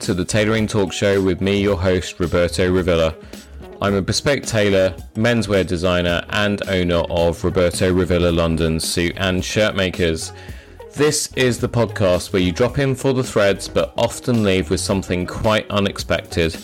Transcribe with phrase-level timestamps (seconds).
[0.00, 3.14] To the Tailoring Talk Show with me, your host, Roberto Revilla.
[3.80, 9.74] I'm a bespoke tailor, menswear designer, and owner of Roberto Revilla London suit and shirt
[9.74, 10.32] makers.
[10.94, 14.80] This is the podcast where you drop in for the threads but often leave with
[14.80, 16.56] something quite unexpected.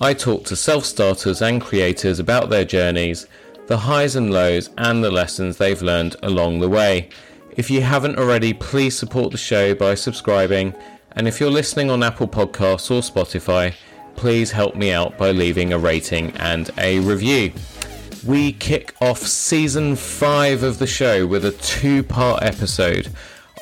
[0.00, 3.26] I talk to self starters and creators about their journeys,
[3.68, 7.10] the highs and lows, and the lessons they've learned along the way.
[7.56, 10.74] If you haven't already, please support the show by subscribing.
[11.14, 13.74] And if you're listening on Apple Podcasts or Spotify,
[14.16, 17.52] please help me out by leaving a rating and a review.
[18.26, 23.08] We kick off season five of the show with a two part episode.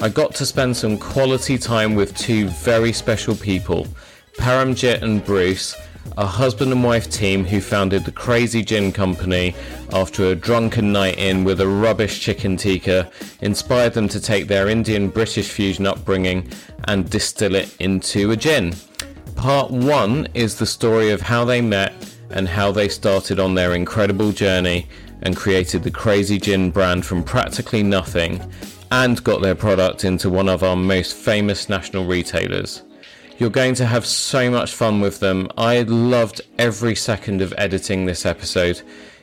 [0.00, 3.86] I got to spend some quality time with two very special people,
[4.38, 5.74] Paramjit and Bruce,
[6.16, 9.54] a husband and wife team who founded the Crazy Gin Company
[9.92, 14.68] after a drunken night in with a rubbish chicken tikka inspired them to take their
[14.68, 16.50] Indian British fusion upbringing
[16.84, 18.74] and distill it into a gin.
[19.36, 21.92] Part one is the story of how they met
[22.30, 24.88] and how they started on their incredible journey
[25.22, 28.40] and created the Crazy Gin brand from practically nothing
[28.90, 32.82] and got their product into one of our most famous national retailers.
[33.40, 35.48] You're going to have so much fun with them.
[35.56, 38.82] I loved every second of editing this episode.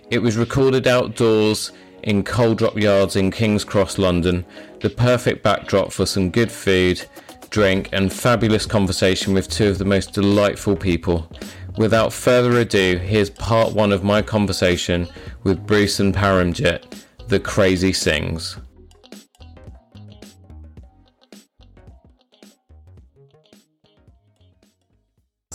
[0.09, 4.43] It was recorded outdoors in Coal Drop Yards in King's Cross, London,
[4.79, 7.05] the perfect backdrop for some good food,
[7.51, 11.31] drink, and fabulous conversation with two of the most delightful people.
[11.77, 15.07] Without further ado, here's part one of my conversation
[15.43, 18.59] with Bruce and Paramjit, The Crazy Singhs.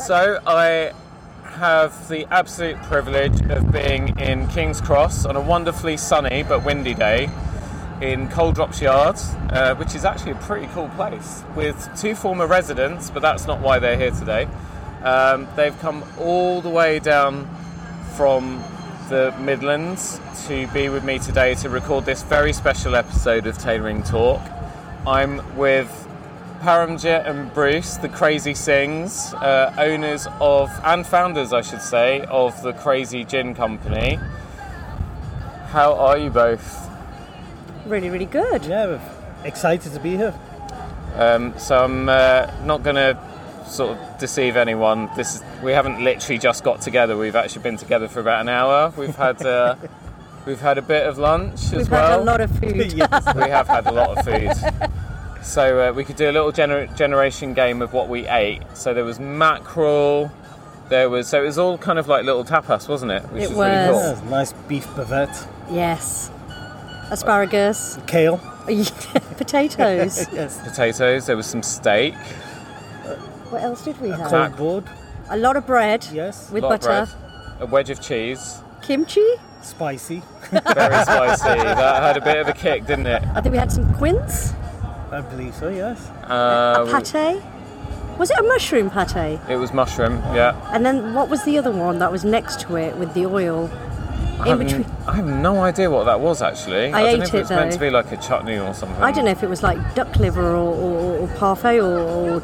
[0.06, 0.92] So I
[1.44, 6.92] have the absolute privilege of being in King's Cross on a wonderfully sunny but windy
[6.92, 7.30] day
[8.00, 12.48] in Coal Drops Yards, uh, which is actually a pretty cool place, with two former
[12.48, 14.48] residents, but that's not why they're here today.
[15.04, 17.48] Um, they've come all the way down
[18.16, 18.60] from
[19.08, 24.02] the Midlands to be with me today to record this very special episode of Tailoring
[24.02, 24.40] Talk.
[25.06, 26.08] I'm with
[26.62, 32.62] Paramjit and Bruce, the Crazy Singhs, uh, owners of, and founders, I should say, of
[32.62, 34.20] the Crazy Gin Company.
[35.70, 36.88] How are you both?
[37.84, 38.64] Really, really good.
[38.64, 39.00] Yeah, we're
[39.42, 40.32] excited to be here.
[41.16, 43.18] Um, so I'm uh, not going to
[43.66, 45.10] sort of deceive anyone.
[45.16, 47.16] This is, we haven't literally just got together.
[47.18, 48.92] We've actually been together for about an hour.
[48.96, 49.74] We've had uh,
[50.46, 52.10] we've had a bit of lunch as We've well.
[52.10, 52.92] had a lot of food.
[52.96, 53.34] yes.
[53.34, 54.90] we have had a lot of food.
[55.42, 58.62] So uh, we could do a little gener- generation game of what we ate.
[58.74, 60.30] So there was mackerel.
[60.88, 63.22] There was so it was all kind of like little tapas, wasn't it?
[63.32, 64.18] Which It really was.
[64.20, 64.24] cool.
[64.24, 66.30] Yeah, nice beef bavette, Yes.
[67.10, 67.98] Asparagus.
[68.06, 68.38] kale.
[69.36, 70.26] Potatoes.
[70.32, 70.60] Yes.
[70.62, 71.26] Potatoes.
[71.26, 72.14] There was some steak.
[73.50, 74.30] what else did we have?
[74.30, 74.84] Cold board.
[75.30, 76.50] A lot of bread Yes.
[76.50, 77.06] with lot of butter.
[77.06, 78.60] bread, a wedge of cheese.
[78.82, 79.26] Kimchi.
[79.62, 80.22] Spicy.
[80.50, 80.62] Very
[81.04, 81.44] spicy.
[81.44, 83.22] that had a bit of a kick, didn't it?
[83.34, 84.52] I think we had some quince.
[85.12, 85.68] I believe so.
[85.68, 86.08] Yes.
[86.28, 87.42] Uh, a pate.
[88.18, 89.38] Was it a mushroom pate?
[89.48, 90.18] It was mushroom.
[90.34, 90.54] Yeah.
[90.72, 93.70] And then what was the other one that was next to it with the oil?
[94.40, 94.84] I In have, between.
[94.84, 96.92] n- I have no idea what that was actually.
[96.92, 98.72] I I don't ate know if it, it's meant to be like a chutney or
[98.74, 99.02] something.
[99.02, 102.42] I don't know if it was like duck liver or, or, or parfait or, or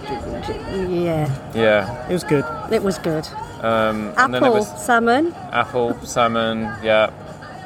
[0.87, 2.09] yeah, Yeah.
[2.09, 2.45] It was good.
[2.71, 3.27] it was good.
[3.63, 5.35] Um, and then it Apple, was salmon.
[5.53, 7.11] apple, salmon, yeah,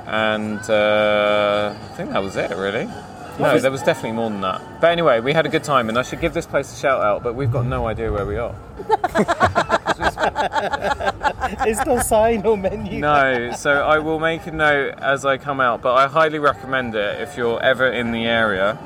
[0.07, 2.89] and uh, I think that was it really.
[3.39, 4.81] No, there was definitely more than that.
[4.81, 7.03] But anyway, we had a good time, and I should give this place a shout
[7.03, 7.23] out.
[7.23, 8.55] But we've got no idea where we are.
[11.65, 13.01] There's no sign, or menu.
[13.01, 15.83] No, so I will make a note as I come out.
[15.83, 18.79] But I highly recommend it if you're ever in the area.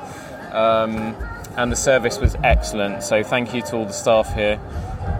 [0.51, 1.15] Um,
[1.57, 3.03] and the service was excellent.
[3.03, 4.59] So thank you to all the staff here.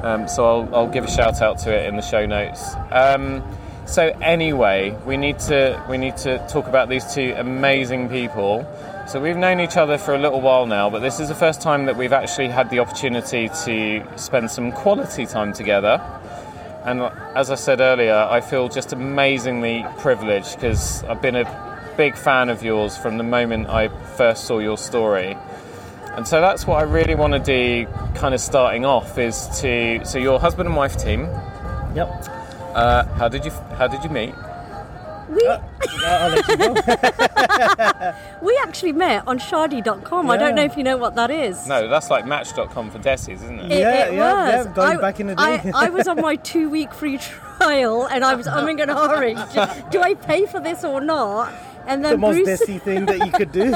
[0.04, 2.76] Um, so I'll, I'll give a shout out to it in the show notes.
[2.92, 3.44] Um,
[3.88, 8.68] so anyway, we need to we need to talk about these two amazing people.
[9.08, 11.62] So we've known each other for a little while now, but this is the first
[11.62, 16.02] time that we've actually had the opportunity to spend some quality time together.
[16.84, 17.02] And
[17.34, 22.50] as I said earlier, I feel just amazingly privileged because I've been a big fan
[22.50, 23.88] of yours from the moment I
[24.18, 25.38] first saw your story.
[26.18, 30.02] And so that's what I really want to do, kind of starting off, is to
[30.04, 31.30] so your husband and wife team.
[31.96, 32.28] Yep.
[32.76, 34.34] Uh, how did you How did you meet?
[35.30, 38.16] We I'll let you go.
[38.46, 40.30] we actually met on shaadi.com.
[40.30, 41.68] I don't know if you know what that is.
[41.68, 43.72] No, that's like Match.com for Desi's, isn't it?
[43.72, 44.66] It, Yeah, it yeah, was.
[44.68, 45.72] yeah, going I, back in the day.
[45.76, 49.38] I was on my two week free trial and I was umming and ahhing.
[49.92, 51.54] Do, do I pay for this or not?
[51.88, 53.74] And then the most Bruce desi thing that you could do.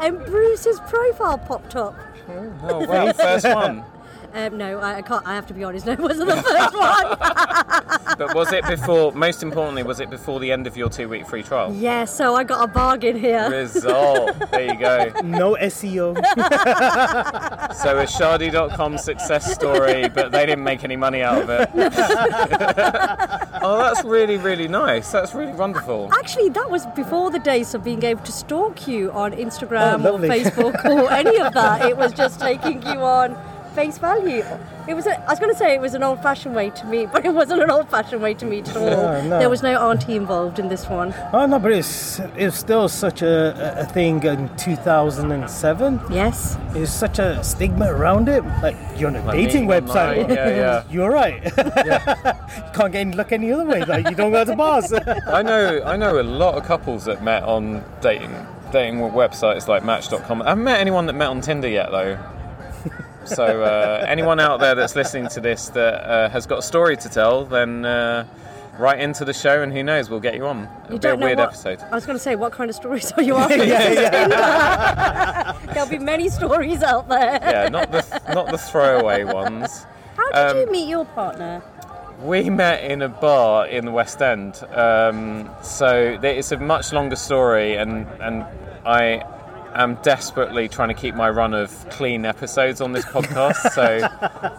[0.00, 1.94] and Bruce's profile popped up.
[2.28, 3.84] Oh, well, first one.
[4.34, 5.26] Um, no, I, I can't.
[5.26, 5.86] I have to be honest.
[5.92, 7.98] No, it wasn't the first one.
[8.18, 9.10] But was it before?
[9.12, 11.72] Most importantly, was it before the end of your two-week free trial?
[11.74, 13.48] yeah, so I got a bargain here.
[13.50, 14.38] Result.
[14.50, 15.12] There you go.
[15.24, 16.14] No SEO.
[17.74, 21.70] So a Shaadi.com success story, but they didn't make any money out of it.
[23.62, 25.10] oh, that's really, really nice.
[25.10, 26.10] That's really wonderful.
[26.12, 30.12] Actually, that was before the days of being able to stalk you on Instagram Oh,
[30.14, 30.18] or.
[30.18, 31.86] Facebook or any of that.
[31.86, 33.36] It was just taking you on
[33.72, 34.44] face value.
[34.88, 35.06] It was.
[35.06, 37.32] A, I was going to say it was an old-fashioned way to meet, but it
[37.34, 38.86] wasn't an old-fashioned way to meet at all.
[38.86, 39.38] No, no.
[39.38, 41.14] There was no auntie involved in this one.
[41.32, 46.00] oh no, but it's it's still such a, a thing in 2007.
[46.10, 46.56] Yes.
[46.72, 48.44] There's such a stigma around it.
[48.62, 50.28] Like you're on a Like dating website.
[50.28, 50.84] yeah, yeah.
[50.90, 51.42] You're right.
[51.44, 51.52] you
[52.74, 53.84] can't get any luck any other way.
[53.84, 54.92] Like you don't go to bars.
[54.92, 58.34] I know, I know a lot of couples that met on dating
[58.72, 60.42] dating websites like Match.com.
[60.42, 62.18] I haven't met anyone that met on Tinder yet, though.
[63.24, 66.96] So uh, anyone out there that's listening to this that uh, has got a story
[66.96, 68.26] to tell, then uh,
[68.78, 70.68] write into the show, and who knows, we'll get you on.
[70.84, 71.80] It'll You be a weird what, episode.
[71.80, 73.56] I was going to say, what kind of stories are you after?
[75.72, 77.38] There'll be many stories out there.
[77.42, 78.04] Yeah, not the
[78.34, 79.86] not the throwaway ones.
[80.16, 81.62] How did Um, you meet your partner?
[82.22, 87.16] We met in a bar in the West End, um, so it's a much longer
[87.16, 88.44] story, and and
[88.86, 89.24] I
[89.74, 93.72] am desperately trying to keep my run of clean episodes on this podcast.
[93.72, 94.08] so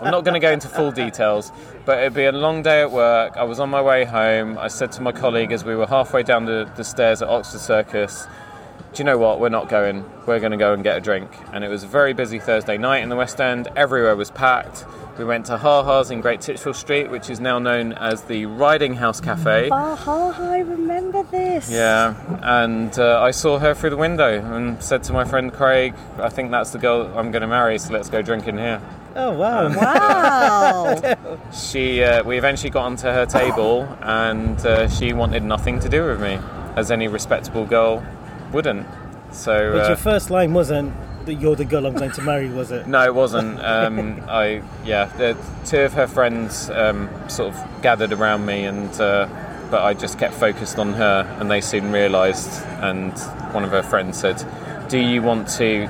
[0.02, 1.52] I'm not going to go into full details,
[1.86, 3.38] but it'd be a long day at work.
[3.38, 4.58] I was on my way home.
[4.58, 7.60] I said to my colleague as we were halfway down the, the stairs at Oxford
[7.60, 8.28] Circus.
[8.94, 9.40] Do you know what?
[9.40, 10.06] We're not going.
[10.28, 11.32] We're going to go and get a drink.
[11.52, 13.68] And it was a very busy Thursday night in the West End.
[13.76, 14.86] Everywhere was packed.
[15.18, 18.46] We went to Ha Ha's in Great Titchfield Street, which is now known as the
[18.46, 19.70] Riding House Cafe.
[19.72, 21.72] Ah, ha, I remember this.
[21.72, 22.14] Yeah,
[22.44, 26.30] and uh, I saw her through the window and said to my friend Craig, I
[26.30, 28.80] think that's the girl I'm going to marry, so let's go drinking here.
[29.16, 29.70] oh wow.
[29.76, 31.16] Wow.
[31.54, 36.06] She, uh, we eventually got onto her table, and uh, she wanted nothing to do
[36.06, 36.40] with me,
[36.76, 38.04] as any respectable girl
[38.54, 38.88] wouldn't.
[39.32, 40.94] So, But uh, your first line wasn't
[41.26, 42.88] that you're the girl I'm going to marry, was it?
[42.94, 43.60] No, it wasn't.
[43.64, 48.90] Um, I yeah, the, two of her friends um, sort of gathered around me, and
[49.02, 49.28] uh,
[49.72, 52.64] but I just kept focused on her, and they soon realised.
[52.82, 53.18] And
[53.54, 54.44] one of her friends said,
[54.90, 55.90] "Do you want to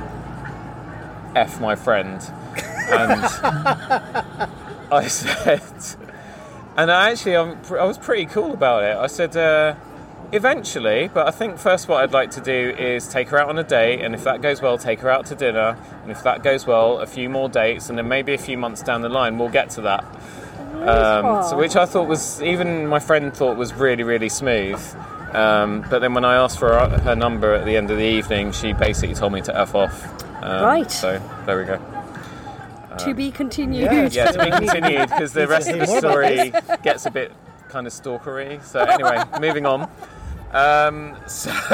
[1.35, 2.21] f my friend?"
[2.89, 3.21] And
[4.91, 5.63] I said,
[6.77, 8.95] and I actually I'm, I was pretty cool about it.
[8.95, 9.35] I said.
[9.35, 9.75] Uh,
[10.33, 13.59] Eventually, but I think first what I'd like to do is take her out on
[13.59, 16.41] a date, and if that goes well, take her out to dinner, and if that
[16.41, 19.37] goes well, a few more dates, and then maybe a few months down the line,
[19.37, 20.03] we'll get to that.
[20.87, 24.81] Um, so, which I thought was, even my friend thought was really, really smooth.
[25.33, 28.03] Um, but then when I asked for her, her number at the end of the
[28.03, 30.23] evening, she basically told me to f off.
[30.43, 30.91] Um, Right.
[30.91, 31.79] So there we go.
[32.97, 33.83] to be continued.
[33.83, 34.09] Yeah.
[34.11, 36.51] Yeah, to be continued because the rest of the story
[36.83, 37.31] gets a bit
[37.69, 38.63] kind of stalkery.
[38.63, 39.89] So anyway, moving on.
[40.53, 41.51] Um, so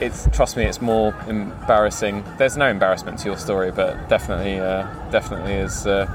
[0.00, 2.24] it's trust me, it's more embarrassing.
[2.38, 5.86] There's no embarrassment to your story, but definitely, uh, definitely is.
[5.86, 6.06] Uh,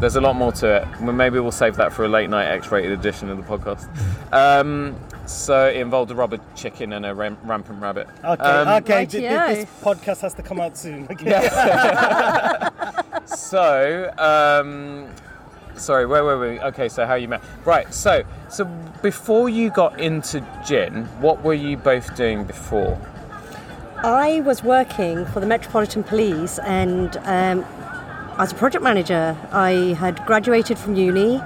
[0.00, 0.88] there's a lot more to it.
[1.00, 3.86] Well, Maybe we'll save that for a late night X-rated edition of the podcast.
[4.32, 4.94] Um,
[5.26, 8.08] so it involved a rubber chicken and a ram- rampant rabbit.
[8.24, 9.06] Okay, Um, okay.
[9.06, 11.06] th- th- this podcast has to come out soon.
[11.10, 11.48] Okay.
[13.26, 15.06] So, um,
[15.80, 16.60] sorry, where were we?
[16.60, 17.42] Okay, so how you met?
[17.64, 17.92] Right.
[17.92, 18.64] So, so
[19.02, 23.00] before you got into gin, what were you both doing before?
[24.02, 27.64] I was working for the Metropolitan Police and um,
[28.38, 29.36] as a project manager.
[29.52, 31.36] I had graduated from uni.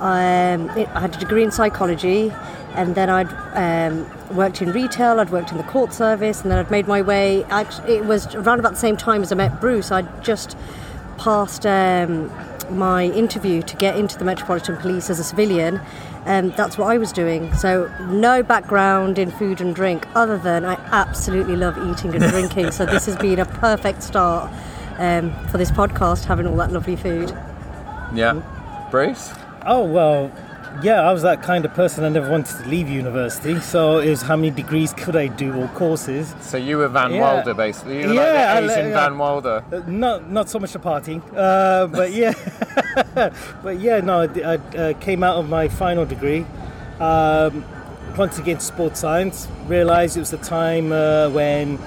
[0.00, 2.32] Um, I had a degree in psychology,
[2.74, 5.20] and then I'd um, worked in retail.
[5.20, 7.44] I'd worked in the court service, and then I'd made my way.
[7.44, 9.90] Actually, it was around about the same time as I met Bruce.
[9.90, 10.56] I'd just
[11.18, 12.30] passed um,
[12.70, 15.80] my interview to get into the Metropolitan Police as a civilian.
[16.26, 17.52] Um, that's what I was doing.
[17.54, 22.70] So no background in food and drink, other than I absolutely love eating and drinking.
[22.72, 24.52] so this has been a perfect start
[24.98, 27.30] um, for this podcast, having all that lovely food.
[28.14, 28.42] Yeah,
[28.90, 29.32] Bruce.
[29.66, 30.30] Oh well,
[30.82, 31.02] yeah.
[31.08, 32.04] I was that kind of person.
[32.04, 35.52] I never wanted to leave university, so it was how many degrees could I do
[35.54, 36.34] or courses.
[36.40, 37.20] So you were Van Yeah.
[37.20, 38.00] Wilder, basically.
[38.02, 39.00] You were Yeah, like Asian yeah.
[39.08, 39.64] Van Wilder.
[39.72, 42.32] Uh, not not so much the partying, uh, but yeah,
[43.62, 44.00] but yeah.
[44.00, 46.44] No, I, I uh, came out of my final degree.
[47.00, 47.64] Um,
[48.16, 49.48] get into sports science.
[49.66, 51.78] Realised it was the time uh, when,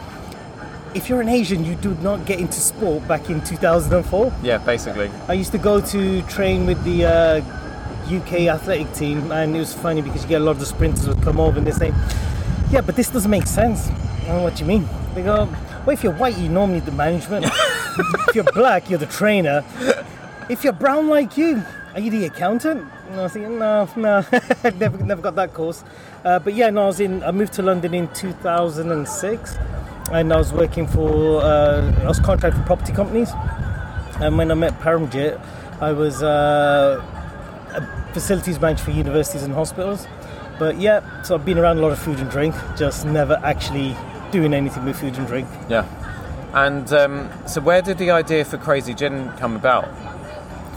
[0.96, 3.08] if you're an Asian, you do not get into sport.
[3.08, 5.12] Back in 2004, Yeah, basically.
[5.28, 7.42] I used to go to train with the uh,
[8.06, 11.08] UK athletic team, and it was funny because you get a lot of the sprinters
[11.08, 11.94] would come over and they say,
[12.72, 14.88] "Yeah, but this doesn't make sense." What don't know what you mean.
[15.14, 15.48] They go,
[15.86, 17.46] "Well, if you're white, you normally the management."
[18.28, 19.64] if you're black, you're the trainer.
[20.50, 22.88] If you're brown like you, are you the accountant?
[23.10, 24.26] And I was thinking, no, no,
[24.64, 25.84] never, never got that course.
[26.26, 27.24] Uh, but yeah, no, I was in.
[27.24, 29.58] I moved to London in 2006,
[30.12, 31.42] and I was working for.
[31.42, 33.30] Uh, I was contracted for property companies,
[34.20, 35.40] and when I met Paramjit,
[35.82, 37.04] I was uh,
[38.14, 40.08] facilities manager for universities and hospitals.
[40.60, 43.96] But yeah, so I've been around a lot of food and drink, just never actually
[44.32, 45.48] doing anything with food and drink.
[45.70, 45.86] Yeah.
[46.54, 49.86] And um, so, where did the idea for Crazy Gin come about?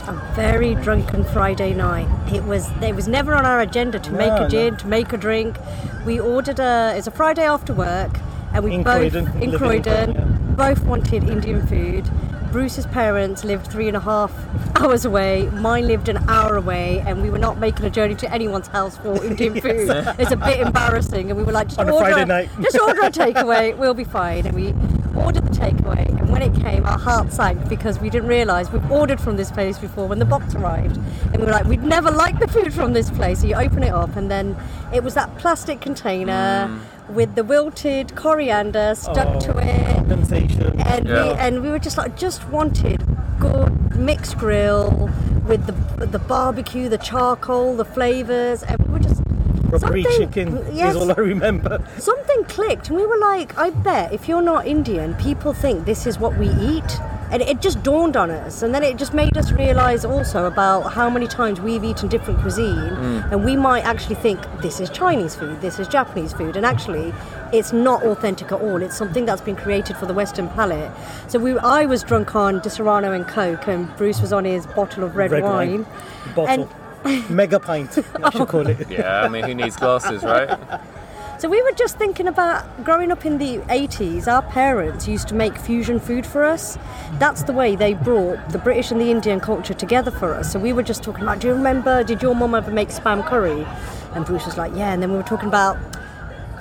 [0.08, 2.08] A very drunken Friday night.
[2.32, 4.48] It was it was never on our agenda to make No, a no.
[4.48, 5.56] gin, to make a drink.
[6.06, 8.12] We ordered a it's a Friday after work
[8.54, 12.08] and we In both Croydon, in living in Croydon Croydon, both wanted Indian food.
[12.56, 14.32] Bruce's parents lived three and a half
[14.80, 15.46] hours away.
[15.50, 18.96] Mine lived an hour away, and we were not making a journey to anyone's house
[18.96, 19.90] for Indian food.
[20.18, 22.48] It's a bit embarrassing, and we were like, just On a order, Friday night.
[22.62, 24.46] just order a takeaway, we'll be fine.
[24.46, 24.68] And we
[25.22, 28.90] ordered the takeaway, and when it came, our heart sank because we didn't realise we've
[28.90, 30.96] ordered from this place before when the box arrived.
[31.34, 33.42] And we were like, we'd never liked the food from this place.
[33.42, 34.56] So you open it up, and then
[34.94, 36.95] it was that plastic container hmm.
[37.08, 39.96] With the wilted coriander stuck Oh, to it.
[39.96, 40.80] Condensation.
[40.80, 43.04] And, we, and we were just like, just wanted
[43.38, 45.10] good mixed grill
[45.46, 49.22] with the the barbecue, the charcoal, the flavours, and we were just
[49.70, 51.84] Rubbery something- chicken Yes, is all I remember.
[51.98, 56.06] something clicked, and we were like, I bet if you're not Indian, people think this
[56.06, 57.00] is what we eat.
[57.30, 60.92] And it just dawned on us, and then it just made us realise also about
[60.92, 63.32] how many times we've eaten different cuisine, mm.
[63.32, 67.12] and we might actually think this is Chinese food, this is Japanese food, and actually,
[67.52, 68.82] it's not authentic at all.
[68.82, 70.90] It's something that's been created for the Western palate.
[71.28, 75.04] So we, I was drunk on Di and Coke, and Bruce was on his bottle
[75.04, 75.84] of red, Red wine.
[75.84, 76.34] wine.
[76.34, 76.68] Bottle.
[77.28, 78.46] Mega pint, I should oh.
[78.46, 78.90] call it.
[78.90, 80.58] Yeah, I mean, who needs glasses, right?
[81.38, 85.34] So we were just thinking about growing up in the 80s, our parents used to
[85.34, 86.78] make fusion food for us.
[87.18, 90.50] That's the way they brought the British and the Indian culture together for us.
[90.50, 93.24] So we were just talking about, do you remember, did your mum ever make spam
[93.26, 93.66] curry?
[94.14, 94.94] And Bruce was like, yeah.
[94.94, 95.76] And then we were talking about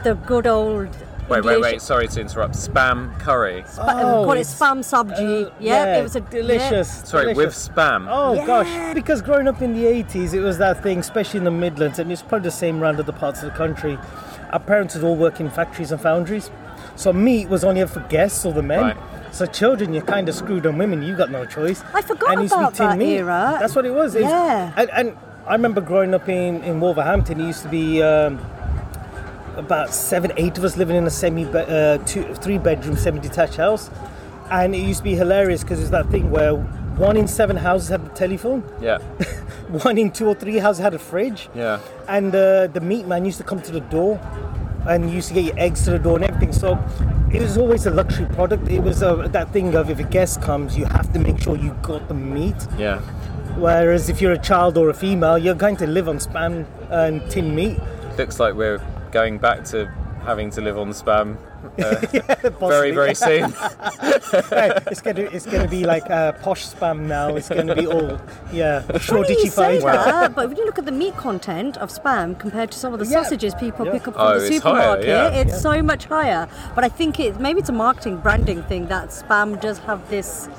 [0.04, 0.90] the good old.
[1.30, 1.82] Wait, wait, English- wait.
[1.82, 2.54] Sorry to interrupt.
[2.56, 3.64] Spam curry.
[3.68, 5.46] Spa- Oh, we call it spam sabji.
[5.48, 7.02] Uh, yeah, it was a delicious.
[7.06, 8.08] Sorry, with spam.
[8.10, 8.46] Oh Yeah.
[8.46, 11.98] gosh, because growing up in the 80s, it was that thing, especially in the Midlands,
[11.98, 13.98] and it's probably the same around other parts of the country.
[14.56, 16.50] Our parents would all work in factories and foundries,
[16.96, 18.80] so meat was only ever for guests or the men.
[18.80, 18.98] Right.
[19.34, 21.04] So children, you're kind of screwed on women.
[21.04, 21.84] You got no choice.
[21.94, 23.18] I forgot and it used to be about tin that meat.
[23.18, 23.58] era.
[23.60, 24.16] That's what it was.
[24.16, 24.72] It was- Yeah.
[24.78, 27.42] and, and I remember growing up in in Wolverhampton.
[27.42, 28.02] It used to be.
[28.02, 28.40] Um,
[29.58, 33.56] about seven, eight of us living in a semi, uh, two, three bedroom, semi detached
[33.56, 33.90] house,
[34.52, 36.56] and it used to be hilarious because it's that thing where
[36.98, 38.98] one in seven houses had a telephone, Yeah,
[39.84, 41.80] one in two or three houses had a fridge, yeah.
[42.08, 44.20] and uh, the meat man used to come to the door
[44.88, 46.54] and used to get your eggs to the door and everything.
[46.54, 46.78] So
[47.34, 48.68] it was always a luxury product.
[48.70, 51.56] It was uh, that thing of if a guest comes, you have to make sure
[51.58, 52.56] you got the meat.
[52.78, 53.00] Yeah.
[53.58, 57.28] Whereas if you're a child or a female, you're going to live on spam and
[57.32, 57.80] tin meat.
[58.18, 58.80] Looks like we're
[59.12, 59.92] going back to
[60.26, 61.38] having to live on spam
[61.80, 63.52] uh, very, very soon.
[64.52, 67.36] Right, it's gonna it's gonna be like uh, posh spam now.
[67.36, 68.20] It's gonna be all
[68.52, 70.06] yeah Funny you say Shoreditchified.
[70.06, 73.00] that, but when you look at the meat content of spam compared to some of
[73.00, 73.24] the Yeah.
[73.24, 73.92] sausages people Yeah.
[73.94, 75.28] pick up Oh, from the it's higher, supermarket, yeah.
[75.42, 75.58] it's Yeah.
[75.60, 76.48] so much higher.
[76.76, 80.50] But I think it maybe it's a marketing branding thing that spam does have this.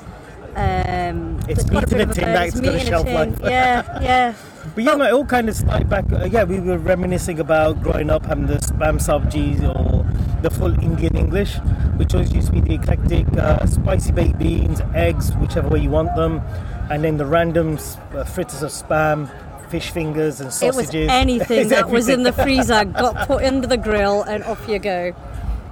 [0.55, 3.13] Um, It's meat in bit a tin, buzz, that's got meat a in shelf tin.
[3.15, 3.39] life.
[3.43, 4.33] Yeah, yeah.
[4.75, 6.11] But yeah, no, it all kind of started back.
[6.11, 10.05] Uh, yeah, we were reminiscing about growing up having the spam sabji or
[10.41, 11.55] the full Indian English,
[11.97, 15.89] which always used to be the eclectic uh, spicy baked beans, eggs, whichever way you
[15.89, 16.41] want them,
[16.89, 17.77] and then the random
[18.13, 19.29] uh, fritters of spam,
[19.69, 20.93] fish fingers, and sausages.
[20.93, 24.67] It was anything that was in the freezer got put into the grill and off
[24.67, 25.13] you go.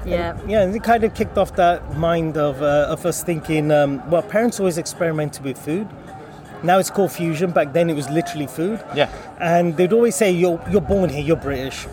[0.06, 0.38] Yeah.
[0.48, 4.08] Yeah, and it kind of kicked off that mind of, uh, of us thinking, um,
[4.10, 5.88] well, parents always experimented with food.
[6.66, 7.52] Now it's called fusion.
[7.52, 8.84] Back then it was literally food.
[8.96, 9.10] Yeah.
[9.40, 11.88] And they'd always say, you're, you're born here, you're British,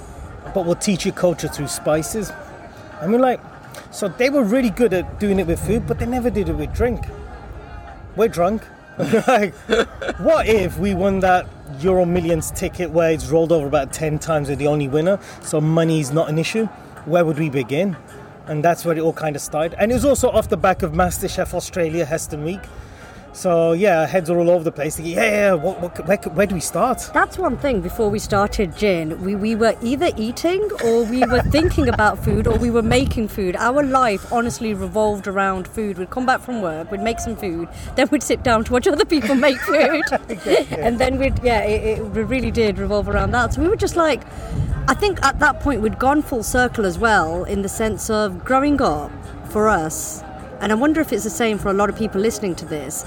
[0.55, 2.33] but we'll teach you culture through spices.
[3.01, 3.41] And we're like,
[3.91, 6.55] so they were really good at doing it with food, but they never did it
[6.55, 7.05] with drink.
[8.17, 8.63] We're drunk.
[9.29, 9.55] like,
[10.19, 11.47] what if we won that
[11.81, 15.61] Euro Millions ticket where it's rolled over about 10 times, we're the only winner, so
[15.61, 16.67] money's not an issue?
[17.05, 17.97] Where would we begin?
[18.47, 19.75] And that's where it all kind of started.
[19.79, 22.61] And it was also off the back of MasterChef Australia, Heston Week.
[23.33, 24.97] So yeah, heads are all over the place.
[24.97, 27.11] Thinking, yeah, yeah, what, what, where, where do we start?
[27.15, 29.21] That's one thing before we started gin.
[29.23, 33.29] We, we were either eating or we were thinking about food or we were making
[33.29, 33.57] food.
[33.57, 35.97] Our life honestly revolved around food.
[35.97, 38.87] We'd come back from work, we'd make some food, then we'd sit down to watch
[38.87, 40.03] other people make food.
[40.71, 43.55] and then we'd, yeah, it, it really did revolve around that.
[43.55, 44.23] So we were just like,
[44.89, 48.45] I think at that point we'd gone full circle as well in the sense of
[48.45, 49.11] growing up
[49.51, 50.23] for us.
[50.63, 53.05] And I wonder if it's the same for a lot of people listening to this.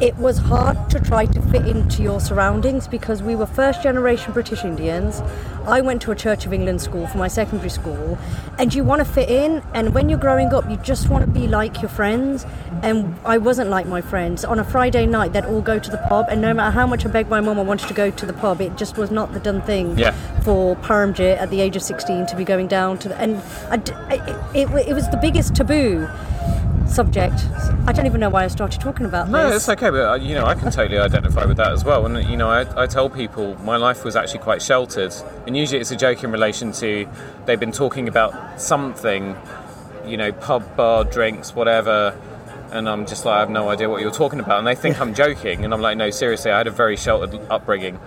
[0.00, 4.32] It was hard to try to fit into your surroundings because we were first generation
[4.32, 5.20] British Indians.
[5.66, 8.16] I went to a Church of England school for my secondary school,
[8.60, 9.60] and you want to fit in.
[9.74, 12.46] And when you're growing up, you just want to be like your friends.
[12.82, 14.44] And I wasn't like my friends.
[14.44, 17.04] On a Friday night, they'd all go to the pub, and no matter how much
[17.04, 19.32] I begged my mum I wanted to go to the pub, it just was not
[19.34, 20.12] the done thing Yeah.
[20.42, 23.74] for Paramjit at the age of 16 to be going down to the, and I
[24.54, 26.08] it, it, it was the biggest taboo
[26.88, 27.34] subject.
[27.86, 29.56] I don't even know why I started talking about No, this.
[29.62, 32.06] it's okay, but uh, you know, I can totally identify with that as well.
[32.06, 35.14] And you know, I, I tell people my life was actually quite sheltered,
[35.46, 37.08] and usually it's a joke in relation to
[37.46, 39.36] they've been talking about something,
[40.06, 42.18] you know, pub, bar, drinks, whatever,
[42.72, 45.00] and I'm just like, I have no idea what you're talking about, and they think
[45.00, 47.98] I'm joking, and I'm like, no, seriously, I had a very sheltered upbringing.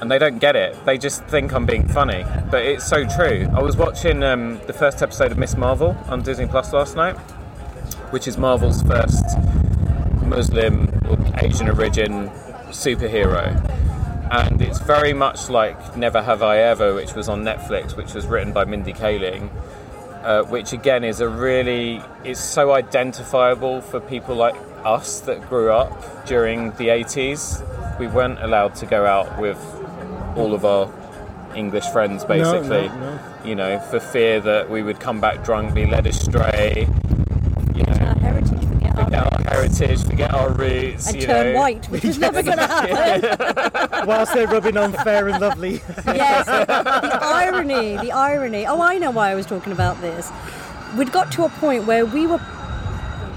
[0.00, 0.82] And they don't get it.
[0.86, 2.24] They just think I'm being funny.
[2.50, 3.46] But it's so true.
[3.54, 7.16] I was watching um, the first episode of Miss Marvel on Disney Plus last night,
[8.10, 9.24] which is Marvel's first
[10.26, 12.28] Muslim or Asian origin
[12.70, 13.54] superhero.
[14.30, 18.26] And it's very much like Never Have I Ever, which was on Netflix, which was
[18.26, 19.50] written by Mindy Kaling,
[20.22, 25.72] uh, which again is a really, it's so identifiable for people like us that grew
[25.72, 27.98] up during the 80s.
[27.98, 29.58] We weren't allowed to go out with
[30.36, 30.92] all of our
[31.56, 33.18] English friends, basically, no.
[33.44, 36.86] you know, for fear that we would come back drunk, be led astray,
[37.74, 38.62] you know Our heritage,
[39.10, 41.58] forget our forget our heritage, forget our roots, and you turn know.
[41.58, 44.06] white, which is never going to happen.
[44.06, 45.82] Whilst they're rubbing on fair and lovely.
[46.06, 48.66] yes, the irony, the irony.
[48.66, 50.30] Oh, I know why I was talking about this.
[50.96, 52.40] We'd got to a point where we were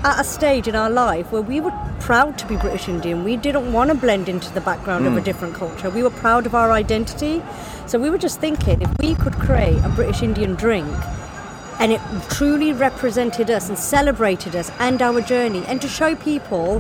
[0.04, 3.24] at a stage in our life where we were proud to be British Indian.
[3.24, 5.24] We didn't want to blend into the background of a hmm.
[5.24, 5.90] different culture.
[5.90, 7.42] We were proud of our identity.
[7.88, 10.88] So we were just thinking if we could create a British Indian drink
[11.84, 16.80] and it truly represented us and celebrated us and our journey and to show people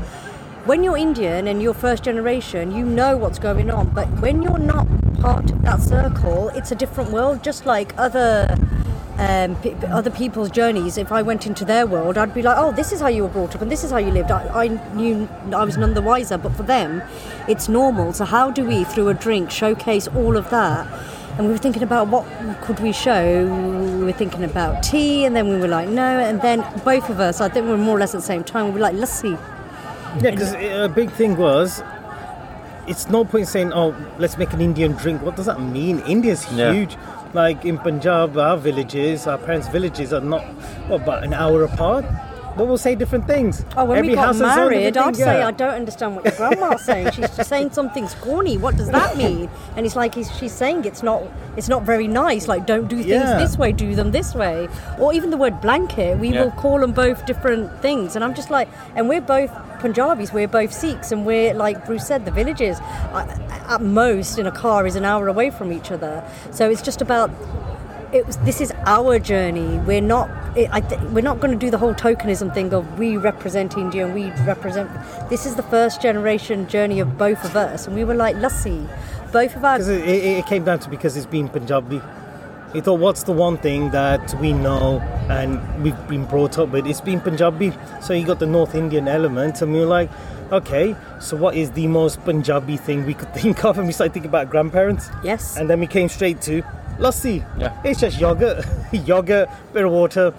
[0.63, 3.89] when you're Indian and you're first generation, you know what's going on.
[3.89, 4.87] But when you're not
[5.19, 8.55] part of that circle, it's a different world, just like other
[9.17, 10.97] um, pe- other people's journeys.
[10.97, 13.29] If I went into their world, I'd be like, oh, this is how you were
[13.29, 14.31] brought up and this is how you lived.
[14.31, 17.03] I, I knew I was none the wiser, but for them,
[17.49, 18.13] it's normal.
[18.13, 20.87] So how do we, through a drink, showcase all of that?
[21.37, 22.25] And we were thinking about what
[22.61, 23.45] could we show.
[23.97, 26.19] We were thinking about tea, and then we were like, no.
[26.19, 28.43] And then both of us, I think we were more or less at the same
[28.43, 28.67] time.
[28.67, 29.31] We were like, let's see.
[30.21, 31.81] Yeah, because uh, a big thing was,
[32.87, 36.01] it's no point saying, "Oh, let's make an Indian drink." What does that mean?
[36.01, 36.71] India's Yeah.
[36.73, 36.97] huge.
[37.33, 40.43] Like in Punjab, our villages, our parents' villages are not
[40.87, 42.05] what about an hour apart.
[42.55, 43.65] But we'll say different things.
[43.75, 45.41] Oh, when Every we got house has its own married, different I'd say.
[45.41, 47.11] I don't understand what your grandma's saying.
[47.11, 48.57] She's just saying something's corny.
[48.57, 49.49] What does that mean?
[49.75, 51.23] And it's like he's, she's saying it's not
[51.57, 52.47] it's not very nice.
[52.47, 53.37] Like, don't do things Yeah.
[53.37, 54.67] this way, do them this way.
[54.99, 56.43] Or even the word blanket, we Yeah.
[56.45, 58.15] will call them both different things.
[58.15, 62.07] And I'm just like, and we're both Punjabis, we're both Sikhs, and we're, like Bruce
[62.07, 63.25] said, the villages uh,
[63.67, 66.23] at most in a car is an hour away from each other.
[66.51, 67.29] So it's just about
[68.13, 69.79] it was, this is our journey.
[69.79, 70.29] We're not.
[70.55, 74.05] It, I, we're not going to do the whole tokenism thing of we represent India
[74.05, 74.89] and we represent.
[75.29, 78.87] This is the first generation journey of both of us, and we were like lassi.
[79.31, 82.01] Both of our Because it, it, it came down to because it's been Punjabi.
[82.71, 84.99] He thought, what's the one thing that we know
[85.29, 86.87] and we've been brought up with?
[86.87, 87.71] It's been Punjabi.
[88.01, 90.11] So you got the North Indian element, and we were like,
[90.51, 93.79] okay, so what is the most Punjabi thing we could think of?
[93.79, 95.09] And we started thinking about grandparents.
[95.23, 96.63] yes, And then we came straight to
[96.97, 97.45] lassi.
[97.57, 97.79] Yeah.
[97.83, 100.33] It's just yogurt, yogurt, bit of water,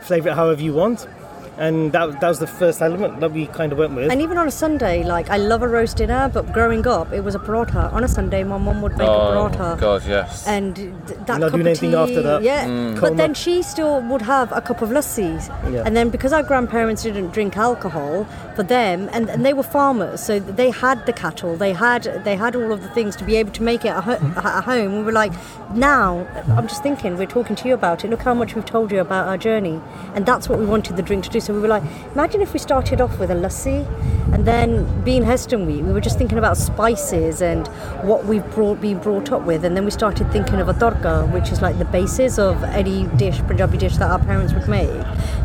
[0.00, 1.06] flavour it however you want.
[1.56, 4.10] And that, that was the first element that we kind of went with.
[4.10, 7.20] and even on a Sunday, like I love a roast dinner, but growing up, it
[7.22, 7.92] was a paratha.
[7.92, 9.78] On a Sunday, my mum would make a Oh paratha.
[9.78, 10.46] God, yes.
[10.48, 10.90] and th-
[11.26, 12.42] that Not cup doing of anything tea, after that.
[12.42, 13.00] Yeah, Mm.
[13.00, 15.48] but then she still would have a cup of lassis.
[15.70, 15.82] Yeah.
[15.86, 20.20] And then because our grandparents didn't drink alcohol, for them, and, and they were farmers,
[20.20, 23.34] so they had the cattle, they had they had all of the things to be
[23.36, 24.96] able to make it at, ho- at home.
[24.98, 25.32] We were like,
[25.74, 28.10] now I'm just thinking, we're talking to you about it.
[28.10, 29.80] Look how much we've told you about our journey,
[30.14, 31.40] and that's what we wanted the drink to do.
[31.44, 31.82] So we were like,
[32.14, 33.86] imagine if we started off with a lassi,
[34.32, 37.68] and then being Heston Week, we were just thinking about spices and
[38.02, 41.30] what we've brought been brought up with, and then we started thinking of a tarka,
[41.34, 44.88] which is like the basis of any dish, Punjabi dish that our parents would make,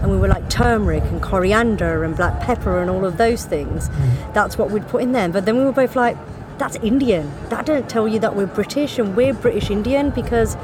[0.01, 3.89] and we were like turmeric and coriander and black pepper and all of those things.
[3.89, 4.33] Mm.
[4.33, 5.27] That's what we'd put in there.
[5.27, 6.15] But then we were both like,
[6.57, 7.29] that's Indian.
[7.49, 10.55] That doesn't tell you that we're British and we're British Indian because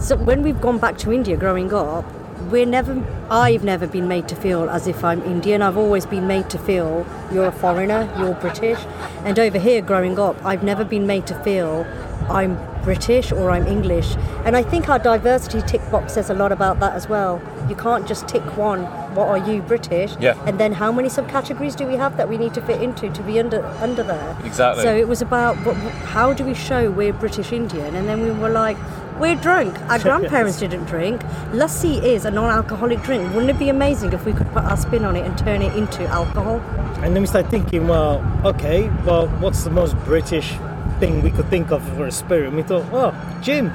[0.00, 2.04] so when we've gone back to India growing up,
[2.50, 5.62] we're never I've never been made to feel as if I'm Indian.
[5.62, 8.78] I've always been made to feel you're a foreigner, you're British.
[9.24, 11.84] And over here growing up, I've never been made to feel
[12.28, 14.14] I'm British or I'm English.
[14.44, 17.42] And I think our diversity tick box says a lot about that as well.
[17.68, 18.84] You can't just tick one,
[19.16, 20.14] what are you, British?
[20.20, 20.40] Yeah.
[20.46, 23.22] And then how many subcategories do we have that we need to fit into to
[23.22, 24.36] be under under there?
[24.44, 24.84] Exactly.
[24.84, 25.76] So it was about what,
[26.14, 27.96] how do we show we're British Indian?
[27.96, 28.76] And then we were like,
[29.18, 29.78] we're drunk.
[29.90, 31.22] Our grandparents didn't drink.
[31.52, 33.32] Lassi is a non-alcoholic drink.
[33.34, 35.74] Wouldn't it be amazing if we could put our spin on it and turn it
[35.76, 36.60] into alcohol?
[37.02, 40.54] And then we started thinking, well, okay, well, what's the most British
[40.98, 42.48] thing we could think of for a spirit?
[42.48, 43.72] And we thought, oh, gin.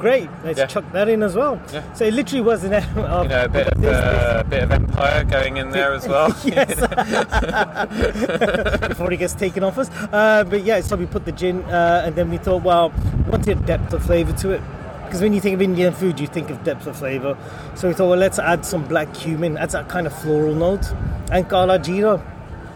[0.00, 0.66] Great, let's Yeah.
[0.66, 1.60] chuck that in as well.
[1.72, 1.82] Yeah.
[1.92, 4.62] So it literally was an of you know, a bit of this, uh, a bit
[4.62, 6.28] of empire going in there as well.
[8.88, 9.90] before he gets taken off us.
[10.12, 12.92] Uh, but yeah, so we put the gin, uh, and then we thought, well,
[13.26, 14.62] we wanted depth of flavour to it.
[15.04, 17.36] Because when you think of Indian food, you think of depth of flavour.
[17.74, 20.86] So we thought, well, let's add some black cumin, adds that kind of floral note,
[21.32, 22.22] and kala jeera.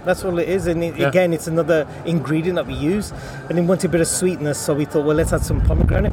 [0.05, 0.67] That's all it is.
[0.67, 1.09] And it, Yeah.
[1.09, 3.13] again, it's another ingredient that we use.
[3.49, 6.13] And then wanted a bit of sweetness, so we thought, well, let's add some pomegranate.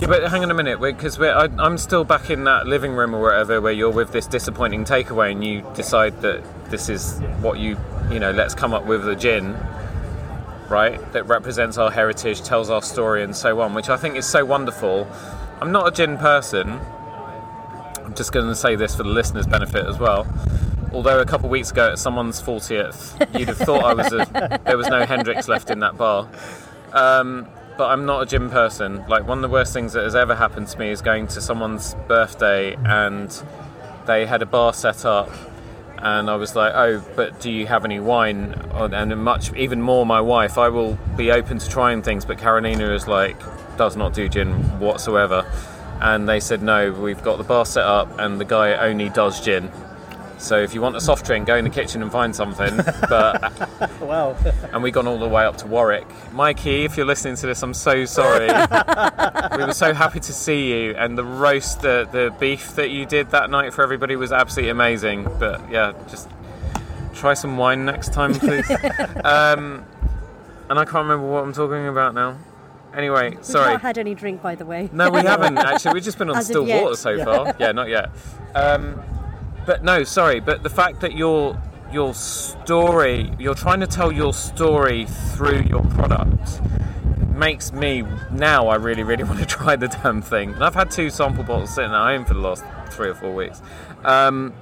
[0.00, 3.20] Yeah, but hang on a minute, because I'm still back in that living room or
[3.20, 7.76] wherever where you're with this disappointing takeaway, and you decide that this is what you,
[8.10, 9.56] you know, let's come up with a gin,
[10.68, 11.00] right?
[11.12, 14.44] That represents our heritage, tells our story, and so on, which I think is so
[14.44, 15.08] wonderful.
[15.60, 16.78] I'm not a gin person.
[18.04, 20.26] I'm just going to say this for the listeners' benefit as well.
[20.92, 24.60] Although a couple of weeks ago at someone's 40th, you'd have thought I was a,
[24.64, 26.28] there was no Hendrick's left in that bar.
[26.92, 27.46] Um,
[27.78, 29.04] but I'm not a gym person.
[29.08, 31.40] Like one of the worst things that has ever happened to me is going to
[31.40, 33.42] someone's birthday and
[34.04, 35.30] they had a bar set up,
[35.98, 40.04] and I was like, "Oh, but do you have any wine?" And much, even more,
[40.04, 40.58] my wife.
[40.58, 43.36] I will be open to trying things, but Carolina is like,
[43.76, 45.46] does not do gin whatsoever.
[46.00, 49.40] And they said, "No, we've got the bar set up, and the guy only does
[49.40, 49.70] gin."
[50.38, 52.76] So if you want a soft drink, go in the kitchen and find something.
[53.08, 54.36] But Wow.
[54.72, 56.06] and we've gone all the way up to Warwick.
[56.32, 58.46] Mikey, if you're listening to this, I'm so sorry.
[59.58, 63.04] we were so happy to see you, and the roast, the the beef that you
[63.06, 65.24] did that night for everybody was absolutely amazing.
[65.38, 66.28] But yeah, just
[67.14, 68.70] try some wine next time, please.
[69.24, 69.84] um,
[70.70, 72.36] and I can't remember what I'm talking about now.
[72.94, 73.72] Anyway, We've sorry.
[73.72, 74.88] not had any drink, by the way.
[74.92, 75.94] No, we haven't actually.
[75.94, 77.54] We've just been on As still water so far.
[77.58, 78.10] Yeah, not yet.
[78.54, 79.00] Um,
[79.68, 80.40] but no, sorry.
[80.40, 81.60] But the fact that your
[81.92, 86.62] your story, you're trying to tell your story through your product,
[87.34, 88.68] makes me now.
[88.68, 90.54] I really, really want to try the damn thing.
[90.54, 93.34] And I've had two sample bottles sitting at home for the last three or four
[93.34, 93.60] weeks.
[94.04, 94.54] Um,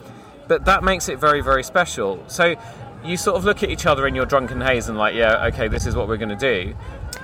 [0.49, 2.23] but that makes it very, very special.
[2.27, 2.57] So.
[3.05, 5.69] You sort of look at each other in your drunken haze and like, yeah, okay,
[5.69, 6.75] this is what we're going to do.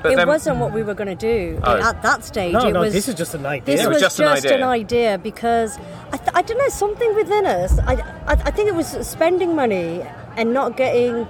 [0.03, 1.77] But it then, wasn't what we were going to do Oh.
[1.81, 2.53] at that stage.
[2.55, 3.65] No, it no, was, this is just an idea.
[3.77, 5.15] This It was was just just, an an, idea.
[5.15, 5.19] idea.
[5.19, 5.79] because
[6.13, 7.79] I, th- I don't know something within us.
[7.81, 7.95] I,
[8.27, 10.03] I, I think it was spending money
[10.37, 11.27] and not getting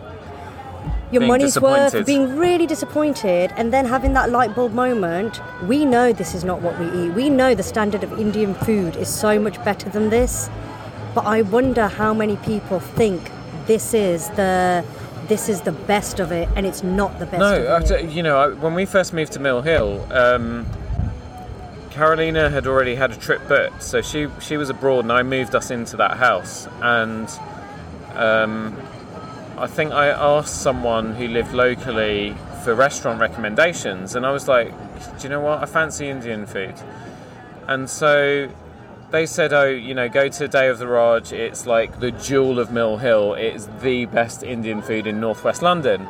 [1.11, 5.41] your Being money's worth, being really disappointed, and then having that light bulb moment.
[5.69, 7.11] We know this is not what we eat.
[7.11, 10.49] We know the standard of Indian food is so much better than this.
[11.15, 13.21] But I wonder how many people think
[13.67, 14.83] this is the
[15.29, 17.39] this is the best of it, and it's not the best.
[17.39, 18.11] No, it.
[18.11, 20.67] you know, I- when we first moved to Mill Hill, um,
[21.91, 25.55] Carolina had already had a trip booked, so she she was abroad, and I moved
[25.55, 27.29] us into that house, and
[28.15, 28.77] um,
[29.59, 34.71] I think I asked someone who lived locally for restaurant recommendations, and I was like,
[35.19, 35.63] "Do you know what?
[35.63, 36.75] I fancy Indian food,"
[37.69, 38.49] and so
[39.13, 41.33] they said, "Oh, you know, go to Day of the Raj.
[41.33, 43.35] It's like the jewel of Mill Hill.
[43.35, 46.09] It's the best Indian food in northwest London."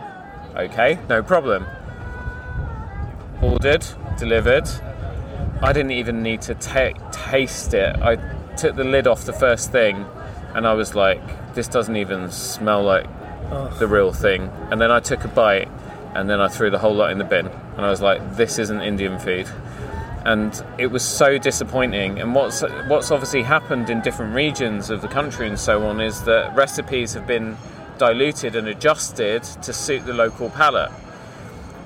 [0.57, 1.67] Okay, no problem.
[3.43, 3.85] Ordered,
[4.19, 4.69] delivered.
[5.61, 7.97] I didn't even need to ta- taste it.
[8.01, 8.17] I
[8.57, 10.07] took the lid off the first thing,
[10.55, 11.21] and I was like,
[11.55, 13.07] "This doesn't even smell like
[13.79, 15.69] the real thing." And then I took a bite,
[16.15, 18.59] and then I threw the whole lot in the bin, and I was like, "This
[18.61, 19.49] isn't Indian food."
[20.25, 22.21] And it was so disappointing.
[22.21, 26.23] And what's what's obviously happened in different regions of the country and so on is
[26.25, 27.57] that recipes have been
[27.99, 30.91] diluted and adjusted to suit the local palate.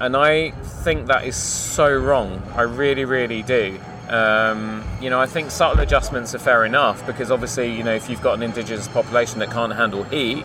[0.01, 2.43] And I think that is so wrong.
[2.55, 3.79] I really, really do.
[4.09, 8.09] Um, you know, I think subtle adjustments are fair enough because obviously, you know, if
[8.09, 10.45] you've got an indigenous population that can't handle heat,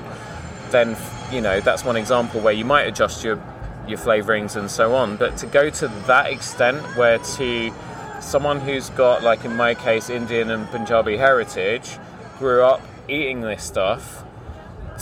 [0.72, 0.98] then
[1.32, 3.42] you know that's one example where you might adjust your
[3.88, 5.18] your flavorings and so on.
[5.18, 7.72] But to go to that extent, where to
[8.20, 11.98] someone who's got, like in my case, Indian and Punjabi heritage,
[12.40, 14.24] grew up eating this stuff,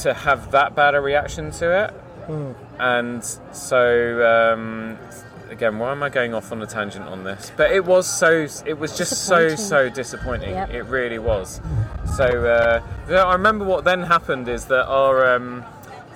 [0.02, 1.94] to have that bad a reaction to it,
[2.80, 4.54] and so.
[4.54, 4.98] Um,
[5.52, 7.52] Again, why am I going off on a tangent on this?
[7.58, 10.52] But it was so, it was just so, so disappointing.
[10.52, 10.70] Yep.
[10.70, 11.60] It really was.
[12.16, 15.66] So, uh, I remember what then happened is that our, um,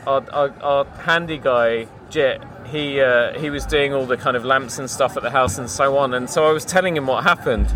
[0.05, 4.45] our, our, our handy guy, Jit, he uh, he was doing all the kind of
[4.45, 6.13] lamps and stuff at the house and so on.
[6.13, 7.73] And so I was telling him what happened,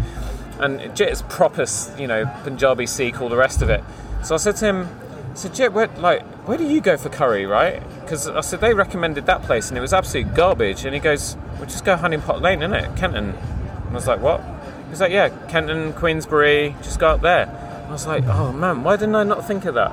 [0.60, 1.66] and it's proper,
[1.98, 3.84] you know, Punjabi Sikh, all the rest of it.
[4.24, 4.90] So I said to him,
[5.32, 7.82] I said, Jit, where, like, where do you go for curry, right?
[8.02, 10.86] Because I said they recommended that place and it was absolute garbage.
[10.86, 13.30] And he goes, well, just go Honey Pot Lane, innit, Kenton.
[13.30, 14.44] And I was like, what?
[14.90, 17.48] He's like, yeah, Kenton, Queensbury, just go up there.
[17.88, 19.92] I was like, oh man, why didn't I not think of that?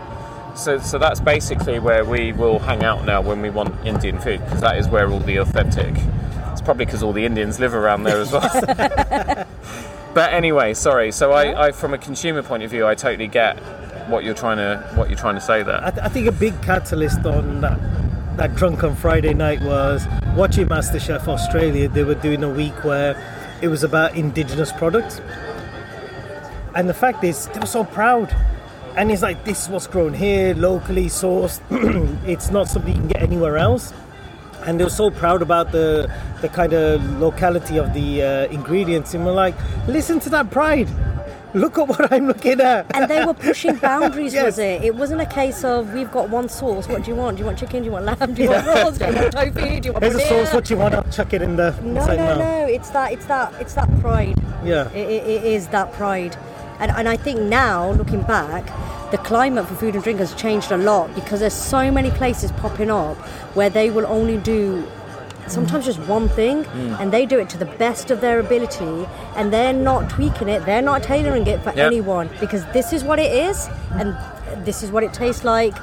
[0.55, 4.41] So, so that's basically where we will hang out now when we want Indian food,
[4.45, 5.95] because that is where all the authentic.
[6.53, 8.49] It's probably because all the Indians live around there as well.
[10.15, 11.11] but anyway, sorry.
[11.11, 13.59] So I, I, from a consumer point of view, I totally get
[14.09, 15.85] what you're trying to what you're trying to say there.
[15.85, 17.81] I, th- I think a big catalyst on that
[18.37, 21.89] that drunken Friday night was watching MasterChef Australia.
[21.89, 23.17] They were doing a week where
[23.61, 25.21] it was about indigenous products,
[26.77, 28.35] and the fact is they were so proud
[28.97, 31.61] and it's like this is what's grown here, locally sourced.
[32.29, 33.93] it's not something you can get anywhere else.
[34.67, 39.15] And they were so proud about the the kind of locality of the uh, ingredients,
[39.15, 39.55] and we're like,
[39.87, 40.89] listen to that pride.
[41.55, 42.87] Look at what I'm looking at.
[42.97, 44.45] And they were pushing boundaries, yes.
[44.45, 44.83] was it?
[44.83, 46.89] It wasn't a case of we've got one sauce.
[46.89, 47.37] What do you want?
[47.37, 47.81] Do you want chicken?
[47.81, 48.35] Do you want lamb?
[48.35, 48.99] Do you want rolls?
[48.99, 49.81] Do you want tofu?
[49.81, 50.05] Do you want?
[50.05, 50.55] Here's a sauce.
[50.55, 50.95] What do you want?
[50.95, 51.71] I'll chuck it in the.
[51.83, 52.67] No, no, no.
[52.67, 53.13] It's that.
[53.13, 53.53] It's that.
[53.61, 54.35] It's that pride.
[54.65, 54.91] Yeah.
[54.93, 56.37] it, it, it is that pride.
[56.81, 58.67] And, and I think now, looking back,
[59.11, 62.51] the climate for food and drink has changed a lot because there's so many places
[62.53, 63.17] popping up
[63.55, 64.87] where they will only do
[65.47, 67.01] sometimes just one thing mm.
[67.01, 69.07] and they do it to the best of their ability
[69.37, 71.87] and they're not tweaking it they're not tailoring it for yep.
[71.93, 74.17] anyone because this is what it is and
[74.65, 75.75] this is what it tastes like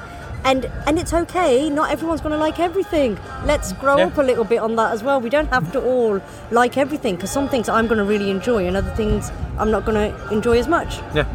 [0.44, 3.18] and and it's okay not everyone's going to like everything.
[3.44, 4.06] Let's grow yeah.
[4.06, 5.20] up a little bit on that as well.
[5.20, 8.66] We don't have to all like everything because some things i'm going to really enjoy
[8.66, 10.98] and other things i'm not going to enjoy as much.
[11.14, 11.26] Yeah.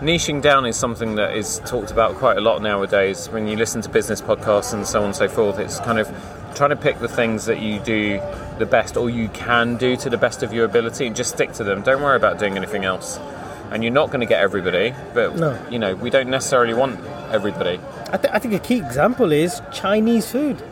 [0.00, 3.28] Niching down is something that is talked about quite a lot nowadays.
[3.30, 6.08] When you listen to business podcasts and so on and so forth it's kind of
[6.54, 8.20] trying to pick the things that you do
[8.58, 11.52] the best or you can do to the best of your ability and just stick
[11.52, 11.82] to them.
[11.82, 13.18] Don't worry about doing anything else.
[13.70, 15.58] And you're not going to get everybody but no.
[15.70, 17.00] you know we don't necessarily want
[17.32, 17.80] everybody
[18.12, 20.62] I, th- I think a key example is Chinese food.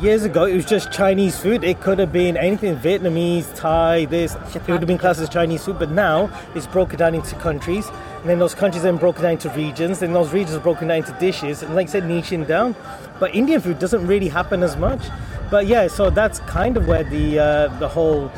[0.00, 1.64] Years ago, it was just Chinese food.
[1.64, 4.34] It could have been anything Vietnamese, Thai, this.
[4.54, 7.88] It would have been classed as Chinese food, but now it's broken down into countries.
[8.20, 10.00] And then those countries then broken down into regions.
[10.00, 11.62] Then those regions are broken down into dishes.
[11.62, 12.76] And like I said, niching down.
[13.18, 15.06] But Indian food doesn't really happen as much.
[15.50, 18.30] But yeah, so that's kind of where the uh, the whole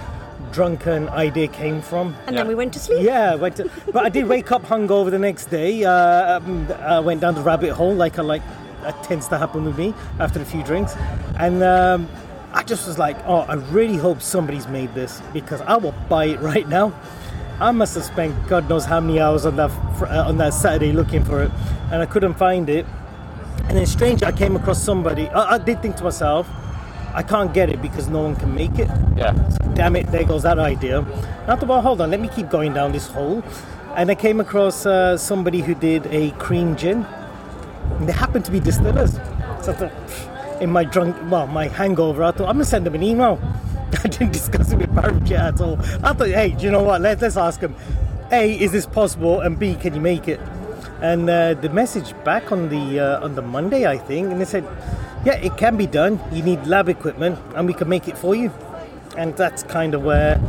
[0.54, 2.14] drunken idea came from.
[2.26, 2.42] And yeah.
[2.42, 3.02] then we went to sleep.
[3.02, 5.84] Yeah, went to, but I did wake up hungover the next day.
[5.84, 8.42] Uh, um, I went down the rabbit hole like I like
[8.82, 10.94] that tends to happen with me after a few drinks,
[11.38, 12.08] and um,
[12.52, 16.26] I just was like, oh, I really hope somebody's made this because I will buy
[16.26, 16.92] it right now.
[17.60, 19.70] I must have spent God knows how many hours on that
[20.02, 21.50] uh, on that Saturday looking for it,
[21.90, 22.86] and I couldn't find it.
[23.64, 25.28] And then, strange, I came across somebody.
[25.28, 26.48] I, I did think to myself
[27.14, 28.88] I can't get it because no one can make it.
[29.16, 29.48] Yeah.
[29.48, 31.00] So, damn it, there goes that idea.
[31.46, 33.42] I thought, well, hold on, let me keep going down this hole.
[33.96, 37.06] And I came across uh, somebody who did a cream gin.
[37.98, 39.12] And they happened to be distillers.
[39.62, 42.84] So I thought, in my drunk, well, my hangover, I thought, I'm going to send
[42.84, 43.40] them an email.
[44.04, 45.78] I didn't discuss it with Paramjit at all.
[46.02, 47.00] I thought, hey, do you know what?
[47.00, 47.76] Let, let's ask them.
[48.32, 49.40] A, is this possible?
[49.40, 50.40] And B, can you make it?
[51.00, 54.46] And uh, the message back on the uh, on the Monday, I think, and they
[54.46, 54.64] said,
[55.24, 56.20] yeah, it can be done.
[56.32, 58.52] You need lab equipment, and we can make it for you.
[59.16, 60.40] And that's kind of where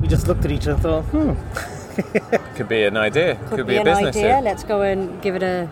[0.00, 1.72] we just looked at each other and thought, hmm.
[2.56, 3.36] Could be an idea.
[3.36, 4.16] Could, Could be, be, a business.
[4.16, 4.40] Idea.
[4.42, 5.68] Let's go and give it a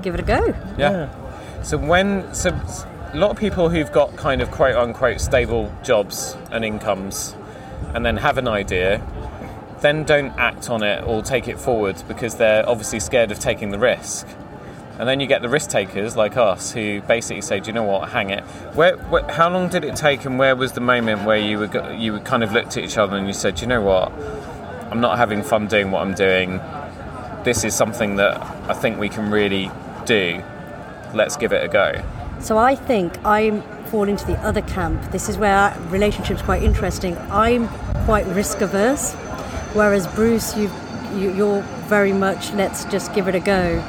[0.00, 0.46] give it a go.
[0.78, 0.90] Yeah.
[0.90, 1.62] yeah.
[1.62, 2.50] So when so
[3.12, 7.34] a lot of people who've got kind of quote unquote stable jobs and incomes,
[7.94, 9.02] and then have an idea,
[9.80, 13.70] then don't act on it or take it forward because they're obviously scared of taking
[13.70, 14.26] the risk.
[14.98, 17.84] And then you get the risk takers like us who basically say, "Do you know
[17.84, 18.08] what?
[18.08, 18.42] Hang it."
[18.74, 21.94] Where, where, how long did it take, and where was the moment where you were
[21.94, 24.10] you kind of looked at each other and you said, "Do you know what?
[24.90, 26.60] I'm not having fun doing what I'm doing.
[27.44, 29.70] This is something that I think we can really
[30.04, 30.42] do.
[31.14, 32.02] Let's give it a go."
[32.40, 35.12] So I think I fall into the other camp.
[35.12, 37.16] This is where our relationships quite interesting.
[37.30, 37.68] I'm
[38.04, 39.12] quite risk averse,
[39.74, 40.68] whereas Bruce, you,
[41.14, 43.80] you you're very much let's just give it a go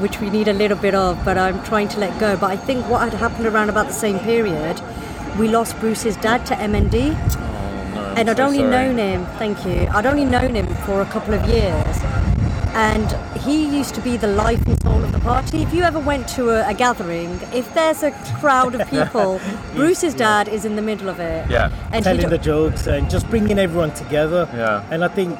[0.00, 2.36] which we need a little bit of, but I'm trying to let go.
[2.36, 4.80] But I think what had happened around about the same period,
[5.38, 7.14] we lost Bruce's dad to MND.
[7.14, 8.70] Oh, no, and I'd so only sorry.
[8.70, 11.98] known him, thank you, I'd only known him for a couple of years.
[12.74, 15.62] And he used to be the life and soul of the party.
[15.62, 19.40] If you ever went to a, a gathering, if there's a crowd of people,
[19.74, 20.54] Bruce's dad yeah.
[20.54, 21.50] is in the middle of it.
[21.50, 21.72] Yeah.
[21.92, 24.48] And telling the jokes and just bringing everyone together.
[24.52, 24.86] Yeah.
[24.90, 25.38] And I think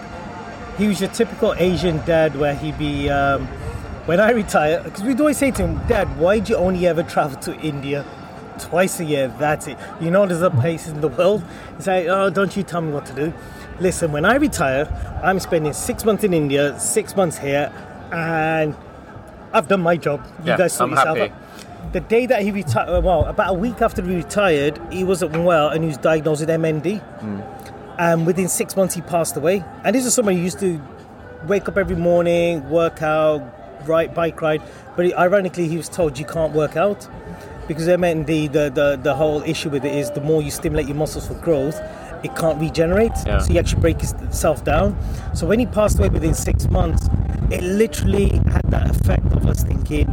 [0.78, 3.48] he was your typical Asian dad where he'd be um,
[4.08, 7.02] when I retire, because we'd always say to him, Dad, why do you only ever
[7.02, 8.04] travel to India?
[8.58, 9.28] twice a year.
[9.38, 9.78] That's it.
[10.00, 11.44] You know, there's other places in the world.
[11.76, 13.32] It's like, oh, don't you tell me what to do.
[13.78, 14.88] Listen, when I retire,
[15.22, 17.70] I'm spending six months in India, six months here,
[18.10, 18.74] and
[19.52, 20.26] I've done my job.
[20.40, 21.32] You Yeah, guys sort I'm yourself happy.
[21.32, 21.92] out.
[21.92, 25.40] The day that he retired, uh, well, about a week after he retired, he wasn't
[25.44, 26.98] well and he was diagnosed with MND.
[26.98, 27.40] Hmm.
[28.00, 29.64] And within six months, he passed away.
[29.84, 30.80] And this is someone who used to
[31.46, 33.40] wake up every morning, work out,
[33.88, 34.62] ride, bike ride.
[34.96, 37.08] But ironically, he was told you can't work out
[37.66, 40.96] because MND, the, the, the whole issue with it is the more you stimulate your
[40.96, 41.80] muscles for growth,
[42.24, 43.12] it can't regenerate.
[43.26, 43.38] Yeah.
[43.38, 44.98] So you actually break itself down.
[45.34, 47.08] So when he passed away within six months,
[47.50, 50.08] it literally had that effect of us thinking,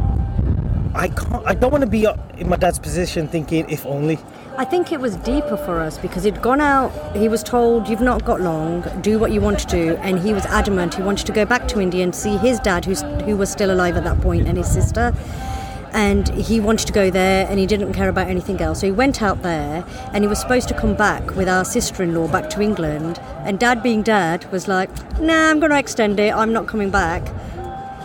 [0.94, 2.06] I can't, I don't want to be
[2.38, 4.18] in my dad's position thinking, if only.
[4.58, 8.00] I think it was deeper for us because he'd gone out, he was told, You've
[8.00, 9.96] not got long, do what you want to do.
[9.96, 12.86] And he was adamant he wanted to go back to India and see his dad,
[12.86, 15.12] who's, who was still alive at that point, and his sister.
[15.92, 18.80] And he wanted to go there and he didn't care about anything else.
[18.80, 22.02] So he went out there and he was supposed to come back with our sister
[22.02, 23.18] in law back to England.
[23.44, 24.88] And dad, being dad, was like,
[25.20, 27.22] Nah, I'm going to extend it, I'm not coming back.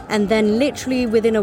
[0.09, 1.41] And then, literally within a,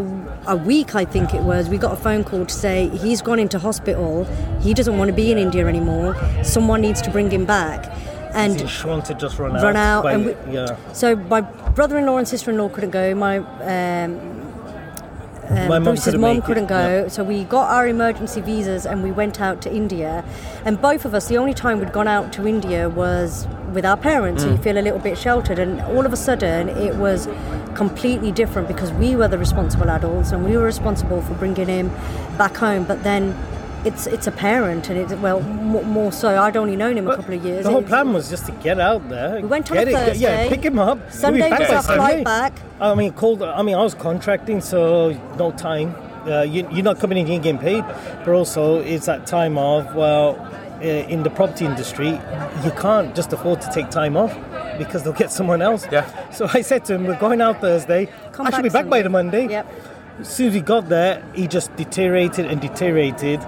[0.49, 3.39] a week, I think it was, we got a phone call to say he's gone
[3.39, 4.25] into hospital.
[4.61, 6.15] He doesn't want to be in India anymore.
[6.43, 7.85] Someone needs to bring him back.
[8.33, 9.63] And Sean to just run out.
[9.63, 10.75] Run out, by- and we- yeah.
[10.93, 13.15] so my brother-in-law and sister-in-law couldn't go.
[13.15, 14.19] My um,
[15.49, 17.07] um, My Bruce's couldn't mum couldn't go, yeah.
[17.07, 20.23] so we got our emergency visas and we went out to India.
[20.63, 23.97] And both of us, the only time we'd gone out to India was with our
[23.97, 25.57] parents, so you feel a little bit sheltered.
[25.57, 27.27] And all of a sudden, it was
[27.79, 31.87] completely different because we were the responsible adults and we were responsible for bringing him
[32.37, 32.83] back home.
[32.83, 33.23] But then.
[33.85, 36.27] It's it's a parent and it's well more, more so.
[36.45, 37.63] I'd only known him a couple of years.
[37.63, 39.39] The whole plan was just to get out there.
[39.39, 40.99] We went on get a it, Yeah, pick him up.
[41.09, 42.53] Sunday back was our flight back.
[42.81, 43.41] I mean, cold.
[43.41, 45.95] I mean, I was contracting, so no time.
[46.27, 47.85] Uh, you, you're not coming in here getting paid,
[48.25, 50.35] but also it's that time of well,
[50.81, 52.11] uh, in the property industry,
[52.65, 54.33] you can't just afford to take time off
[54.79, 55.85] because they'll get someone else.
[55.91, 56.31] Yeah.
[56.31, 58.09] So I said to him, "We're going out Thursday.
[58.31, 59.67] Come I should be back by the Monday." Yep.
[60.21, 63.39] As soon as he got there, he just deteriorated and deteriorated,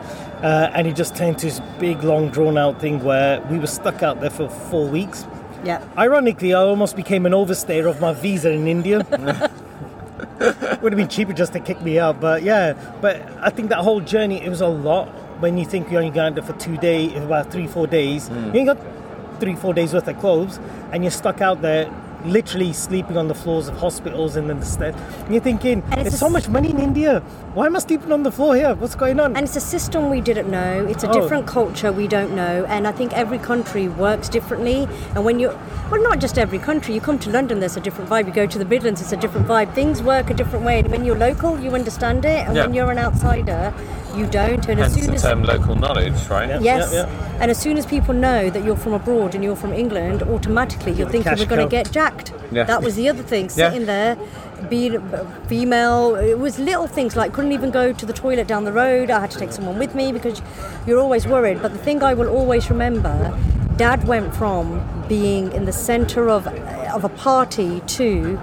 [0.41, 4.03] uh, and he just turned to this big, long, drawn-out thing where we were stuck
[4.03, 5.25] out there for four weeks.
[5.65, 5.83] Yeah.
[5.97, 8.99] Ironically, I almost became an overstayer of my visa in India.
[10.81, 12.73] Would have been cheaper just to kick me out, but yeah.
[13.01, 15.07] But I think that whole journey it was a lot.
[15.41, 18.53] When you think you're only going there for two days, about three, four days, you
[18.53, 18.77] ain't got
[19.41, 20.59] three, four days worth of clothes,
[20.93, 21.91] and you're stuck out there,
[22.25, 24.93] literally sleeping on the floors of hospitals and then the stead.
[25.25, 27.21] And you're thinking, And there's so much money in India.
[27.55, 28.75] Why am I sleeping on the floor here?
[28.75, 29.35] What's going on?
[29.35, 30.85] And it's a system we didn't know.
[30.87, 31.13] It's a Oh.
[31.13, 32.63] different culture we don't know.
[32.69, 34.87] And I think every country works differently.
[35.15, 35.55] And when you're,
[35.89, 36.93] well, not just every country.
[36.93, 38.27] You come to London, there's a different vibe.
[38.27, 39.73] You go to the Midlands, it's a different vibe.
[39.73, 40.77] Things work a different way.
[40.77, 42.45] And when you're local, you understand it.
[42.47, 42.65] And Yeah.
[42.65, 43.73] when you're an outsider,
[44.15, 44.67] you don't.
[44.67, 46.49] And as Hence soon the as term local knowledge, right?
[46.49, 46.59] Yeah.
[46.61, 47.37] Yes, yeah.
[47.41, 50.91] and as soon as people know that you're from abroad and you're from England, automatically
[50.93, 52.33] you're thinking cash we're going to get jacked.
[52.51, 52.63] Yeah.
[52.63, 53.69] That was the other thing, Yeah.
[53.69, 54.17] sitting there,
[54.69, 55.01] being
[55.47, 56.15] female.
[56.15, 59.09] It was little things like couldn't even go to the toilet down the road.
[59.09, 60.41] I had to take someone with me because
[60.85, 61.61] you're always worried.
[61.61, 63.37] But the thing I will always remember,
[63.77, 68.37] Dad went from being in the centre of of a party to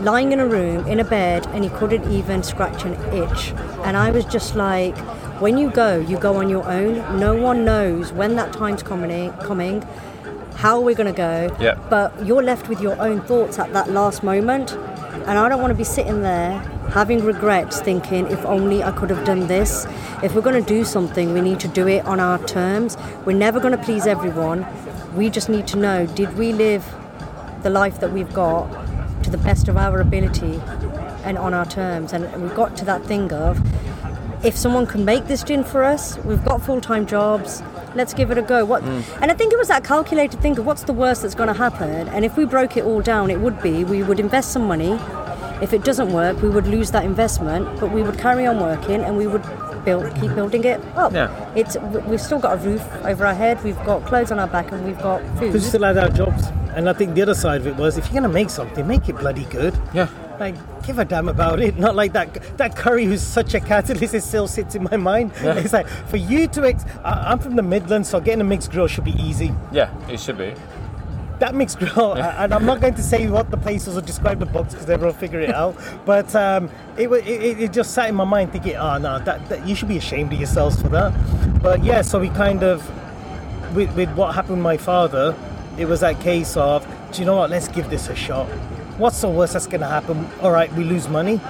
[0.00, 3.52] lying in a room in a bed and he couldn't even scratch an itch.
[3.84, 4.96] And I was just like,
[5.40, 7.18] when you go, you go on your own.
[7.18, 9.32] No one knows when that time's coming.
[9.34, 9.82] Coming.
[10.56, 11.76] How we're going to go, Yeah.
[11.88, 14.72] but you're left with your own thoughts at that last moment.
[15.26, 16.58] And I don't want to be sitting there
[16.90, 19.86] having regrets, thinking, if only I could have done this.
[20.22, 22.96] If we're going to do something, we need to do it on our terms.
[23.24, 24.66] We're never going to please everyone.
[25.14, 26.84] We just need to know did we live
[27.62, 28.66] the life that we've got
[29.24, 30.60] to the best of our ability
[31.24, 32.12] and on our terms?
[32.12, 33.58] And we got to that thing of
[34.44, 37.62] if someone can make this gin for us, we've got full time jobs.
[37.94, 38.64] Let's give it a go.
[38.64, 38.82] What?
[38.82, 39.22] Mm.
[39.22, 41.54] And I think it was that calculated thing of what's the worst that's going to
[41.54, 42.08] happen.
[42.08, 44.98] And if we broke it all down, it would be we would invest some money.
[45.60, 49.02] If it doesn't work, we would lose that investment, but we would carry on working
[49.02, 49.42] and we would
[49.84, 51.12] build, keep building it up.
[51.12, 51.52] Yeah.
[51.54, 54.72] It's we've still got a roof over our head, we've got clothes on our back,
[54.72, 55.52] and we've got food.
[55.52, 56.44] We still had our jobs.
[56.74, 58.86] And I think the other side of it was if you're going to make something,
[58.86, 59.78] make it bloody good.
[59.92, 60.08] Yeah.
[60.40, 61.76] Like, give a damn about it.
[61.78, 65.32] Not like that that curry who's such a catalyst, it still sits in my mind.
[65.42, 66.64] It's like, for you to.
[66.64, 69.52] Ex- I, I'm from the Midlands, so getting a mixed grill should be easy.
[69.70, 70.54] Yeah, it should be.
[71.40, 74.38] That mixed grill, and I'm not going to say what the place was or describe
[74.38, 75.76] the box because everyone will figure it out.
[76.06, 79.68] But um, it, it, it just sat in my mind thinking, oh no, that, that
[79.68, 81.12] you should be ashamed of yourselves for that.
[81.62, 82.78] But yeah, so we kind of,
[83.76, 85.36] with, with what happened with my father,
[85.78, 88.48] it was that case of, do you know what, let's give this a shot.
[89.00, 90.28] What's the worst that's going to happen?
[90.42, 91.40] All right, we lose money,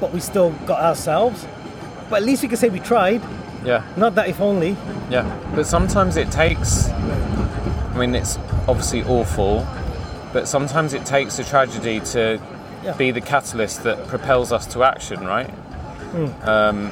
[0.00, 1.46] but we still got ourselves.
[2.10, 3.22] But at least we can say we tried.
[3.64, 3.84] Yeah.
[3.96, 4.76] Not that if only.
[5.08, 5.24] Yeah,
[5.54, 6.88] but sometimes it takes.
[6.88, 9.64] I mean, it's obviously awful,
[10.32, 12.40] but sometimes it takes a tragedy to
[12.82, 12.94] Yeah.
[12.94, 15.50] be the catalyst that propels us to action, right?
[16.42, 16.90] Um,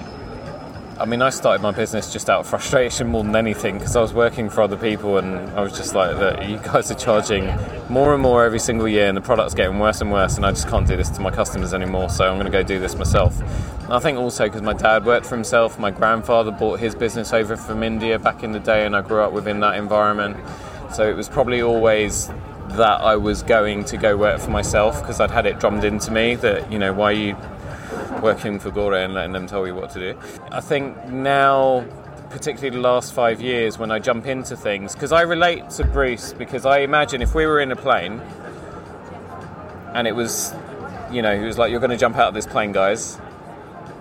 [1.01, 4.01] I mean, I started my business just out of frustration more than anything because I
[4.01, 7.47] was working for other people and I was just like, look, you guys are charging
[7.89, 10.51] more and more every single year and the product's getting worse and worse and I
[10.51, 12.97] just can't do this to my customers anymore, so I'm going to go do this
[12.97, 13.41] myself.
[13.85, 17.33] And I think also because my dad worked for himself, my grandfather bought his business
[17.33, 20.37] over from India back in the day and I grew up within that environment.
[20.93, 22.29] So it was probably always
[22.71, 26.11] that I was going to go work for myself because I'd had it drummed into
[26.11, 27.37] me that, you know, why you
[28.21, 30.19] working for Gore and letting them tell you what to do.
[30.51, 31.85] I think now,
[32.31, 36.33] particularly the last five years, when I jump into things, because I relate to Bruce,
[36.33, 38.21] because I imagine if we were in a plane
[39.95, 40.55] and it was,
[41.11, 43.19] you know, he was like, "You're going to jump out of this plane, guys."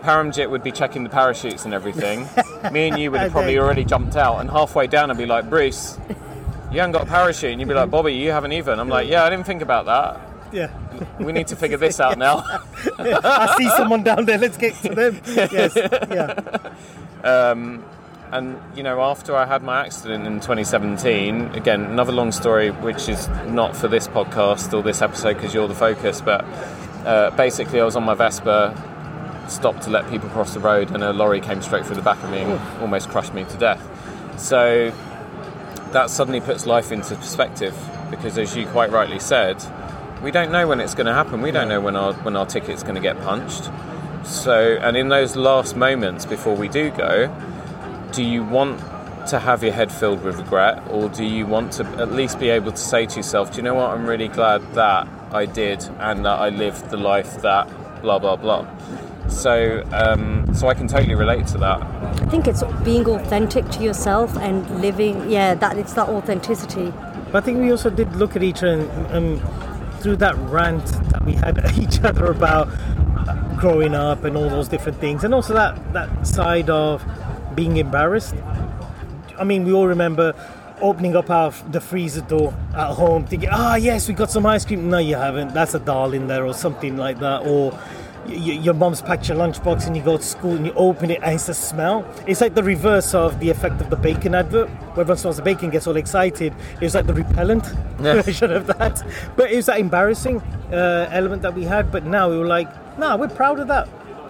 [0.01, 2.27] Paramjit would be checking the parachutes and everything.
[2.71, 5.49] Me and you would have probably already jumped out, and halfway down, I'd be like,
[5.49, 5.97] "Bruce."
[6.69, 8.73] You haven't got a parachute, and you'd be like, Bobby, you haven't either.
[8.73, 10.19] And I'm like, yeah, I didn't think about that.
[10.51, 10.71] Yeah.
[11.19, 12.37] We need to figure this out now.
[12.99, 14.37] I see someone down there.
[14.37, 15.21] Let's get to them.
[15.25, 15.75] Yes.
[15.75, 16.63] Yeah.
[18.31, 23.07] And you know, after I had my accident in 2017, again, another long story, which
[23.07, 26.19] is not for this podcast or this episode because you're the focus.
[26.19, 26.43] But
[27.05, 28.75] uh, basically, I was on my Vespa,
[29.47, 32.21] stopped to let people cross the road, and a lorry came straight through the back
[32.21, 33.81] of me and almost crushed me to death.
[34.37, 34.91] So
[35.93, 37.75] that suddenly puts life into perspective
[38.11, 39.55] because, as you quite rightly said,
[40.21, 41.41] we don't know when it's going to happen.
[41.41, 43.69] We don't know when our when our ticket's going to get punched.
[44.25, 47.33] So, and in those last moments before we do go,
[48.11, 48.79] do you want
[49.27, 52.49] to have your head filled with regret, or do you want to at least be
[52.49, 53.91] able to say to yourself, "Do you know what?
[53.91, 57.69] I'm really glad that I did and that I lived the life that
[58.01, 58.65] blah blah blah."
[59.27, 61.81] So, um, so I can totally relate to that.
[61.81, 65.29] I think it's being authentic to yourself and living.
[65.29, 66.93] Yeah, that it's that authenticity.
[67.33, 69.66] I think we also did look at each other and, um,
[70.07, 72.69] through that rant that we had each other about
[73.57, 77.03] growing up and all those different things, and also that that side of
[77.55, 78.33] being embarrassed.
[79.37, 80.33] I mean, we all remember
[80.79, 84.63] opening up our the freezer door at home, thinking, "Ah, yes, we got some ice
[84.63, 85.53] cream." No, you haven't.
[85.53, 87.77] That's a doll in there, or something like that, or.
[88.27, 91.19] Y- Your mom's packed your lunchbox and you go to school and you open it
[91.23, 92.05] and it's a smell.
[92.27, 94.69] It's like the reverse of the effect of the bacon advert.
[94.69, 96.53] Where everyone smells the bacon, gets all excited.
[96.75, 97.65] It was like the repellent
[98.01, 98.21] Yeah.
[98.21, 99.03] version of that.
[99.35, 101.91] But it was that embarrassing uh, element that we had.
[101.91, 102.69] But now we were like,
[102.99, 103.87] nah, we're proud of that.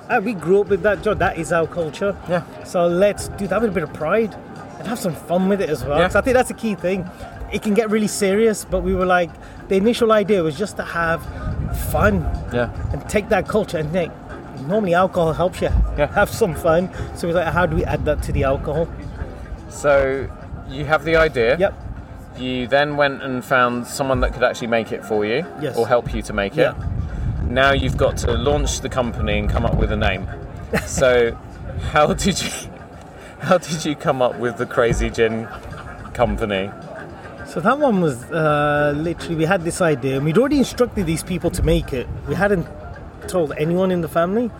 [0.09, 1.13] Uh, we grew up with that, Joe.
[1.13, 2.15] That is our culture.
[2.29, 2.43] Yeah.
[2.63, 4.33] So let's do that with a bit of pride
[4.79, 5.99] and have some fun with it as well.
[5.99, 6.11] Yeah.
[6.13, 7.09] I think that's a key thing.
[7.51, 9.29] It can get really serious, but we were like,
[9.69, 11.21] the initial idea was just to have
[11.91, 12.21] fun
[12.53, 12.69] Yeah.
[12.91, 14.11] and take that culture and like,
[14.67, 16.07] normally alcohol helps you Yeah.
[16.13, 16.89] have some fun.
[17.15, 18.87] So we're like, how do we add that to the alcohol?
[19.69, 20.27] So
[20.69, 21.57] you have the idea.
[21.57, 21.73] Yep.
[22.37, 25.77] You then went and found someone that could actually make it for you, Yes.
[25.77, 26.59] or help you to make it.
[26.61, 26.73] Yeah.
[27.49, 30.27] Now you've got to launch the company and come up with a name.
[30.85, 31.35] so,
[31.91, 32.49] how did you
[33.39, 35.47] how did you come up with the Crazy Gin
[36.13, 36.69] Company?
[37.47, 41.23] So that one was uh, literally we had this idea and we'd already instructed these
[41.23, 42.05] people to make it.
[42.27, 42.67] We hadn't
[43.29, 44.51] told anyone in the family.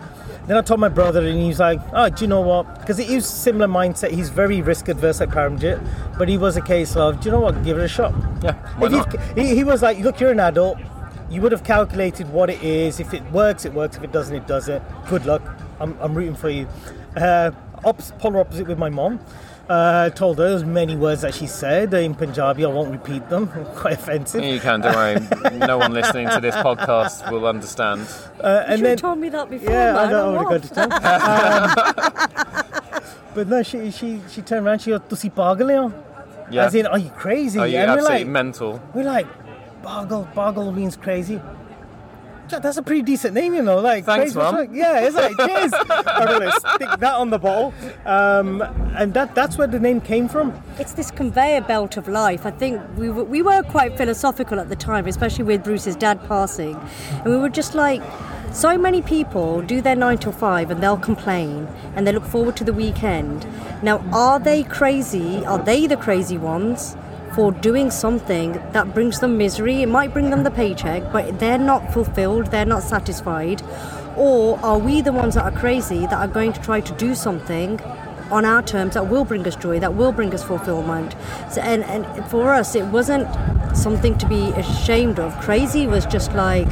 [0.46, 2.80] Then I told my brother and he's like, "Oh, do you know what?
[2.80, 4.12] Because he was similar mindset.
[4.12, 5.78] He's very risk adverse like Paramjit,
[6.16, 7.62] but he was a case of, do you know what?
[7.62, 9.14] Give it a shot." Yeah, why not?
[9.36, 10.78] he, he was like, "Look, you're an adult.
[11.28, 12.98] You would have calculated what it is.
[12.98, 13.98] If it works, it works.
[13.98, 14.82] If it doesn't, it doesn't.
[15.10, 15.42] Good luck.
[15.78, 16.66] I'm, I'm rooting for you."
[17.14, 17.50] Uh,
[17.84, 19.20] ops, polar opposite with my mom.
[19.68, 22.64] Uh, told her there's many words that she said in Punjabi.
[22.64, 23.48] I won't repeat them.
[23.76, 24.42] Quite offensive.
[24.42, 25.58] You can, don't worry.
[25.58, 28.00] no one listening to this podcast will understand.
[28.42, 29.70] Uh, You and should then have told me that before.
[29.70, 30.10] yeah, I man.
[30.10, 30.88] don't I'm want to go off.
[30.88, 30.92] to town.
[32.88, 33.02] Um,
[33.34, 34.80] but no, she she she turned around.
[34.80, 35.92] She goes, "Tusi pagal ho?"
[36.50, 36.64] Yeah.
[36.64, 37.58] As in, are you crazy?
[37.60, 38.80] Are you and we're like, mental?
[38.94, 39.26] We're like,
[39.82, 41.40] pagal, pagal means crazy.
[42.48, 43.78] Jack, That's a pretty decent name, you know.
[43.78, 44.66] Like, Thanks, crazy, what's Mum.
[44.66, 44.74] wrong?
[44.74, 45.72] Yeah, it's like, cheers.
[45.90, 47.74] I'm gonna stick that on the bottle,
[48.06, 48.62] um,
[48.96, 50.60] and that that's where the name came from.
[50.78, 52.46] It's this conveyor belt of life.
[52.46, 56.26] I think we were, we were quite philosophical at the time, especially with Bruce's dad
[56.26, 56.76] passing.
[57.10, 58.02] And we were just like,
[58.52, 62.56] so many people do their nine till five and they'll complain and they look forward
[62.56, 63.46] to the weekend.
[63.82, 65.44] Now, are they crazy?
[65.44, 66.96] Are they the crazy ones?
[67.38, 71.56] For doing something that brings them misery, it might bring them the paycheck, but they're
[71.56, 73.62] not fulfilled, they're not satisfied.
[74.16, 77.14] Or are we the ones that are crazy that are going to try to do
[77.14, 77.80] something
[78.32, 81.14] on our terms that will bring us joy, that will bring us fulfillment.
[81.52, 83.28] So, and, and for us, it wasn't
[83.76, 85.32] something to be ashamed of.
[85.40, 86.66] Crazy was just like,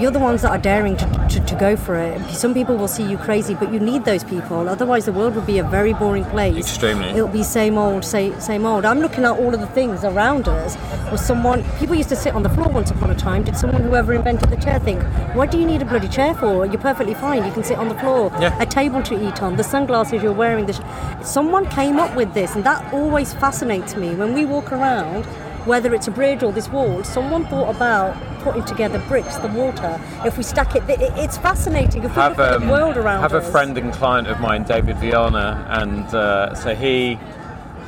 [0.00, 2.18] you're the ones that are daring to, to, to, go for it.
[2.30, 4.68] Some people will see you crazy, but you need those people.
[4.68, 6.56] Otherwise, the world would be a very boring place.
[6.56, 7.08] Extremely.
[7.10, 8.84] It'll be same old, say, same old.
[8.84, 10.76] I'm looking at all of the things around us.
[11.10, 11.64] Was someone?
[11.78, 13.42] People used to sit on the floor once upon a time.
[13.44, 15.02] Did someone whoever invented the chair think,
[15.34, 16.64] what do you need a bloody chair for?
[16.64, 17.44] You're perfectly fine.
[17.44, 18.32] You can sit on the floor.
[18.40, 18.56] Yeah.
[18.60, 19.56] A table to eat on.
[19.56, 20.66] The sunglasses you're wearing.
[20.66, 24.72] The sh- someone came up with this, and that always fascinates me when we walk
[24.72, 25.26] around
[25.66, 30.00] whether it's a bridge or this wall, someone thought about putting together bricks, the water.
[30.24, 32.04] If we stack it, it's fascinating.
[32.04, 33.46] If we have, look at um, the world around have us.
[33.46, 37.18] a friend and client of mine, David Viana, and uh, so he,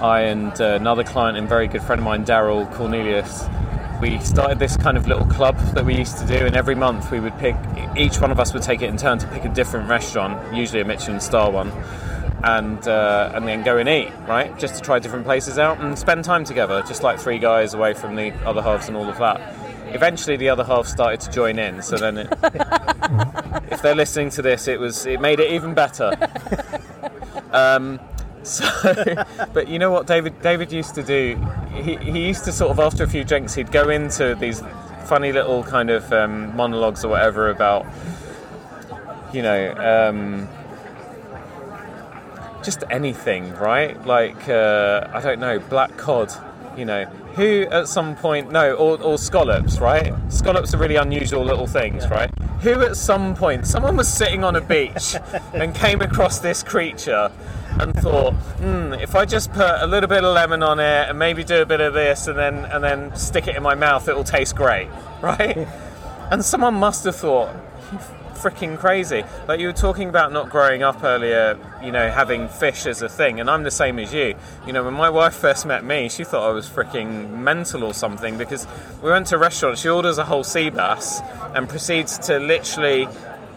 [0.01, 3.45] I, and uh, another client and very good friend of mine, Daryl Cornelius.
[4.01, 7.11] We started this kind of little club that we used to do, and every month
[7.11, 7.55] we would pick.
[7.97, 10.81] Each one of us would take it in turn to pick a different restaurant, usually
[10.81, 11.71] a Michelin star one
[12.43, 14.57] and uh, and then go and eat, right?
[14.59, 17.95] Just to try different places out and spend time together, just like three guys away
[17.95, 19.41] from the other halves and all of that.
[19.95, 21.83] Eventually, the other half started to join in.
[21.83, 22.29] So then, it,
[23.71, 26.13] if they're listening to this, it was it made it even better.
[27.53, 28.01] Um,
[28.43, 28.65] so,
[29.53, 31.39] but you know what David David used to do?
[31.73, 34.63] He, he used to sort of after a few drinks, he'd go into these
[35.05, 37.87] funny little kind of um, monologues or whatever about,
[39.33, 39.75] you know.
[39.75, 40.49] Um,
[42.63, 44.05] just anything, right?
[44.07, 46.33] Like uh, I don't know, black cod.
[46.77, 47.05] You know,
[47.35, 50.15] who at some point no, or, or scallops, right?
[50.29, 52.31] Scallops are really unusual little things, right?
[52.61, 55.17] Who at some point someone was sitting on a beach
[55.53, 57.31] and came across this creature
[57.81, 61.19] and thought, hmm, if I just put a little bit of lemon on it and
[61.19, 64.09] maybe do a bit of this and then and then stick it in my mouth,
[64.09, 64.89] it'll taste great,
[65.23, 65.67] right?
[66.31, 67.55] And someone must have thought,
[68.43, 69.23] freaking crazy.
[69.47, 73.09] Like you were talking about not growing up earlier, you know, having fish as a
[73.09, 74.35] thing, and I'm the same as you.
[74.67, 77.95] You know, when my wife first met me, she thought I was freaking mental or
[77.95, 78.67] something because
[79.01, 81.21] we went to a restaurant, she orders a whole sea bass
[81.55, 83.07] and proceeds to literally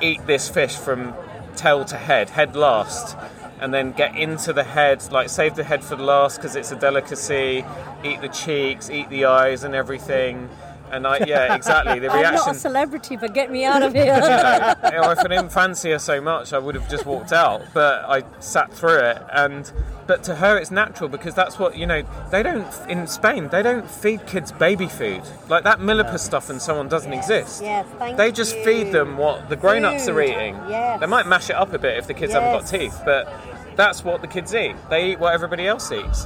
[0.01, 1.13] eat this fish from
[1.55, 3.17] tail to head, head last.
[3.57, 6.71] And then get into the head, like save the head for the last because it's
[6.71, 7.65] a delicacy.
[8.03, 10.49] Eat the cheeks, eat the eyes, and everything
[10.95, 11.99] and I, yeah, exactly.
[11.99, 12.25] The reaction.
[12.25, 14.05] I'm not a celebrity, but get me out of here.
[14.15, 17.61] you know, if I didn't fancy her so much, I would have just walked out.
[17.73, 19.71] But I sat through it, and
[20.07, 22.03] but to her, it's natural because that's what you know.
[22.31, 23.49] They don't in Spain.
[23.49, 27.23] They don't feed kids baby food like that Milupa stuff and so on doesn't yes.
[27.23, 27.61] exist.
[27.61, 28.63] Yes, thank They just you.
[28.63, 30.55] feed them what the grown-ups are eating.
[30.69, 30.99] Yes.
[30.99, 32.41] They might mash it up a bit if the kids yes.
[32.41, 33.31] haven't got teeth, but
[33.75, 34.75] that's what the kids eat.
[34.89, 36.25] They eat what everybody else eats,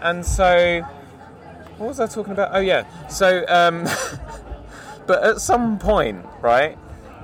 [0.00, 0.82] and so.
[1.82, 2.50] What was I talking about?
[2.54, 2.86] Oh yeah.
[3.08, 3.86] So um,
[5.06, 6.78] But at some point, right,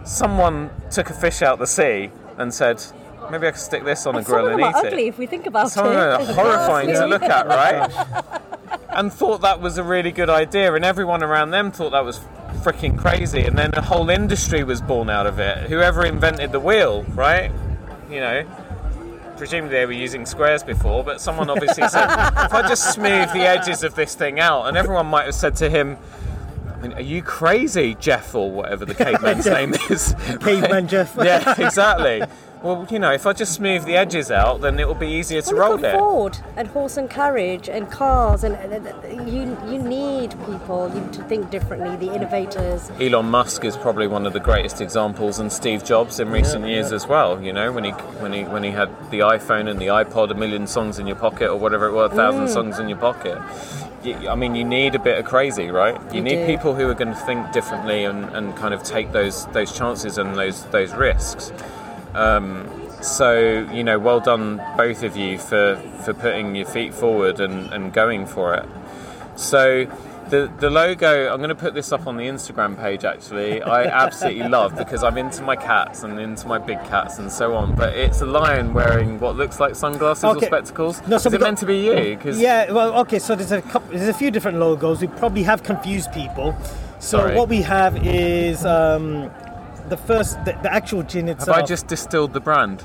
[0.04, 2.82] someone took a fish out the sea and said,
[3.30, 5.08] maybe I could stick this on and a grill and eat ugly it.
[5.08, 5.96] if we think about some it.
[5.96, 8.42] of them are horrifying to look at, right?
[8.90, 12.20] and thought that was a really good idea, and everyone around them thought that was
[12.62, 13.42] freaking crazy.
[13.42, 15.68] And then a whole industry was born out of it.
[15.68, 17.52] Whoever invented the wheel, right?
[18.10, 18.46] You know,
[19.38, 23.46] presumably they were using squares before, but someone obviously said, if I just smooth the
[23.48, 25.96] edges of this thing out, and everyone might have said to him,
[26.78, 30.14] I mean, are you crazy, Jeff, or whatever the caveman's name is?
[30.40, 31.16] Caveman Jeff.
[31.22, 32.22] yeah, exactly.
[32.62, 35.40] Well, you know, if I just smooth the edges out, then it will be easier
[35.42, 35.96] to well, roll it.
[35.96, 38.56] Ford and horse and carriage and cars, and
[39.30, 41.94] you you need people you to think differently.
[41.96, 42.90] The innovators.
[43.00, 46.72] Elon Musk is probably one of the greatest examples, and Steve Jobs in recent yeah,
[46.72, 46.96] years yeah.
[46.96, 47.40] as well.
[47.40, 50.34] You know, when he when he when he had the iPhone and the iPod, a
[50.34, 52.52] million songs in your pocket, or whatever it was, a thousand mm.
[52.52, 53.38] songs in your pocket.
[54.04, 56.00] I mean, you need a bit of crazy, right?
[56.10, 56.46] You, you need do.
[56.46, 60.18] people who are going to think differently and, and kind of take those those chances
[60.18, 61.52] and those those risks.
[62.14, 62.68] Um,
[63.00, 67.72] so you know, well done both of you for for putting your feet forward and,
[67.72, 68.66] and going for it.
[69.36, 69.86] So
[70.30, 73.04] the the logo, I'm going to put this up on the Instagram page.
[73.04, 77.30] Actually, I absolutely love because I'm into my cats and into my big cats and
[77.30, 77.74] so on.
[77.74, 80.46] But it's a lion wearing what looks like sunglasses Okay.
[80.46, 81.00] or spectacles.
[81.06, 82.16] No, so Is it got- meant to be you?
[82.18, 83.18] Cause Yeah, well, okay.
[83.20, 85.00] So there's a couple, there's a few different logos.
[85.00, 86.54] We probably have confused people.
[86.98, 87.36] So Sorry.
[87.36, 89.30] what we have is um,
[89.88, 91.56] the first, the, the actual gin Have itself.
[91.56, 92.84] I just distilled the brand?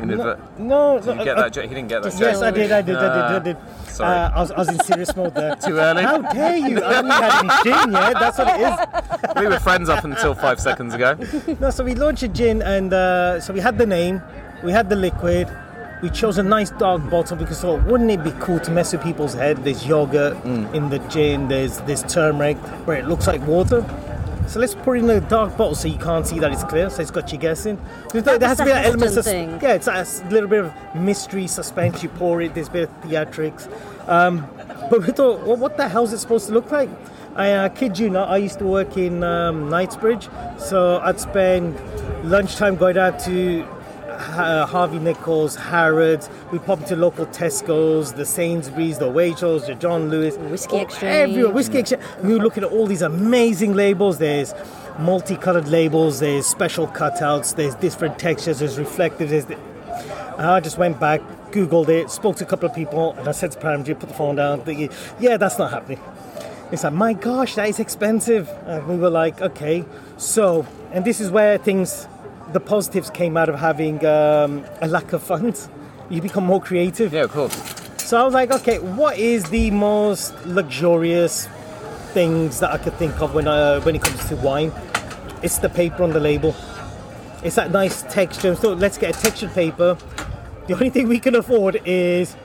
[0.00, 1.52] In no, no, Did you no, get uh, that?
[1.52, 1.64] joke?
[1.68, 2.18] He didn't get that.
[2.18, 2.44] Yes, joke.
[2.44, 2.72] I did.
[2.72, 2.96] I did.
[2.96, 3.02] I did.
[3.02, 3.56] I Ah, did.
[3.88, 4.10] Sorry.
[4.18, 5.54] Uh, I, was, I was in serious mode there.
[5.64, 6.02] Too early?
[6.02, 6.82] How dare you?
[6.82, 8.12] I haven't had any gin yet.
[8.14, 9.36] That's what it is.
[9.42, 11.16] we were friends up until five seconds ago.
[11.60, 14.22] No, so we launched a gin, and uh, so we had the name,
[14.64, 15.46] we had the liquid.
[16.02, 19.02] We chose a nice dark bottle because thought, wouldn't it be cool to mess with
[19.04, 19.58] people's head?
[19.62, 20.74] There's yogurt Mm.
[20.74, 21.46] in the gin.
[21.46, 22.56] There's this turmeric
[22.86, 23.84] where it looks like water.
[24.48, 26.90] So let's put it in a dark bottle so you can't see that it's clear.
[26.90, 27.80] So it's got you guessing.
[28.12, 29.50] There, there has to be the an element of thing.
[29.62, 32.02] yeah, it's a little bit of mystery, suspense.
[32.02, 32.54] You pour it.
[32.54, 33.68] There's a bit of theatrics.
[34.08, 34.48] Um,
[34.90, 36.90] But we thought, well, what the hell is it supposed to look like?
[37.34, 40.28] I uh, kid you not, I used to work in um, Knightsbridge,
[40.58, 41.80] so I'd spend
[42.24, 43.66] lunchtime going out to
[44.12, 46.28] uh, Harvey Nichols, Harrods.
[46.50, 51.30] We pop into local Tesco's, the Sainsbury's, the Waitrose, the John Lewis, Whisky all- Exchange.
[51.30, 51.52] everywhere.
[51.52, 52.02] Whisky exchange.
[52.22, 54.18] We were looking at all these amazing labels.
[54.18, 54.54] There's
[54.98, 56.20] multicolored labels.
[56.20, 57.56] There's special cutouts.
[57.56, 58.58] There's different textures.
[58.60, 59.30] There's reflective.
[59.30, 59.56] There's the,
[60.38, 63.52] I just went back, Googled it, spoke to a couple of people, and I said
[63.52, 64.90] to Paramji, put the phone down, thinking,
[65.20, 66.00] yeah, that's not happening.
[66.70, 68.48] It's like, my gosh, that is expensive.
[68.66, 69.84] And we were like, okay.
[70.16, 72.06] So, and this is where things,
[72.52, 75.68] the positives came out of having um, a lack of funds.
[76.10, 77.12] You become more creative.
[77.12, 77.54] Yeah, of course.
[77.98, 81.48] So I was like, okay, what is the most luxurious
[82.12, 84.72] things that I could think of when uh, when it comes to wine?
[85.42, 86.54] It's the paper on the label.
[87.42, 88.54] It's that nice texture.
[88.54, 89.96] So let's get a textured paper.
[90.68, 92.36] The only thing we can afford is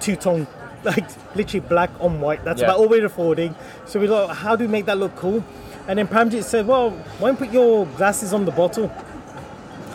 [0.00, 0.46] two tone,
[0.84, 2.44] like literally black on white.
[2.44, 2.68] That's Yeah.
[2.68, 3.54] about all we're affording.
[3.86, 5.44] So we thought, how do we make that look cool?
[5.88, 8.90] And then Pramjit said, well, why don't you put your glasses on the bottle?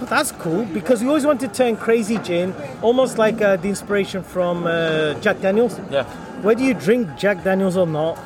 [0.01, 4.23] That's cool because we always wanted to turn crazy gin almost like uh, the inspiration
[4.23, 5.79] from uh, Jack Daniels.
[5.89, 6.03] Yeah.
[6.41, 8.17] Whether you drink Jack Daniels or not,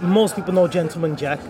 [0.00, 1.40] most people know Gentleman Jack.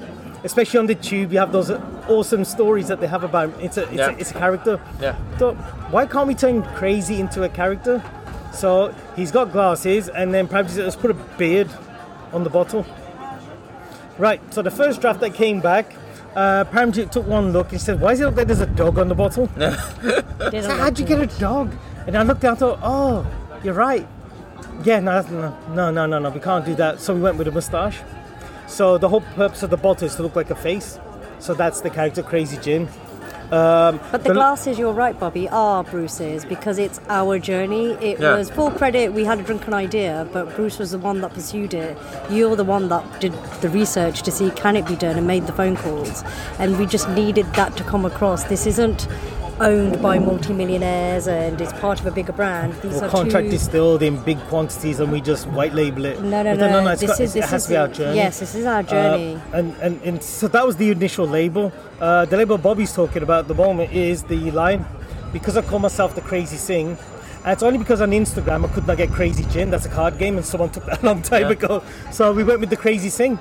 [0.42, 1.70] Especially on the tube, you have those
[2.08, 3.60] awesome stories that they have about him.
[3.60, 4.08] It's a, it's, Yeah.
[4.08, 4.80] a, it's a character.
[5.00, 5.14] Yeah.
[5.38, 5.54] So
[5.90, 8.02] why can't we turn crazy into a character?
[8.52, 11.68] So he's got glasses, and then perhaps let's put a beard
[12.32, 12.86] on the bottle.
[14.18, 14.40] Right.
[14.52, 15.94] So the first draft that came back,
[16.34, 18.98] uh, Paramjit took one look and said, "Why does it look like there's a dog
[18.98, 19.48] on the bottle?"
[20.50, 21.72] So how'd you get a dog?
[22.06, 23.26] And I looked down and thought, oh,
[23.62, 24.08] you're right.
[24.84, 27.00] Yeah, no, no, no, no, no, no, we can't do that.
[27.00, 27.98] So we went with a moustache.
[28.66, 30.98] So the whole purpose of the bottle is to look like a face.
[31.38, 32.88] So that's the character Crazy Jin.
[33.52, 37.96] Um, But the glasses, you're right, Bobby, are Bruce's because it's our journey.
[38.00, 38.36] It Yeah.
[38.36, 39.12] was full credit.
[39.12, 41.98] We had a drunken idea, but Bruce was the one that pursued it.
[42.30, 45.46] You're the one that did the research to see can it be done and made
[45.46, 46.22] the phone calls.
[46.60, 48.44] And we just needed that to come across.
[48.44, 49.08] This isn't
[49.60, 52.72] owned by multimillionaires and it's part of a bigger brand.
[52.82, 53.50] These we're contract two.
[53.50, 56.20] distilled in big quantities and we just white label it.
[56.22, 56.68] No, no, We no.
[56.68, 58.16] thought, it's this got- is it has is to be our journey.
[58.16, 59.34] Yes, this is our journey.
[59.34, 61.72] Uh, and, and, and so that was the initial label.
[62.00, 64.84] Uh, the label Bobby's talking about at the moment is the line.
[65.32, 66.98] Because I call myself the Crazy Singh,
[67.44, 69.70] and it's only because on Instagram I could not get Crazy Gin.
[69.70, 71.50] That's a card game, and someone took that a long time Yeah.
[71.50, 71.82] ago.
[72.10, 73.38] So we went with the Crazy Singh,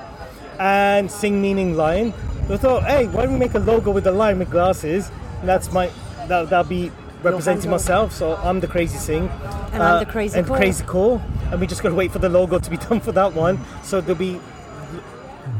[0.59, 2.13] and Singh meaning lion.
[2.47, 5.09] We thought, hey, why don't we make a logo with a lion with glasses?
[5.39, 5.89] And that's my
[6.29, 6.91] that that'll be
[7.23, 8.13] representing myself.
[8.13, 9.27] So I'm the Crazy Singh,
[9.73, 10.57] And I'm the Crazy and Core.
[10.57, 11.21] Crazy Kaur,
[11.51, 13.59] and we just got to wait for the logo to be done for that one.
[13.83, 14.39] So there'll be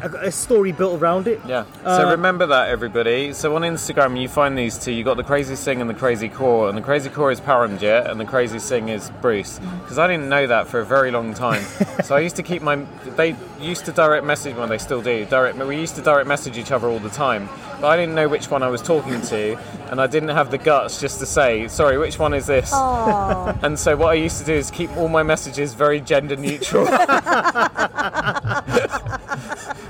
[0.01, 1.41] a, a story built around it.
[1.45, 1.65] Yeah.
[1.83, 3.33] So Uh, remember that, everybody.
[3.33, 4.93] So on Instagram, you find these two.
[4.93, 8.09] You got the Crazy Singh and the Crazy Kaur, and the Crazy Kaur is Paramjit,
[8.09, 9.59] and the Crazy Singh is Bruce.
[9.81, 11.63] Because I didn't know that for a very long time.
[12.03, 12.77] so I used to keep my.
[13.17, 14.55] They used to direct message.
[14.55, 15.25] Well, they still do.
[15.25, 15.57] Direct.
[15.57, 17.49] We used to direct message each other all the time.
[17.81, 19.57] But I didn't know which one I was talking to,
[19.89, 23.57] and I didn't have the guts just to say, "Sorry, which one is this?" Aw.
[23.61, 26.83] And so what I used to do is keep all my messages very gender neutral.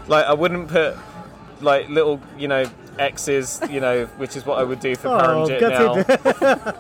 [0.08, 0.96] like I wouldn't put
[1.62, 2.66] like little, you know,
[2.98, 6.74] X's, you know, which is what I would do for Oh, Paramjit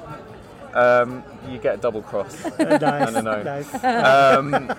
[0.74, 1.02] now.
[1.02, 2.44] um, you get a double cross.
[2.60, 3.14] nice.
[3.14, 3.44] no, no.
[3.44, 3.84] nice.
[3.84, 4.72] Um,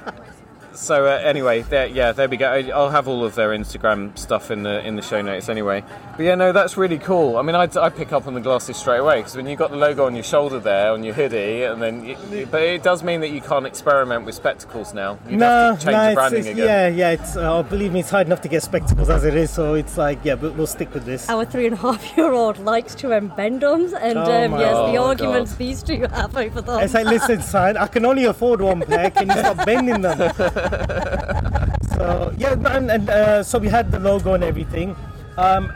[0.80, 2.48] so uh, anyway, there, yeah, there we go.
[2.50, 5.84] I- I'll have all of their Instagram stuff in the in the show notes anyway.
[6.16, 7.36] But yeah, no, that's really cool.
[7.36, 9.70] I mean, I, I pick up on the glasses straight away because when you've got
[9.70, 13.02] the logo on your shoulder there on your hoodie, and then, you, but it does
[13.02, 15.18] mean that you can't experiment with spectacles now.
[15.28, 16.66] You No, have to change no, the it's, branding it's- again.
[16.66, 17.10] yeah, yeah.
[17.12, 19.50] It's uh, believe me, it's hard enough to get spectacles as it is.
[19.50, 21.28] So it's like, yeah, but we'll stick with this.
[21.28, 24.74] Our three and a half year old likes to embend ons, and Oh um, yes,
[24.74, 24.96] the God.
[24.98, 26.80] arguments these two have over them.
[26.80, 29.10] It's like, listen, son, I can only afford one pair.
[29.10, 30.18] Can you stop bending them?
[31.94, 34.96] so yeah, and, and uh, so we had the logo and everything.
[35.36, 35.72] Um,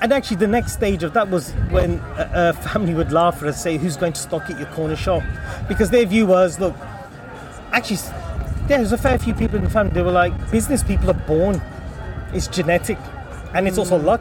[0.00, 3.48] and actually, the next stage of that was when a, a family would laugh at
[3.48, 5.22] us, say, "Who's going to stock at your corner shop?"
[5.68, 6.74] Because their view was, look,
[7.72, 7.98] actually,
[8.66, 9.92] there's a fair few people in the family.
[9.92, 11.60] They were like, business people are born.
[12.32, 12.98] It's genetic,
[13.54, 14.20] and it's also luck.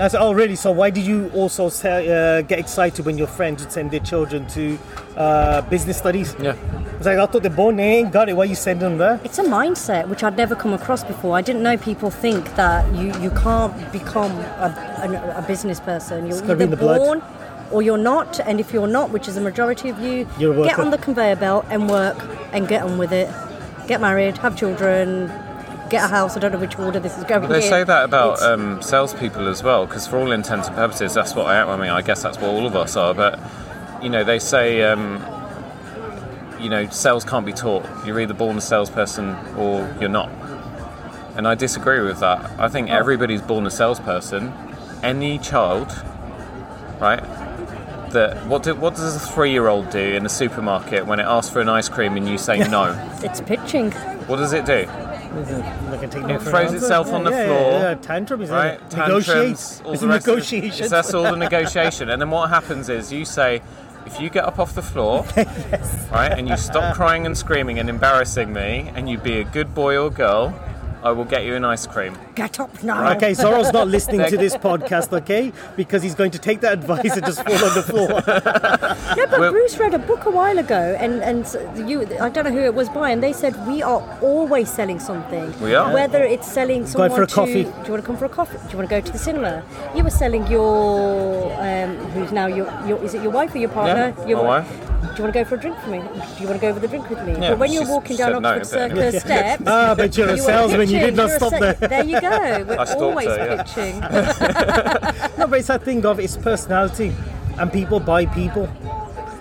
[0.00, 0.54] I said, oh, really?
[0.54, 4.00] So why did you also say, uh, get excited when your friends would send their
[4.00, 4.78] children to
[5.16, 6.36] uh, business studies?
[6.40, 6.54] Yeah.
[6.96, 8.36] It's like, I thought they're born, they ain't got it.
[8.36, 9.20] Why you sending them there?
[9.24, 11.36] It's a mindset which I'd never come across before.
[11.36, 16.26] I didn't know people think that you, you can't become a, a, a business person.
[16.26, 16.98] You're gotta either in the blood.
[16.98, 17.22] born
[17.72, 18.38] or you're not.
[18.40, 21.36] And if you're not, which is the majority of you, You're get on the conveyor
[21.36, 22.16] belt and work
[22.52, 23.28] and get on with it.
[23.88, 25.28] Get married, have children,
[25.88, 26.36] get a house.
[26.36, 27.50] I don't know which order this is going to be.
[27.52, 27.70] Well They in.
[27.70, 31.46] say that about um, salespeople as well, because for all intents and purposes, that's what
[31.46, 31.68] I am.
[31.68, 33.14] I mean, I guess that's what all of us are.
[33.14, 33.38] But
[34.02, 35.24] you know, they say um,
[36.60, 37.84] you know, sales can't be taught.
[38.04, 40.30] You're either born a salesperson or you're not.
[41.36, 42.50] And I disagree with that.
[42.58, 44.52] I think everybody's born a salesperson.
[45.04, 45.92] Any child,
[47.00, 47.22] right?
[48.10, 51.60] That what do, what does a three-year-old do in the supermarket when it asks for
[51.60, 52.96] an ice cream and you say no?
[53.22, 53.92] It's pitching.
[54.26, 54.86] what does it do?
[55.32, 58.74] Like take no It throws itself on the Yeah, floor, Yeah, tantrum is right?
[58.74, 58.90] it?
[58.90, 60.88] Tantrums, all It's the of negotiation.
[60.88, 62.10] That's all the negotiation.
[62.10, 63.62] And then what happens is you say,
[64.06, 65.24] if you get up off the floor,
[66.10, 66.94] right, and you stop uh.
[66.94, 70.58] crying and screaming and embarrassing me, and you be a good boy or girl,
[71.02, 72.16] I will get you an ice cream.
[72.34, 73.12] Get up now.
[73.16, 75.52] Okay, Zorro's not listening to this podcast, okay?
[75.76, 78.88] Because he's going to take that advice and just fall on the floor.
[79.16, 82.44] No, but Well- Bruce read a book a while ago, and and you, I don't
[82.44, 85.58] know who it was by, and they said we are always selling something.
[85.60, 85.92] We are.
[85.94, 87.64] Whether it's selling someone for a to, coffee.
[87.64, 88.58] do you want to come for a coffee?
[88.66, 89.62] Do you want to go to the cinema?
[89.96, 93.70] You were selling your, um, who's now your, your, is it your wife or your
[93.70, 94.14] partner?
[94.18, 94.97] Yeah, your my wi- wife.
[95.00, 95.98] Do you want to go for a drink for me?
[95.98, 97.32] Do you want to go for the drink with me?
[97.32, 99.18] Yeah, but when you're walking down said no, Oxford but anyway.
[99.18, 100.88] Steps, ah, but you're a you salesman.
[100.88, 101.74] You did not stop sa- there.
[101.74, 102.28] There you go.
[102.68, 103.62] We're I always her, yeah.
[103.62, 104.00] pitching.
[105.38, 107.14] No, but it's that thing of it's personality,
[107.58, 108.68] and people buy people.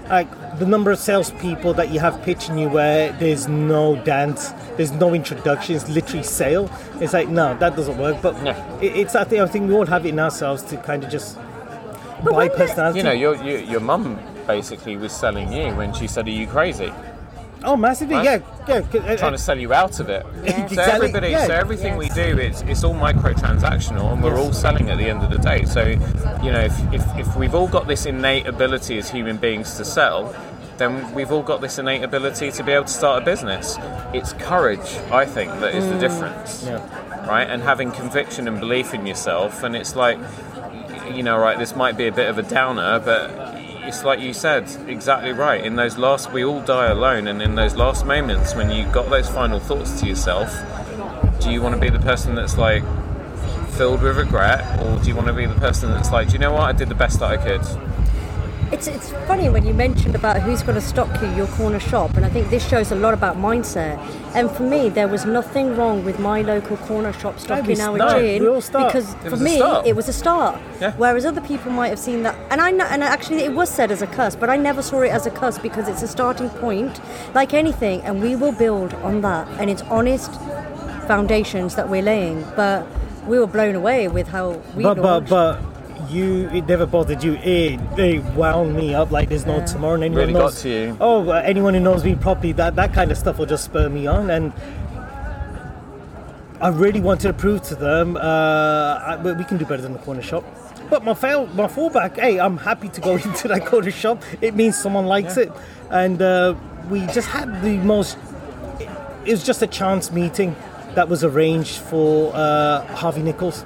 [0.10, 0.30] Like
[0.60, 5.14] the number of salespeople that you have pitching you where there's no dance, there's no
[5.14, 6.70] introduction, it's literally sale.
[7.02, 8.22] It's like no, that doesn't work.
[8.22, 8.52] But No.
[8.82, 9.42] it, it's that thing.
[9.42, 12.54] I think we all have it in ourselves to kind of just buy when the-
[12.56, 13.00] personality.
[13.00, 14.18] You know, your your, your mum
[14.48, 16.92] basically was selling you when she said, "Are you crazy?"
[17.64, 18.42] oh, massively, Right?
[18.68, 19.00] yeah, yeah.
[19.00, 20.26] uh, Trying to sell you out of it.
[20.44, 20.74] Yes.
[20.76, 21.48] So everybody, yeah.
[21.48, 25.24] so everything we do, it's it's all microtransactional, and we're all selling at the end
[25.24, 25.66] of the day.
[25.66, 29.76] So, you know, if, if if we've all got this innate ability as human beings
[29.78, 30.36] to sell,
[30.78, 33.78] then we've all got this innate ability to be able to start a business.
[34.14, 36.64] It's courage, I think, that is the difference.
[36.64, 37.28] Yeah.
[37.28, 40.18] Right, and having conviction and belief in yourself, and it's like,
[41.14, 43.57] you know, right, this might be a bit of a downer, but
[43.88, 45.64] it's like you said, exactly right.
[45.64, 49.10] In those last, we all die alone, and in those last moments when you got
[49.10, 50.54] those final thoughts to yourself,
[51.40, 52.84] do you want to be the person that's like
[53.72, 56.40] filled with regret, or do you want to be the person that's like, do you
[56.40, 57.62] know what, I did the best that I could?
[58.70, 62.16] It's, it's funny when you mentioned about who's going to stock you your corner shop,
[62.16, 63.98] and I think this shows a lot about mindset.
[64.36, 68.22] And for me, there was nothing wrong with my local corner shop stocking our start.
[68.22, 68.44] gin
[68.88, 70.60] because It for me it was a start.
[70.82, 70.92] Yeah.
[70.98, 73.90] Whereas other people might have seen that, and I know, and actually it was said
[73.90, 76.50] as a curse, but I never saw it as a curse because it's a starting
[76.50, 77.00] point,
[77.34, 80.34] like anything, and we will build on that, and it's honest
[81.08, 82.44] foundations that we're laying.
[82.56, 82.86] But
[83.26, 85.62] we were blown away with how we but but but
[86.10, 87.34] you it never bothered you.
[87.36, 90.70] It it wound me up like there's no tomorrow and anyone Really got knows to
[90.70, 90.98] you.
[91.00, 93.90] oh uh, anyone who knows me properly that that kind of stuff will just spur
[93.90, 94.54] me on and
[96.60, 99.94] I really wanted to prove to them uh, I, we we can do better than
[99.94, 100.44] the corner shop.
[100.90, 104.24] But my fail my fallback hey I'm happy to go into that corner shop.
[104.42, 105.52] It means someone likes it.
[105.90, 106.56] And uh,
[106.90, 108.18] we just had the most
[109.26, 110.56] it was just a chance meeting
[110.96, 113.66] that was arranged for uh, Harvey Nichols.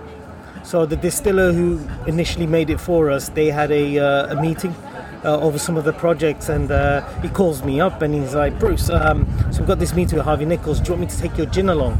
[0.63, 4.75] So the distiller who initially made it for us, they had a, uh, a meeting
[5.23, 8.57] uh, over some of the projects, and uh, he calls me up and he's like,
[8.59, 10.79] Bruce, um, so we've got this meeting with Harvey Nichols.
[10.79, 11.99] Do you want me to take your gin along?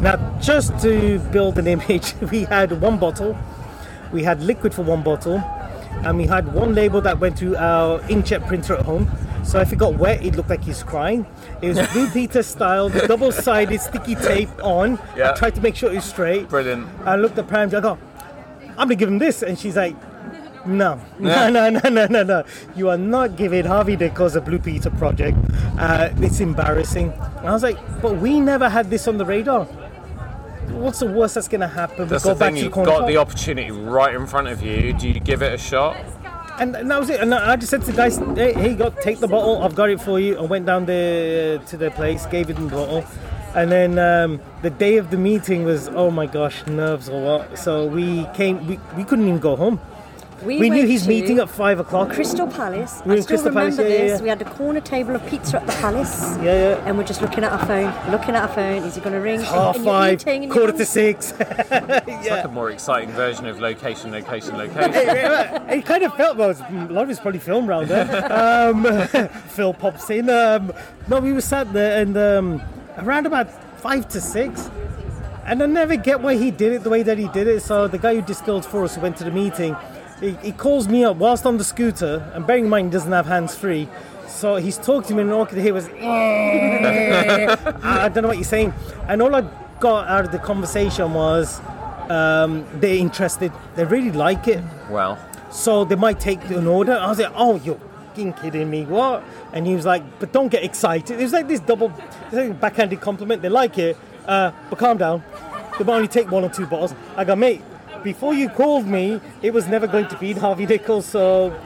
[0.00, 3.36] Now, just to build an image, we had one bottle,
[4.12, 5.42] we had liquid for one bottle,
[6.04, 9.10] and we had one label that went to our inkjet printer at home.
[9.44, 11.26] So if it got wet, it looked like he's crying.
[11.62, 14.98] It was Blue Peter style, double-sided sticky tape on.
[15.16, 15.30] Yeah.
[15.30, 16.48] I tried to make sure it was straight.
[16.48, 16.86] Brilliant.
[17.04, 17.98] I looked at Pram, I go,
[18.70, 19.96] I'm gonna give him this, and she's like,
[20.66, 21.48] no, Yeah.
[21.48, 22.44] no, no, no, no, no, no.
[22.76, 25.38] You are not giving Harvey Nichols a Blue Peter project.
[25.78, 27.12] Uh, it's embarrassing.
[27.38, 29.64] And I was like, but we never had this on the radar.
[30.68, 32.06] What's the worst that's gonna happen?
[32.08, 32.64] That's we go the back thing.
[32.64, 33.06] to the You've got shop.
[33.08, 34.92] the opportunity right in front of you.
[34.92, 35.96] Do you give it a shot?
[36.58, 37.20] And, and that was it.
[37.20, 39.62] And I just said to the guys, hey, hey, got take the bottle.
[39.62, 40.36] I've got it for you.
[40.36, 43.04] I went down there to the place, gave him the bottle.
[43.54, 47.58] And then um, the day of the meeting was, oh my gosh, nerves or what.
[47.58, 49.80] So we came, we, we couldn't even go home.
[50.42, 52.10] We, knew went he's meeting at five o'clock.
[52.10, 53.02] Crystal Palace.
[53.04, 54.18] We're I still Crystal Palace, remember yeah, yeah, this.
[54.18, 54.22] yeah.
[54.22, 56.36] We had a corner table of pizza at the palace.
[56.38, 56.86] Yeah, yeah.
[56.86, 58.84] And we're just looking at our phone, looking at our phone.
[58.84, 59.40] Is he going to ring?
[59.40, 61.34] Half and you're five, eating and quarter to six.
[62.18, 64.92] It's like a more exciting version of location, location, location.
[65.68, 66.50] it kind of felt well.
[66.50, 68.08] A lot of it's probably filmed around there.
[68.38, 70.30] Um, Phil pops in.
[70.30, 70.72] Um,
[71.08, 72.62] no, we were sat there and um,
[72.98, 74.70] around about five to six,
[75.44, 77.62] and I never get why he did it the way that he did it.
[77.62, 79.76] So the guy who distilled for us, who went to the meeting,
[80.20, 83.12] he, he calls me up whilst on the scooter, and bearing in mind he doesn't
[83.12, 83.88] have hands free.
[84.26, 87.56] So he's talking to me, and all I could hear was, I
[88.12, 88.72] don't know what you're saying.
[89.08, 89.48] And all I
[89.80, 91.60] got out of the conversation was,
[92.08, 93.52] um, they're interested.
[93.74, 94.62] They really like it.
[94.90, 95.18] Wow.
[95.50, 96.92] So they might take an order.
[96.92, 97.80] I was like, oh, yo,
[98.18, 98.84] fucking kidding me?
[98.84, 99.22] What?
[99.52, 101.18] And he was like, but don't get excited.
[101.18, 101.92] It was like this double
[102.32, 103.40] like backhanded compliment.
[103.42, 103.96] They like it,
[104.26, 105.22] uh, but calm down.
[105.78, 106.94] They might only take one or two bottles.
[107.16, 107.62] I go, mate,
[108.02, 111.58] before you called me, it was never going to be Harvey Nichols, so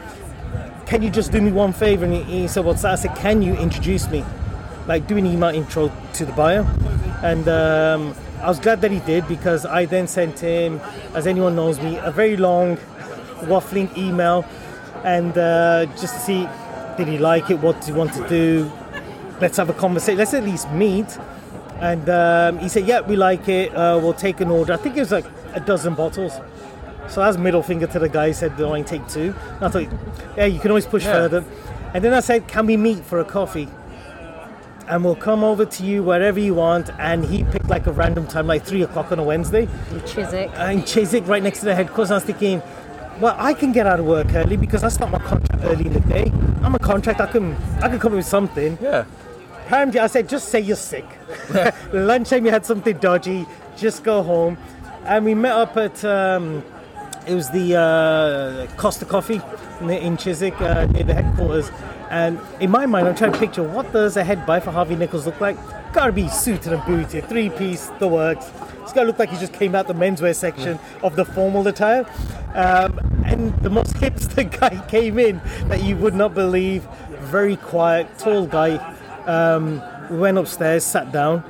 [0.86, 2.04] can you just do me one favor?
[2.04, 2.92] And he, he said, what's that?
[2.92, 4.24] I said, can you introduce me?
[4.86, 6.66] Like, do an email intro to the buyer.
[7.22, 10.80] And um, I was glad that he did because I then sent him,
[11.14, 12.78] as anyone knows me, a very long,
[13.42, 14.44] waffling email
[15.04, 16.48] and uh, just to see
[16.96, 18.70] did he like it, what do you want to do,
[19.40, 21.18] let's have a conversation, let's at least meet.
[21.80, 24.72] And um, he said, yeah, we like it, uh, we'll take an order.
[24.72, 25.24] I think it was like
[25.54, 26.32] a dozen bottles.
[27.08, 29.34] So as middle finger to the guy, he said, do I take two?
[29.56, 29.88] And I thought,
[30.36, 31.12] yeah, you can always push Yeah.
[31.12, 31.44] further.
[31.94, 33.68] And then I said, can we meet for a coffee?
[34.88, 36.90] And we'll come over to you wherever you want.
[36.98, 40.50] And he picked like a random time, like three o'clock on a Wednesday In Chiswick.
[40.54, 42.10] in Chiswick, right next to the headquarters.
[42.10, 42.62] I was thinking,
[43.20, 45.92] well, I can get out of work early because I start my contract early in
[45.92, 46.32] the day.
[46.62, 47.20] I'm a contract.
[47.20, 48.78] I can I can come up with something.
[48.80, 49.04] Yeah.
[49.66, 51.04] Apparently, I said, just say you're sick.
[51.92, 53.46] Lunchtime, you had something dodgy.
[53.76, 54.56] Just go home.
[55.04, 56.64] And we met up at um,
[57.26, 59.40] it was the uh, Costa Coffee
[59.80, 61.70] in, Chiswick uh, near the headquarters.
[62.10, 64.96] And in my mind, I'm trying to picture what does a head buy for Harvey
[64.96, 65.56] Nichols look like?
[65.92, 68.50] Gotta be suited and booted, three piece, the works.
[68.82, 72.06] It's gotta look like he just came out the menswear section of the formal attire.
[72.54, 76.86] Um, and the most hipster guy came in that you would not believe.
[77.22, 78.76] Very quiet, tall guy.
[79.26, 81.44] Um, we went upstairs, sat down.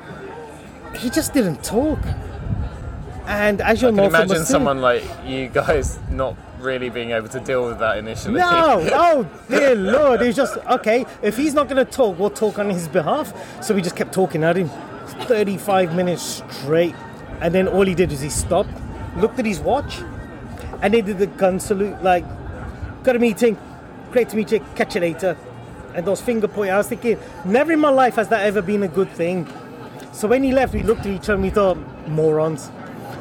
[0.97, 1.99] He just didn't talk.
[3.27, 7.11] And as you'll I know can from imagine someone like you guys not really being
[7.11, 8.39] able to deal with that initially.
[8.39, 11.05] No, oh dear lord, it's just okay.
[11.23, 13.33] If he's not going to talk, we'll talk on his behalf.
[13.63, 14.69] So we just kept talking at him,
[15.27, 16.95] 35 minutes straight,
[17.41, 18.71] and then all he did was he stopped,
[19.17, 20.01] looked at his watch,
[20.81, 22.25] and he did the gun salute, like,
[23.05, 23.57] got a meeting,
[24.11, 25.37] great to meet you, catch you later,
[25.95, 26.71] and those finger point.
[26.71, 29.49] I was thinking, never in my life has that ever been a good thing.
[30.13, 32.71] So when he left, we looked at each other and we thought, morons.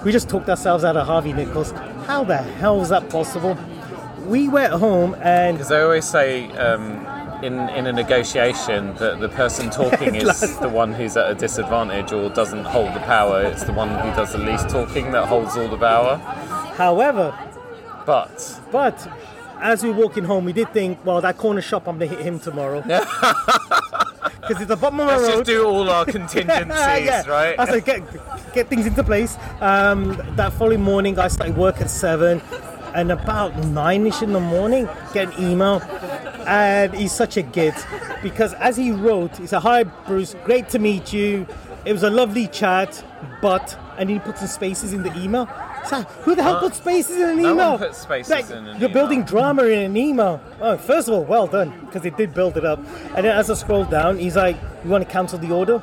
[0.03, 1.71] We just talked ourselves out of Harvey Nichols.
[2.07, 3.57] How the hell is that possible?
[4.25, 7.05] We went home and Because I always say um,
[7.43, 12.11] in in a negotiation that the person talking is the one who's at a disadvantage
[12.11, 13.43] or doesn't hold the power.
[13.43, 16.17] It's the one who does the least talking that holds all the power.
[16.77, 17.33] However,
[18.05, 19.07] But but
[19.59, 22.21] as we were walking home, we did think, well, that corner shop, I'm gonna hit
[22.21, 22.81] him tomorrow.
[24.24, 25.32] Because it's the bottom of my let's road.
[25.32, 27.28] just do all our contingencies, yeah.
[27.28, 27.59] right?
[27.59, 29.38] I said, get, get things into place.
[29.59, 32.41] Um, that following morning, I started work at seven,
[32.93, 35.82] and about nine-ish in the morning, get an email,
[36.45, 37.76] and he's such a git
[38.22, 41.47] because as he wrote, he said, "Hi, Bruce, great to meet you.
[41.86, 43.03] It was a lovely chat,
[43.41, 45.49] but," and he put some spaces in the email.
[45.86, 47.77] So, who the hell uh, put spaces in an no one email?
[47.77, 50.39] puts spaces Like, in an You're building drama in an email.
[50.61, 52.79] Oh, first of all, well done because they did build it up.
[53.15, 55.82] And then as I scroll down, he's like, "You want to cancel the order?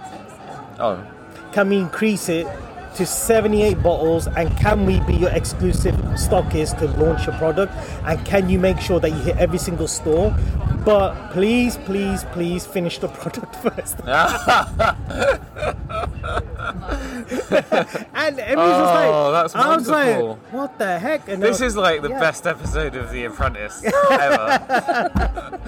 [0.79, 1.05] oh,
[1.53, 2.47] can we increase it
[2.97, 7.73] to 78 bottles and can we be your exclusive stockist to launch your product
[8.05, 10.35] and can you make sure that you hit every single store
[10.85, 13.99] but please please please finish the product first
[18.15, 20.39] and everyone's just like Oh, that's I was like wonderful.
[20.51, 22.21] what the heck and this I- is like the yeah.
[22.21, 25.61] best episode of The Apprentice ever.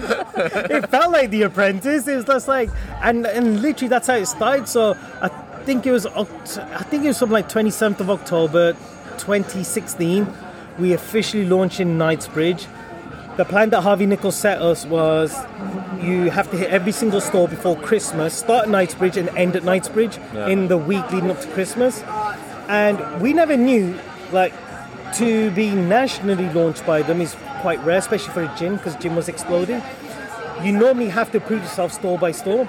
[0.69, 2.07] it felt like The Apprentice.
[2.07, 2.69] It was just like,
[3.01, 4.67] and and literally that's how it started.
[4.67, 5.29] So I
[5.65, 8.73] think it was, Oct- I think it was something like 27th of October,
[9.17, 10.27] 2016.
[10.79, 12.67] We officially launched in Knightsbridge.
[13.37, 15.35] The plan that Harvey Nichols set us was
[16.01, 19.63] you have to hit every single store before Christmas, start at Knightsbridge and end at
[19.63, 20.47] Knightsbridge Yeah.
[20.47, 22.03] in the week leading up to Christmas.
[22.67, 23.95] And we never knew,
[24.31, 24.53] like,
[25.15, 29.15] to be nationally launched by them is quite rare, especially for a gin, because gin
[29.15, 29.81] was exploding
[30.63, 32.67] you normally have to prove yourself store by store.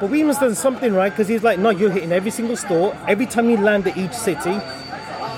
[0.00, 2.56] But we must have done something right because he's like, no, you're hitting every single
[2.56, 2.96] store.
[3.08, 4.58] Every time you land at each city,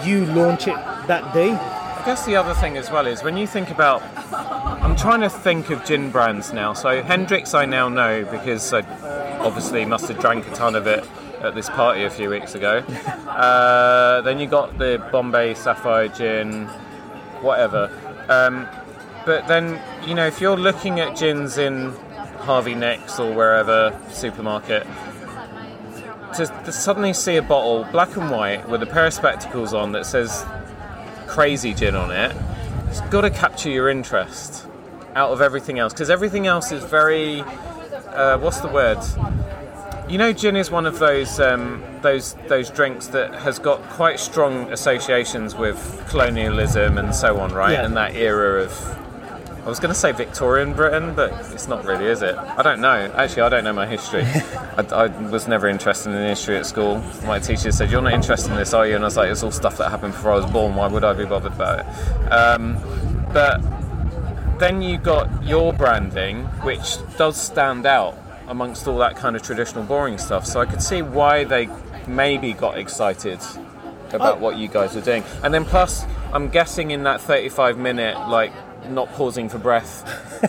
[0.04, 1.52] you launch it that day.
[1.52, 4.02] I guess the other thing as well is when you think about.
[4.82, 6.72] I'm trying to think of gin brands now.
[6.72, 8.80] So Hendrick's, I now know because I
[9.38, 11.08] obviously must have drank a ton of it
[11.40, 12.78] at this party a few weeks ago.
[13.28, 16.66] uh, then you got the Bombay Sapphire gin,
[17.42, 17.90] whatever.
[18.28, 18.66] Um,
[19.26, 21.92] but then you know if you're looking at gins in
[22.50, 24.84] Harvey Nicks or wherever supermarket,
[26.34, 29.92] to, to suddenly see a bottle black and white with a pair of spectacles on
[29.92, 30.44] that says
[31.28, 32.34] crazy gin on it,
[32.88, 34.66] it's got to capture your interest
[35.14, 37.42] out of everything else because everything else is very
[38.08, 38.98] uh, what's the word?
[40.08, 44.18] You know, gin is one of those um, those those drinks that has got quite
[44.18, 47.74] strong associations with colonialism and so on, right?
[47.74, 47.84] Yeah.
[47.84, 48.99] And that era of
[49.70, 52.34] was going to say Victorian Britain, but it's not really, is it?
[52.36, 53.10] I don't know.
[53.16, 54.22] Actually, I don't know my history.
[54.76, 56.98] I, I was never interested in history at school.
[57.24, 59.42] My teacher said, "You're not interested in this, are you?" And I was like, "It's
[59.42, 60.74] all stuff that happened before I was born.
[60.74, 61.86] Why would I be bothered about it?"
[62.32, 62.76] Um,
[63.32, 63.60] but
[64.58, 68.16] then you got your branding, which does stand out
[68.48, 70.44] amongst all that kind of traditional boring stuff.
[70.44, 71.68] So I could see why they
[72.06, 73.38] maybe got excited
[74.12, 74.40] about Oh.
[74.40, 75.22] what you guys were doing.
[75.44, 78.52] And then plus, I'm guessing in that 35 minute, like
[78.88, 80.04] not pausing for breath,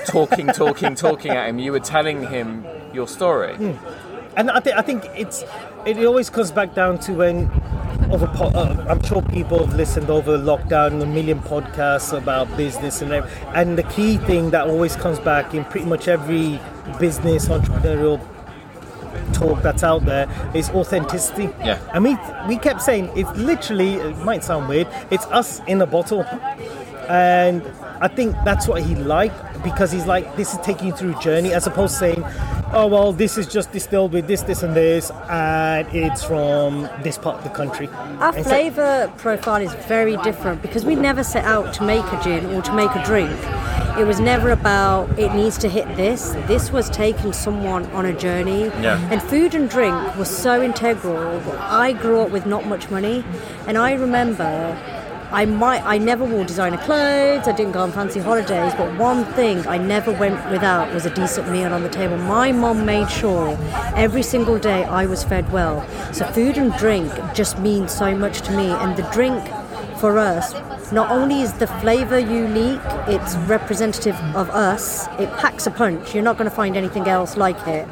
[0.08, 3.56] talking, talking, talking at him, you were telling him your story.
[4.38, 5.44] and I think I think it's
[5.86, 7.50] it always comes back down to when
[8.12, 13.02] over po- uh, I'm sure people have listened over lockdown a million podcasts about business
[13.02, 13.48] and everything.
[13.54, 16.60] and the key thing that always comes back in pretty much every
[17.00, 18.20] business entrepreneurial
[19.34, 21.50] talk that's out there is authenticity.
[21.64, 21.80] Yeah.
[21.94, 22.18] And we
[22.48, 26.26] we kept saying it's literally it might sound weird, it's us in a bottle.
[27.10, 27.64] And
[28.02, 31.22] I think that's what he liked because he's like, this is taking you through a
[31.22, 32.24] journey as opposed to saying,
[32.74, 37.18] oh, well, this is just distilled with this, this, and this, and it's from this
[37.18, 37.88] part of the country.
[37.88, 42.04] Our And so- flavour profile is very different because we never set out to make
[42.06, 43.32] a gin or to make a drink.
[44.00, 46.30] It was never about it needs to hit this.
[46.48, 48.64] This was taking someone on a journey.
[48.82, 48.98] Yeah.
[49.12, 51.42] And food and drink was so integral.
[51.60, 53.24] I grew up with not much money,
[53.68, 54.48] and I remember
[55.32, 59.24] I might I never wore designer clothes, I didn't go on fancy holidays, but one
[59.34, 62.18] thing I never went without was a decent meal on the table.
[62.18, 63.58] My mom made sure
[63.96, 65.88] every single day I was fed well.
[66.14, 69.42] So food and drink just means so much to me and the drink
[70.00, 70.54] for us
[70.92, 75.08] not only is the flavor unique, it's representative of us.
[75.20, 76.14] It packs a punch.
[76.14, 77.88] You're not going to find anything else like it.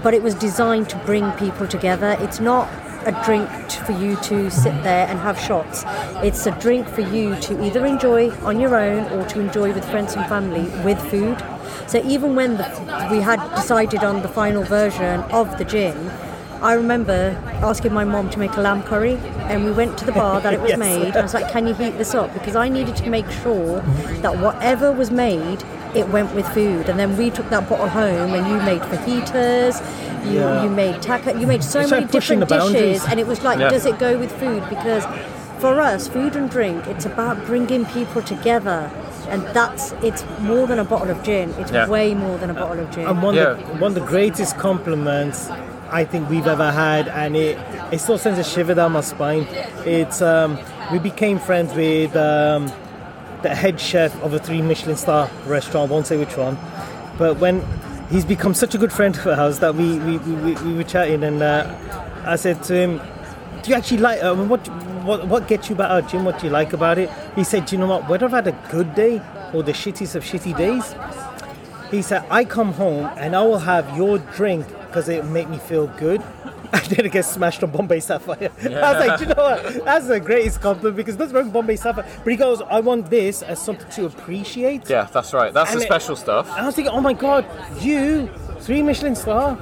[0.00, 2.16] But it was designed to bring people together.
[2.20, 2.68] It's not
[3.06, 3.48] a drink
[3.86, 5.84] for you to sit there and have shots.
[6.22, 9.88] It's a drink for you to either enjoy on your own or to enjoy with
[9.90, 11.42] friends and family with food.
[11.86, 15.96] So even when the, we had decided on the final version of the gin,
[16.62, 19.16] I remember asking my mom to make a lamb curry,
[19.50, 20.78] and we went to the bar that it was Yes.
[20.78, 21.16] made.
[21.16, 23.80] I was like, "Can you heat this up?" Because I needed to make sure
[24.22, 25.62] that whatever was made,
[25.94, 26.88] it went with food.
[26.88, 29.80] And then we took that bottle home, and you made fajitas,
[30.26, 30.62] you, Yeah.
[30.64, 33.58] you made taco, you made so You many started different dishes, and it was like,
[33.58, 33.68] Yeah.
[33.70, 34.62] does it go with food?
[34.68, 35.04] Because
[35.58, 38.90] for us, food and drink, it's about bringing people together.
[39.28, 41.52] And that's it's more than a bottle of gin.
[41.58, 41.88] It's Yeah.
[41.88, 43.06] way more than a bottle of gin.
[43.06, 43.52] And one, Yeah.
[43.52, 45.48] of the, one of the greatest compliments
[45.90, 47.58] I think we've ever had, and it,
[47.90, 49.46] it still sends a shiver down my spine.
[49.84, 50.58] It's um,
[50.92, 52.70] we became friends with um,
[53.42, 55.90] the head chef of a three Michelin star restaurant.
[55.90, 56.56] I won't say which one,
[57.18, 57.62] but when
[58.10, 61.22] he's become such a good friend of ours that we we, we, we were chatting,
[61.24, 61.74] and uh,
[62.24, 63.00] I said to him,
[63.62, 64.22] "Do you actually like?
[64.22, 64.66] Uh, what
[65.04, 66.24] what what gets you about our gym?
[66.24, 68.08] What do you like about it?" He said, "Do you know what?
[68.08, 69.20] Whether I've had a good day
[69.52, 70.94] or the shittiest of shitty days."
[71.90, 75.48] He said, I come home and I will have your drink because it will make
[75.48, 76.20] me feel good.
[76.72, 78.50] And didn't get smashed on Bombay Sapphire.
[78.62, 79.84] I was like, "Do you know what?
[79.84, 82.06] That's the greatest compliment because that's wrong Bombay Sapphire.
[82.24, 84.88] But he goes, I want this as something to appreciate.
[84.88, 85.52] Yeah, that's right.
[85.52, 86.48] That's And the it- special stuff.
[86.50, 87.44] And I was thinking, oh my God,
[87.80, 88.28] you,
[88.60, 89.58] three Michelin star.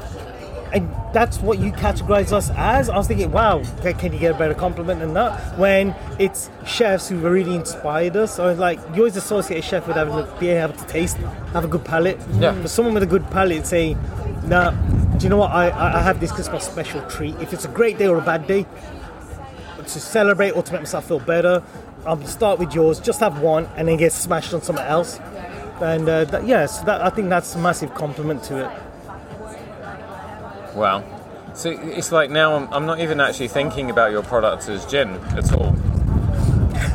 [0.74, 2.90] And that's what you categorize us as.
[2.90, 5.56] I was thinking, wow, can you get a better compliment than that?
[5.56, 8.34] When it's chefs who really inspired us.
[8.36, 11.16] So like, you always associate a chef with having being able to taste,
[11.52, 12.18] have a good palate.
[12.32, 12.52] Yeah.
[12.60, 13.94] But someone with a good palate say,
[14.46, 14.72] nah,
[15.16, 15.52] do you know what?
[15.52, 17.36] I, I have this because it's my special treat.
[17.36, 18.66] If it's a great day or a bad day,
[19.84, 21.62] to celebrate or to make myself feel better,
[22.06, 25.20] I'll start with yours, just have one, and then get smashed on something else.
[25.80, 28.82] And uh, that, yes, that, I think that's a massive compliment to it.
[30.74, 31.02] Wow.
[31.54, 35.10] So it's like now I'm, I'm not even actually thinking about your product as gin
[35.36, 35.72] at all.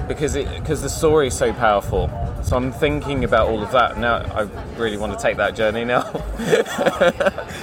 [0.08, 2.10] Because it because the story is so powerful.
[2.44, 3.98] So I'm thinking about all of that.
[3.98, 4.42] Now I
[4.78, 6.04] really want to take that journey now.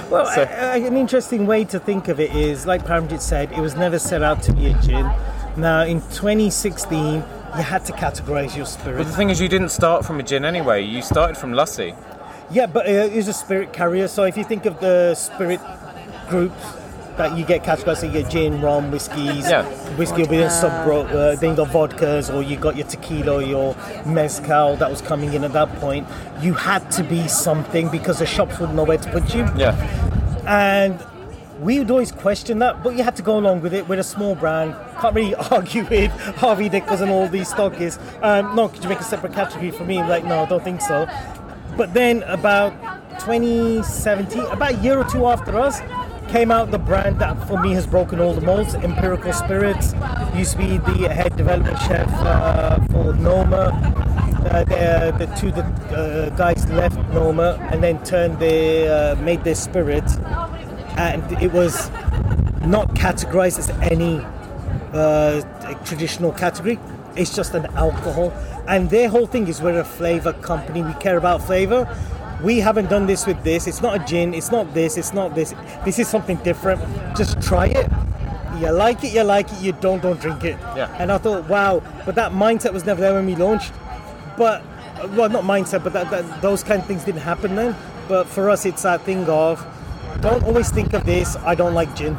[0.09, 3.51] Well, So- a- a- an interesting way to think of it is, like Paramjit said,
[3.51, 5.05] it was never set out to be a gin.
[5.57, 7.21] Now, in 2016, you
[7.61, 8.97] had to categorize your spirit.
[8.99, 10.81] but the thing is you didn't start from a gin anyway.
[10.83, 11.93] You started from Lassi.
[12.49, 14.07] Yeah, but uh, it's a spirit carrier.
[14.07, 15.59] So if you think of the spirit
[16.27, 16.55] groups
[17.17, 19.49] that you get categorized, so you get gin, rum, whiskies.
[19.49, 19.63] Yeah.
[19.95, 23.43] Whiskey will be a sub uh, then you got vodkas, or you got your tequila,
[23.43, 23.75] your
[24.05, 26.07] mezcal that was coming in at that point.
[26.41, 29.47] You had to be something because the shops wouldn't know where to put you.
[29.57, 29.73] Yeah.
[30.47, 31.03] And
[31.59, 33.87] we would always question that, but you had to go along with it.
[33.87, 34.75] We're a small brand.
[35.01, 37.99] Can't really argue with Harvey Nichols and all these stockists.
[38.23, 40.01] Um, no, could you make a separate category for me?
[40.03, 41.07] Like, no, I don't think so.
[41.75, 42.73] But then about
[43.21, 45.79] 2017, about a year or two after us,
[46.27, 49.93] came out the brand that for me has broken all the molds, Empirical Spirits.
[50.35, 53.71] Used to be the head development chef uh, for Noma.
[54.45, 59.55] uh, the, two the, uh, guys left Noma and then turned their uh, made their
[59.55, 60.03] spirit,
[60.97, 61.89] and it was
[62.65, 64.21] not categorized as any
[64.93, 65.41] uh,
[65.85, 66.79] traditional category.
[67.15, 68.31] It's just an alcohol,
[68.67, 70.83] and their whole thing is we're a flavor company.
[70.83, 71.87] We care about flavor.
[72.43, 73.67] We haven't done this with this.
[73.67, 74.33] It's not a gin.
[74.33, 74.97] It's not this.
[74.97, 75.53] It's not this.
[75.85, 76.81] This is something different.
[77.17, 77.89] Just try it.
[78.59, 79.13] You like it.
[79.13, 79.61] You like it.
[79.61, 80.01] You don't.
[80.01, 80.57] Don't drink it.
[80.75, 80.95] Yeah.
[80.99, 81.81] And I thought, wow.
[82.05, 83.73] But that mindset was never there when we launched.
[84.37, 84.63] But
[85.11, 87.75] well, not mindset, but that, that, those kind of things didn't happen then.
[88.07, 89.65] But for us, it's that thing of
[90.21, 91.35] don't always think of this.
[91.37, 92.17] I don't like gin.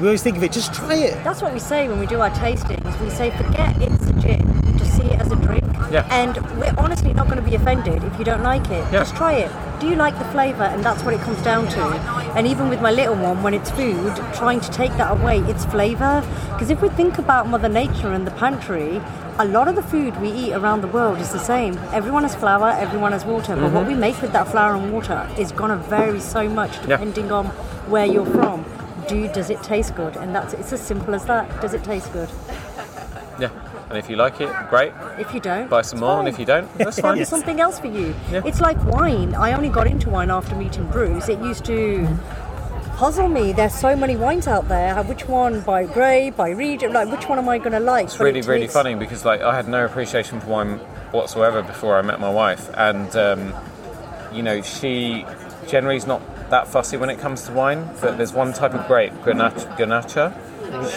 [0.00, 0.52] We always think of it.
[0.52, 1.14] Just try it.
[1.24, 3.00] That's what we say when we do our tastings.
[3.00, 5.63] We say, forget it's a gin, just see it as a drink.
[5.90, 6.06] Yeah.
[6.10, 8.84] And we're honestly not going to be offended if you don't like it.
[8.92, 8.92] Yeah.
[8.92, 9.80] Just try it.
[9.80, 10.64] Do you like the flavour?
[10.64, 11.80] And that's what it comes down to.
[12.36, 15.64] And even with my little one, when it's food, trying to take that away, it's
[15.66, 16.22] flavour.
[16.52, 19.00] Because if we think about Mother Nature and the pantry,
[19.38, 21.76] a lot of the food we eat around the world is the same.
[21.92, 23.88] Everyone has flour, everyone has water, but what mm-hmm.
[23.88, 26.96] we make with that flour and water is going to vary so much Yeah.
[26.98, 27.46] depending on
[27.90, 28.64] where you're from.
[29.08, 30.16] Do does it taste good?
[30.16, 31.60] And that's it's as simple as that.
[31.60, 32.30] Does it taste good?
[33.88, 34.92] And if you like it, great.
[35.18, 37.26] If you don't, Buy some more, and if you don't, that's Find fine.
[37.26, 38.14] something else for you.
[38.32, 38.42] Yeah.
[38.44, 39.34] It's like wine.
[39.34, 41.28] I only got into wine after meeting Bruce.
[41.28, 42.06] It used to
[42.96, 43.52] puzzle me.
[43.52, 45.00] There's so many wines out there.
[45.04, 46.92] Which one by grade, by region?
[46.92, 48.06] Like which one am I going to like?
[48.06, 50.78] It's But really, it really takes- funny because like I had no appreciation for wine
[51.12, 53.54] whatsoever before I met my wife, and um,
[54.32, 55.24] you know she
[55.68, 56.20] generally is not
[56.50, 57.88] that fussy when it comes to wine.
[58.00, 60.32] But there's one type of grape, Grenache, Grenache.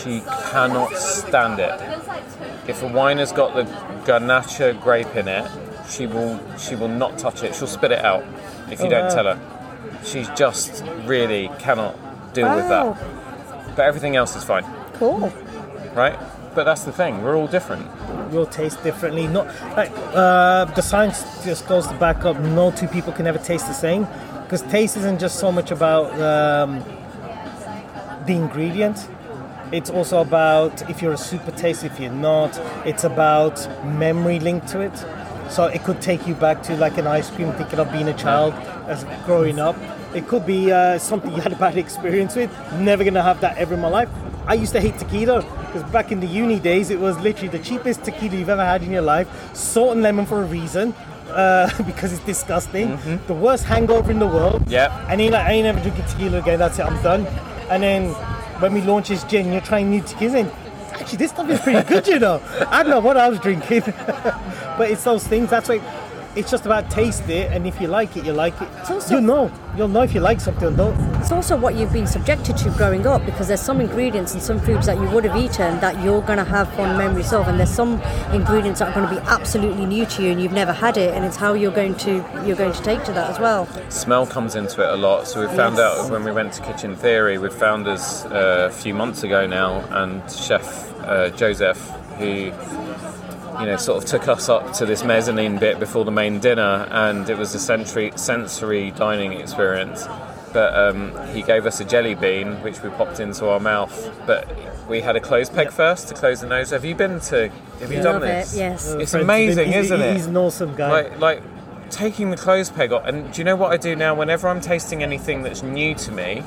[0.04, 0.22] She
[0.52, 1.80] cannot stand it.
[2.68, 3.64] If a wine has got the
[4.06, 5.50] Grenache grape in it,
[5.90, 7.56] she will she will not touch it.
[7.56, 8.24] She'll spit it out
[8.70, 9.14] if you Oh, don't wow.
[9.16, 9.40] tell her.
[10.04, 11.96] She just really cannot
[12.34, 12.98] deal with that.
[13.76, 15.32] But everything else is fine, Cool.
[15.96, 16.18] right?
[16.56, 17.22] But that's the thing.
[17.24, 17.86] We're all different.
[18.32, 19.28] We'll taste differently.
[19.28, 19.46] Not
[19.78, 22.40] like uh, the science just goes to back up.
[22.40, 24.08] No two people can ever taste the same
[24.44, 26.84] because taste isn't just so much about um,
[28.26, 29.08] the ingredient.
[29.72, 32.58] It's also about if you're a super taste, if you're not.
[32.86, 34.98] It's about memory linked to it.
[35.50, 38.14] So it could take you back to like an ice cream, thinking of being a
[38.14, 38.54] child
[38.88, 39.76] as growing up.
[40.14, 42.52] It could be uh, something you had a bad experience with.
[42.74, 44.10] Never gonna have that ever in my life.
[44.46, 47.60] I used to hate tequila because back in the uni days, it was literally the
[47.60, 49.28] cheapest tequila you've ever had in your life.
[49.54, 50.94] Salt and lemon for a reason.
[51.30, 52.98] Uh, because it's disgusting.
[53.28, 54.64] The worst hangover in the world.
[54.70, 55.06] Yeah.
[55.10, 56.60] And then like, I ain't never drinking tequila again.
[56.60, 56.86] That's it.
[56.86, 57.28] I'm done.
[57.70, 58.16] And then
[58.60, 60.40] when we launch this gin, you're trying new tequila.
[60.40, 60.52] And
[60.94, 62.42] actually, this stuff is pretty good, you know.
[62.70, 63.82] I don't know what I was drinking,
[64.78, 65.50] but it's those things.
[65.50, 65.80] That's why
[66.38, 68.68] it's just about taste it, and if you like it, you like it.
[68.90, 69.52] also- You'll know.
[69.76, 70.94] You'll know if you like something or not.
[71.22, 74.60] It's also what you've been subjected to growing up because there's some ingredients and some
[74.60, 77.60] foods that you would have eaten that you're going to have fond memories of, and
[77.60, 78.02] there's some
[78.34, 81.14] ingredients that are going to be absolutely new to you and you've never had it,
[81.14, 83.68] and it's how you're going to you're going to take to that as well.
[83.90, 85.28] smell comes into it a lot.
[85.28, 86.00] So we found Yes.
[86.06, 89.84] out when we went to Kitchen Theory with founders uh, a few months ago now,
[89.92, 90.66] and Chef
[91.04, 91.80] uh, Joseph,
[92.20, 92.52] who
[93.60, 96.88] you know sort of took us up to this mezzanine bit before the main dinner,
[96.92, 100.06] and it was a sensory sensory dining experience.
[100.54, 104.12] But um, he gave us a jelly bean, which we popped into our mouth.
[104.26, 104.48] But
[104.88, 106.70] we had a closed peg first to close the nose.
[106.72, 107.50] Have you been to?
[107.80, 108.56] Have you done Love it, this?
[108.58, 108.94] yes.
[108.94, 110.14] It's Friends, amazing, he's, isn't it?
[110.16, 110.90] He's an awesome guy.
[110.90, 111.44] like like
[111.90, 114.60] taking the clothes peg off and do you know what i do now whenever i'm
[114.60, 116.44] tasting anything that's new to me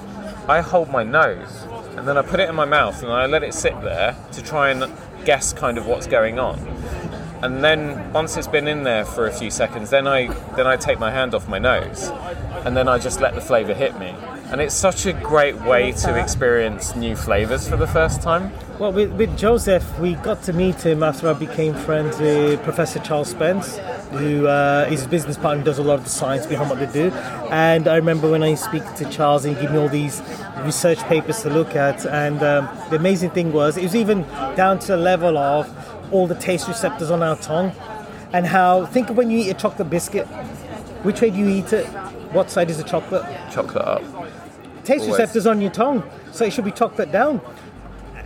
[0.49, 1.62] i hold my nose
[1.97, 4.43] and then i put it in my mouth and i let it sit there to
[4.43, 4.85] try and
[5.24, 6.59] guess kind of what's going on.
[7.42, 10.26] And then once it's been in there for a few seconds then i
[10.56, 12.10] then i take my hand off my nose
[12.66, 14.14] and then i just let the flavor hit me
[14.51, 18.51] and it's such a great way to experience new flavors for the first time
[18.81, 22.98] Well, with, with Joseph, we got to meet him after I became friends with Professor
[22.98, 23.78] Charles Spence,
[24.10, 26.78] who uh, is his business partner and does a lot of the science behind what
[26.78, 27.14] they do.
[27.51, 30.22] And I remember when I speak to Charles and give me all these
[30.64, 32.06] research papers to look at.
[32.06, 34.22] And um, the amazing thing was, it was even
[34.56, 35.68] down to the level of
[36.10, 37.72] all the taste receptors on our tongue,
[38.32, 40.27] and how think of when you eat a chocolate biscuit.
[41.05, 41.86] Which way do you eat it?
[42.32, 43.24] What side is the chocolate?
[43.51, 44.19] chocolate up
[44.91, 45.21] taste Always.
[45.21, 46.03] receptors on your tongue,
[46.33, 47.41] so it should be chocolate down.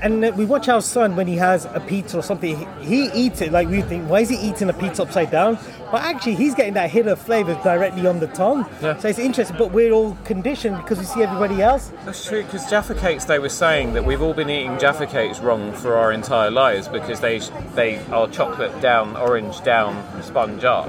[0.00, 2.56] And uh, we watch our son when he has a pizza or something.
[2.80, 5.58] He, he eats it like we think, why is he eating a pizza upside down?
[5.90, 8.66] But actually, he's getting that hit of flavors directly on the tongue.
[8.82, 8.98] Yeah.
[8.98, 9.56] So it's interesting.
[9.56, 11.92] But we're all conditioned because we see everybody else.
[12.04, 13.24] That's true because Jaffa cakes.
[13.26, 16.88] They were saying that we've all been eating Jaffa cakes wrong for our entire lives
[16.88, 17.38] because they
[17.74, 20.88] they are chocolate down, orange down, sponge up,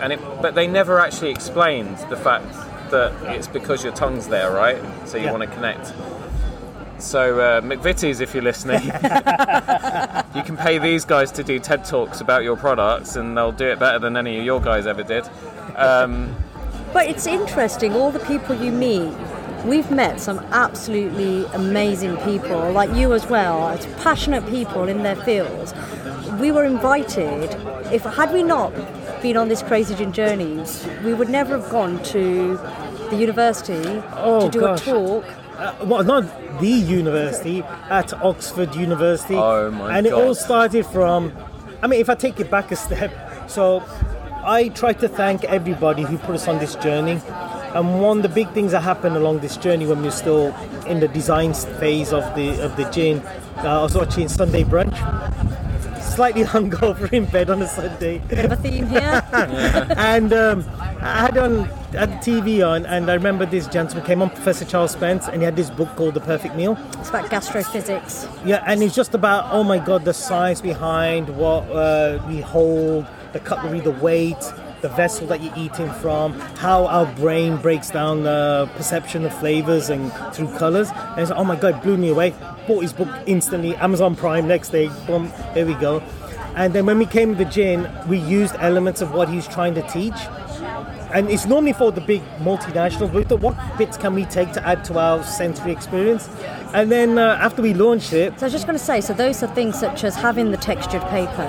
[0.00, 0.20] and it.
[0.40, 2.46] But they never actually explained the fact
[2.90, 4.78] that it's because your tongue's there, right?
[5.06, 5.32] So you Yeah.
[5.32, 5.92] want to connect.
[6.98, 8.82] So, uh, McVitie's, if you're listening,
[10.34, 13.66] you can pay these guys to do TED Talks about your products and they'll do
[13.68, 15.28] it better than any of your guys ever did.
[15.76, 16.34] Um,
[16.94, 19.12] But it's interesting, all the people you meet.
[19.66, 25.16] We've met some absolutely amazing people, like you as well, as passionate people in their
[25.16, 25.74] fields.
[26.40, 27.54] We were invited.
[27.92, 28.72] If had we not
[29.22, 30.62] been on this crazy gin journey,
[31.04, 32.56] we would never have gone to
[33.10, 34.82] the university Oh, to do gosh.
[34.82, 35.24] a talk.
[35.58, 36.24] Uh, well, not
[36.60, 39.34] the university, at Oxford University.
[39.36, 41.32] Oh, my And it all started from,
[41.82, 43.10] I mean, if I take it back a step,
[43.48, 43.82] so
[44.44, 47.20] I try to thank everybody who put us on this journey.
[47.74, 50.54] And one of the big things that happened along this journey when we were still
[50.86, 53.20] in the design phase of the of the gin,
[53.58, 54.96] uh, I was watching Sunday Brunch.
[56.16, 59.22] Slightly hungover in bed on a Sunday Bit of a theme here.
[59.98, 60.64] and um,
[61.02, 64.64] I had on had the TV on, and I remember this gentleman came on, Professor
[64.64, 66.78] Charles Spence, and he had this book called The Perfect Meal.
[66.98, 68.26] It's about gastrophysics.
[68.46, 73.04] Yeah, and it's just about oh my god, the science behind what uh, we hold,
[73.34, 74.42] the cutlery, the weight,
[74.82, 79.88] the vessel that you're eating from, how our brain breaks down the perception of flavors
[79.88, 80.90] and through colors.
[80.90, 82.34] And it's like, oh my god, blew me away.
[82.66, 86.02] Bought his book instantly, Amazon Prime next day, boom, there we go.
[86.56, 89.74] And then when we came to the gin, we used elements of what he's trying
[89.74, 90.14] to teach.
[91.12, 94.84] And it's normally for the big multinationals, but what bits can we take to add
[94.86, 96.28] to our sensory experience?
[96.76, 99.14] And then uh, after we launched it, So I was just going to say, so
[99.14, 101.48] those are things such as having the textured paper.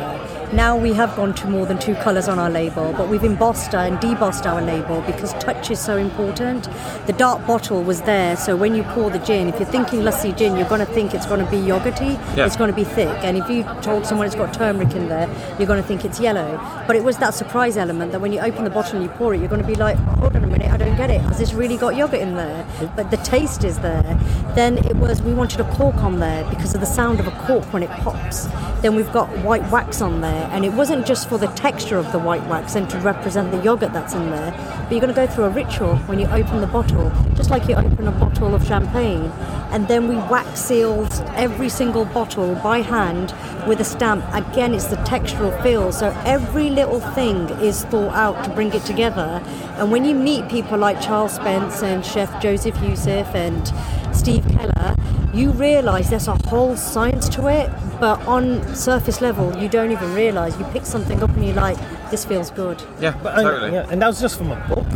[0.53, 3.75] Now we have gone to more than two colours on our label, but we've embossed
[3.75, 6.69] and debossed our label because touch is so important.
[7.07, 10.31] The dark bottle was there, so when you pour the gin, if you're thinking lassi
[10.37, 12.45] gin, you're going to think it's going to be yogurty, Yeah.
[12.45, 13.09] it's going to be thick.
[13.25, 15.27] And if you told someone it's got turmeric in there,
[15.59, 16.55] you're going to think it's yellow.
[16.87, 19.33] But it was that surprise element that when you open the bottle and you pour
[19.33, 21.21] it, you're going to be like, hold on a minute, I don't get it.
[21.21, 22.65] Has this really got yogurt in there?
[22.95, 24.19] But the taste is there.
[24.55, 27.31] Then it was, we wanted a cork on there because of the sound of a
[27.45, 28.47] cork when it pops.
[28.81, 32.11] Then we've got white wax on there, and it wasn't just for the texture of
[32.11, 35.15] the white wax and to represent the yogurt that's in there, but you're going to
[35.15, 38.55] go through a ritual when you open the bottle, just like you open a bottle
[38.55, 39.31] of champagne.
[39.71, 43.33] And then we wax sealed every single bottle by hand
[43.67, 44.23] with a stamp.
[44.33, 48.83] Again, it's the textural feel, so every little thing is thought out to bring it
[48.85, 49.41] together.
[49.77, 53.67] And when you meet people like Charles Spence and Chef Joseph Youssef and
[54.15, 54.95] Steve Keller,
[55.33, 57.69] you realise there's a whole science to it,
[57.99, 60.57] but on surface level, you don't even realise.
[60.57, 61.77] You pick something up and you're like,
[62.09, 62.81] this feels good.
[63.01, 63.73] yeah, But, uh, totally.
[63.73, 64.87] yeah, and that was just from a book.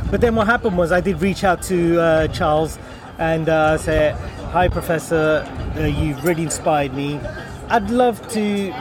[0.12, 2.78] but then what happened was I did reach out to uh, Charles
[3.20, 4.16] and uh, say,
[4.52, 7.20] "Hi, Professor, uh, you've really inspired me.
[7.68, 8.72] I'd love to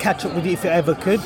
[0.00, 1.20] catch up with you if you ever could."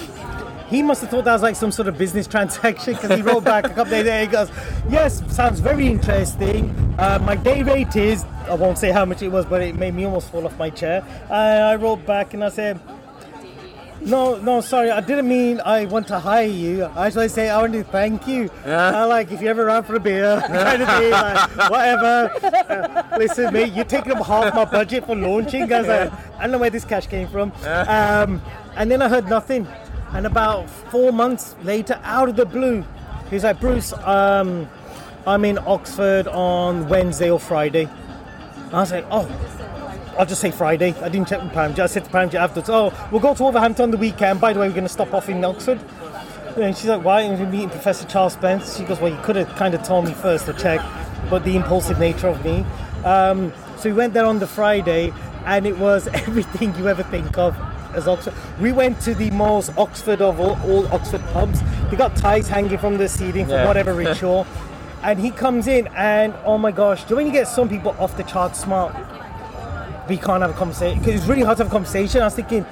[0.68, 3.44] He must have thought that was like some sort of business transaction because he wrote
[3.44, 4.20] back a couple days later.
[4.20, 4.50] He goes,
[4.88, 6.74] "Yes, sounds very interesting.
[6.98, 9.94] Uh, my day rate is I won't say how much it was, but it made
[9.94, 12.78] me almost fall off my chair." I wrote back and I said.
[14.02, 14.90] No, no, sorry.
[14.90, 16.84] I didn't mean I want to hire you.
[16.84, 18.50] I actually say I want to thank you.
[18.64, 19.02] Yeah.
[19.02, 22.30] Uh, like if you're ever around for a beer, kind of thing, like, whatever.
[22.42, 25.70] Uh, listen, mate, you're taking up half my budget for launching.
[25.72, 27.52] I was like, I don't know where this cash came from.
[27.64, 28.42] Um,
[28.76, 29.66] and then I heard nothing.
[30.12, 32.84] And about four months later, out of the blue,
[33.28, 34.68] he's like, Bruce, um,
[35.26, 37.88] I'm in Oxford on Wednesday or Friday.
[38.72, 39.26] I was like, oh,
[40.20, 40.94] I'll just say Friday.
[41.00, 41.78] I didn't check with Pamji.
[41.78, 44.38] I said to Pamji afterwards, oh, we'll go to Wolverhampton on the weekend.
[44.38, 45.80] By the way, we're going to stop off in Oxford.
[46.58, 47.22] And she's like, why?
[47.22, 48.76] And we're meeting Professor Charles Spence.
[48.76, 50.82] She goes, well, you could have kind of told me first to check,
[51.30, 52.66] but the impulsive nature of me.
[53.02, 55.10] Um, so we went there on the Friday,
[55.46, 57.56] and it was everything you ever think of
[57.94, 58.34] as Oxford.
[58.60, 61.62] We went to the most Oxford of all, all Oxford pubs.
[61.90, 63.66] They got ties hanging from the ceiling for Yeah.
[63.66, 64.46] whatever ritual.
[65.02, 67.70] and he comes in, and oh my gosh, do you know when you get some
[67.70, 68.94] people off the chart smart?
[70.10, 72.20] We can't have a conversation because it's really hard to have a conversation.
[72.20, 72.66] I was thinking,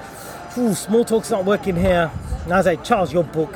[0.57, 2.11] Ooh, small talk's not working here.
[2.43, 3.55] And I was like, Charles, your book.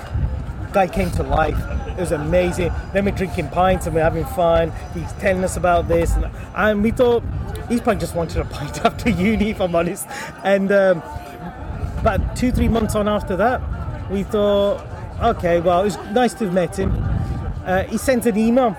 [0.72, 1.58] Guy came to life.
[1.90, 2.72] It was amazing.
[2.94, 4.72] Then we're drinking pints and we're having fun.
[4.94, 7.24] He's telling us about this, and, and we thought
[7.68, 10.08] he's probably just wanted a pint after uni, if I'm honest.
[10.44, 11.04] And um,
[12.00, 13.62] about two, three months on after that,
[14.10, 14.84] we thought,
[15.22, 16.92] okay, well, it was nice to have met him.
[17.66, 18.76] Uh, he sent an email,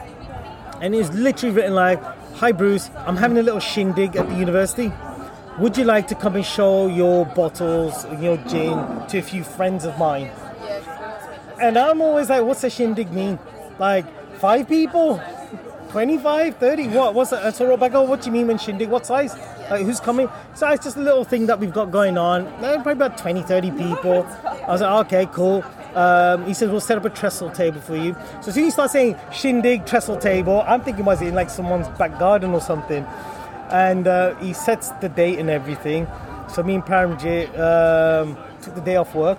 [0.80, 2.02] and it was literally written like,
[2.44, 4.92] "Hi Bruce, I'm having a little shindig at the university.
[5.58, 8.76] Would you like to come and show your bottles, your gin,
[9.08, 10.28] to a few friends of mine?"
[11.58, 13.38] And I'm always like, "What's a shindig mean?
[13.78, 14.04] Like
[14.40, 15.22] five people?"
[15.88, 17.14] 25, 30, what?
[17.14, 17.54] What's that?
[17.54, 18.90] So Rebecca, what do you mean when shindig?
[18.90, 19.34] What size?
[19.70, 20.28] Like, who's coming?
[20.52, 22.46] So it's just a little thing that we've got going on.
[22.58, 24.26] Probably about 20, 30 people.
[24.66, 25.64] I was like, okay, cool.
[25.94, 28.14] Um, he says, we'll set up a trestle table for you.
[28.42, 31.34] So as soon as you start saying shindig, trestle table, I'm thinking, was it in
[31.34, 33.06] like someone's back garden or something?
[33.70, 36.06] and uh, he sets the date and everything.
[36.48, 39.38] So me and Paramjit um, took the day off work,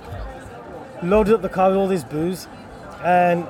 [1.03, 2.47] loaded up the car with all this booze,
[3.03, 3.45] and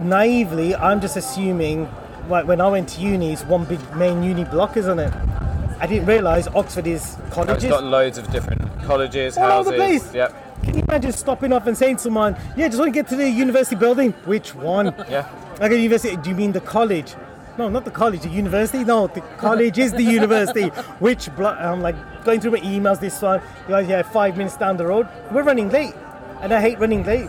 [0.00, 1.88] naively, I'm just assuming
[2.28, 5.12] like when I went to uni, it's one big main uni block, isn't it?
[5.80, 7.64] I didn't realise Oxford is colleges.
[7.64, 9.70] It's got loads of different colleges, All over houses.
[9.72, 10.14] the place.
[10.14, 10.51] Yep.
[10.62, 13.16] Can you imagine stopping off and saying to someone, "Yeah, just want to get to
[13.16, 14.12] the university building"?
[14.24, 14.94] Which one?
[15.08, 15.28] Yeah.
[15.60, 16.16] Like a university?
[16.16, 17.14] Do you mean the college?
[17.58, 18.22] No, not the college.
[18.22, 18.82] The university?
[18.84, 20.68] No, the college is the university.
[21.00, 21.58] Which block?
[21.60, 23.00] I'm like going through my emails.
[23.00, 25.06] This one, you guys, yeah, five minutes down the road.
[25.30, 25.94] We're running late,
[26.40, 27.28] and I hate running late.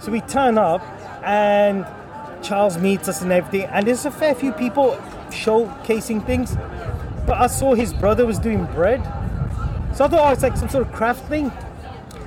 [0.00, 0.82] So we turn up,
[1.24, 1.84] and
[2.42, 4.96] Charles meets us and everything, and there's a fair few people
[5.30, 6.56] showcasing things.
[7.26, 9.02] But I saw his brother was doing bread,
[9.94, 11.50] so I thought oh, it's like some sort of craft thing.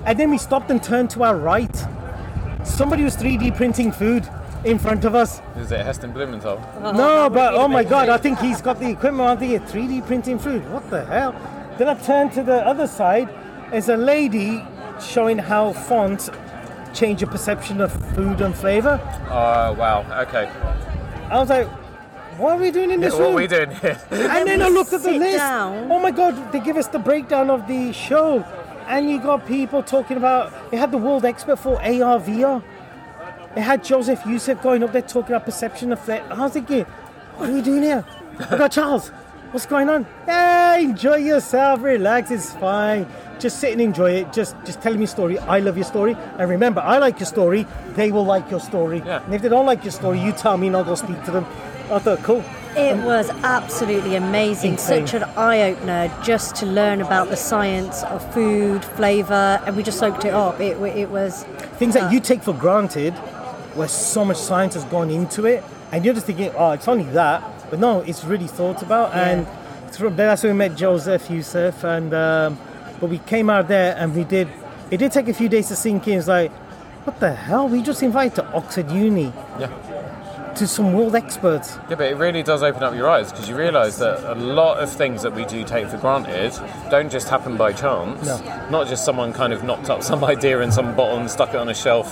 [0.07, 1.75] And then we stopped and turned to our right.
[2.63, 4.27] Somebody was 3D printing food
[4.63, 5.41] in front of us.
[5.57, 6.61] Is it Heston Blumenthal?
[6.81, 9.29] No, but oh my god, I think he's got the equipment.
[9.29, 10.67] I think it's 3D printing food.
[10.71, 11.33] What the hell?
[11.77, 13.27] Then I turned to the other side.
[13.69, 14.65] There's a lady
[15.01, 16.29] showing how fonts
[16.93, 19.01] change your perception of food and flavor.
[19.29, 20.05] Oh wow.
[20.21, 20.49] Okay.
[21.29, 21.67] I was like,
[22.37, 23.33] what are we doing in this what room?
[23.33, 24.01] are we doing here?
[24.09, 25.37] And then I looked at the list.
[25.37, 25.91] down.
[25.91, 28.45] Oh my god, they give us the breakdown of the show.
[28.87, 32.63] And you got people talking about they had the world expert for AR VR.
[33.53, 36.27] They had Joseph Youssef going up there talking about perception of flavor.
[36.31, 36.83] I was thinking,
[37.35, 38.05] what are we doing here?
[38.39, 39.09] I got Charles.
[39.51, 40.05] What's going on?
[40.25, 43.07] Hey, enjoy yourself, relax, it's fine.
[43.39, 44.33] Just sit and enjoy it.
[44.33, 45.39] Just just tell me a story.
[45.39, 46.15] I love your story.
[46.37, 47.65] And remember, I like your story,
[47.95, 49.01] they will like your story.
[49.05, 49.23] Yeah.
[49.23, 51.31] And if they don't like your story, you tell me and I'll go speak to
[51.31, 51.45] them.
[51.89, 52.43] I thought, cool.
[52.77, 54.73] It was absolutely amazing.
[54.73, 55.07] Insane.
[55.07, 59.81] Such an eye opener just to learn about the science of food, flavour, and we
[59.81, 60.59] just soaked it up.
[60.59, 61.43] It, it was.
[61.79, 63.13] things that you take for granted,
[63.73, 67.05] where so much science has gone into it, and you're just thinking, oh, it's only
[67.05, 69.13] that, but no, it's really thought about.
[69.13, 69.47] And
[69.95, 72.59] from there, that's when we met Joseph Youssef, and um,
[72.99, 74.47] but we came out there and we did.
[74.91, 76.19] It did take a few days to sink in.
[76.19, 76.51] It's like,
[77.05, 77.67] what the hell?
[77.67, 80.16] We just invited to Oxford Uni yeah.
[80.57, 81.77] To some world experts.
[81.89, 84.77] Yeah, but it really does open up your eyes because you realise that a lot
[84.79, 86.51] of things that we do take for granted
[86.91, 88.25] don't just happen by chance.
[88.25, 88.67] No.
[88.69, 91.55] Not just someone kind of knocked up some idea in some bottle and stuck it
[91.57, 92.11] on a shelf.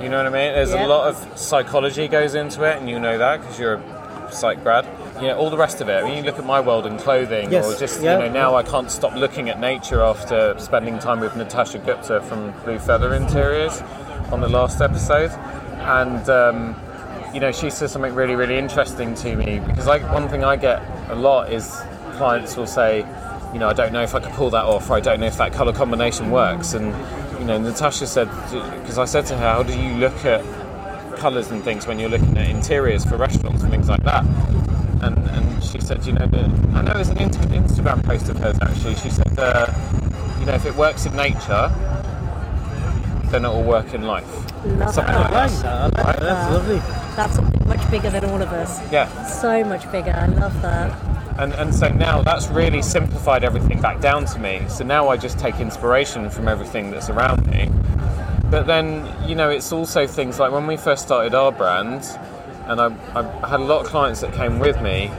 [0.00, 0.54] You know what I mean?
[0.54, 0.86] There's Yeah.
[0.86, 4.62] a lot of psychology goes into it, and you know that because you're a psych
[4.62, 4.86] grad.
[5.20, 6.02] You know, all the rest of it.
[6.02, 8.18] I mean, you look at my world in clothing, Yes, or just yeah.
[8.18, 12.22] you know, now I can't stop looking at nature after spending time with Natasha Gupta
[12.22, 13.82] from Blue Feather Interiors
[14.32, 15.30] on the last episode,
[15.80, 16.28] and.
[16.30, 16.74] Um,
[17.32, 20.56] you know, she says something really, really interesting to me because like one thing I
[20.56, 21.80] get a lot is
[22.16, 22.98] clients will say,
[23.52, 25.26] you know, I don't know if I could pull that off, or I don't know
[25.26, 26.74] if that color combination works.
[26.74, 26.86] And
[27.38, 28.28] you know, Natasha said
[28.80, 30.44] because I said to her, how do you look at
[31.16, 34.24] colors and things when you're looking at interiors for restaurants and things like that?
[35.02, 36.44] And and she said, you know, that
[36.74, 38.96] I know there's an inst- Instagram post of hers actually.
[38.96, 39.66] She said, uh,
[40.38, 41.72] you know, if it works in nature,
[43.26, 44.49] then it will work in life.
[44.64, 45.32] Love Something that.
[45.32, 45.62] like that.
[45.62, 45.98] that.
[46.00, 46.20] I like that.
[46.20, 46.76] That's lovely.
[47.16, 48.80] That's something much bigger than all of us.
[48.92, 49.24] Yeah.
[49.26, 50.12] So much bigger.
[50.12, 50.96] I love that.
[51.38, 54.62] And, and so now that's really simplified everything back down to me.
[54.68, 57.70] So now I just take inspiration from everything that's around me.
[58.50, 62.04] But then, you know, it's also things like when we first started our brand,
[62.66, 65.10] and I, I had a lot of clients that came with me,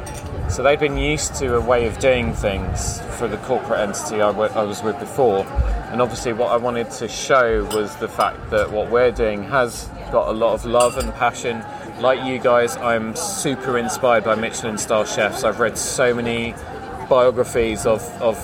[0.50, 4.30] so they'd been used to a way of doing things for the corporate entity I
[4.32, 5.46] wa- I was with before.
[5.92, 9.90] And obviously, what I wanted to show was the fact that what we're doing has
[10.10, 11.66] got a lot of love and passion.
[12.00, 15.44] Like you guys, I'm super inspired by Michelin star chefs.
[15.44, 16.56] I've read so many
[17.10, 18.38] biographies of, of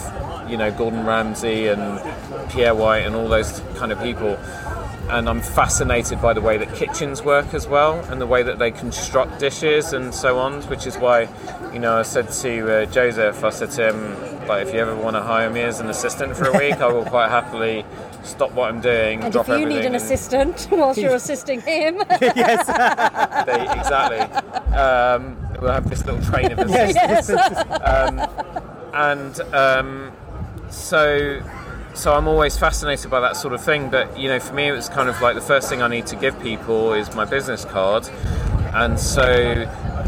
[0.49, 2.02] you know Gordon Ramsay and
[2.52, 4.36] Pierre White and all those kind of people.
[5.10, 8.60] And I'm fascinated by the way that kitchens work as well, and the way that
[8.60, 10.64] they construct dishes and so on.
[10.64, 11.30] Which is why,
[11.72, 14.95] you know, I said to uh, Joseph, I said to him, like, if you ever
[14.95, 17.86] want to hire me as an assistant for a week, I will quite happily
[18.24, 21.98] stop what I'm doing, And drop if you need an assistant whilst you're assisting him,
[22.19, 24.19] they, exactly.
[24.76, 28.30] Um, we'll have this little train of assistants Yes.
[28.94, 30.11] and um,
[30.69, 31.41] so
[31.94, 33.90] so I'm always fascinated by that sort of thing.
[33.90, 36.06] But you know, for me, it was kind of like the first thing I need
[36.07, 38.07] to give people is my business card,
[38.74, 39.24] and so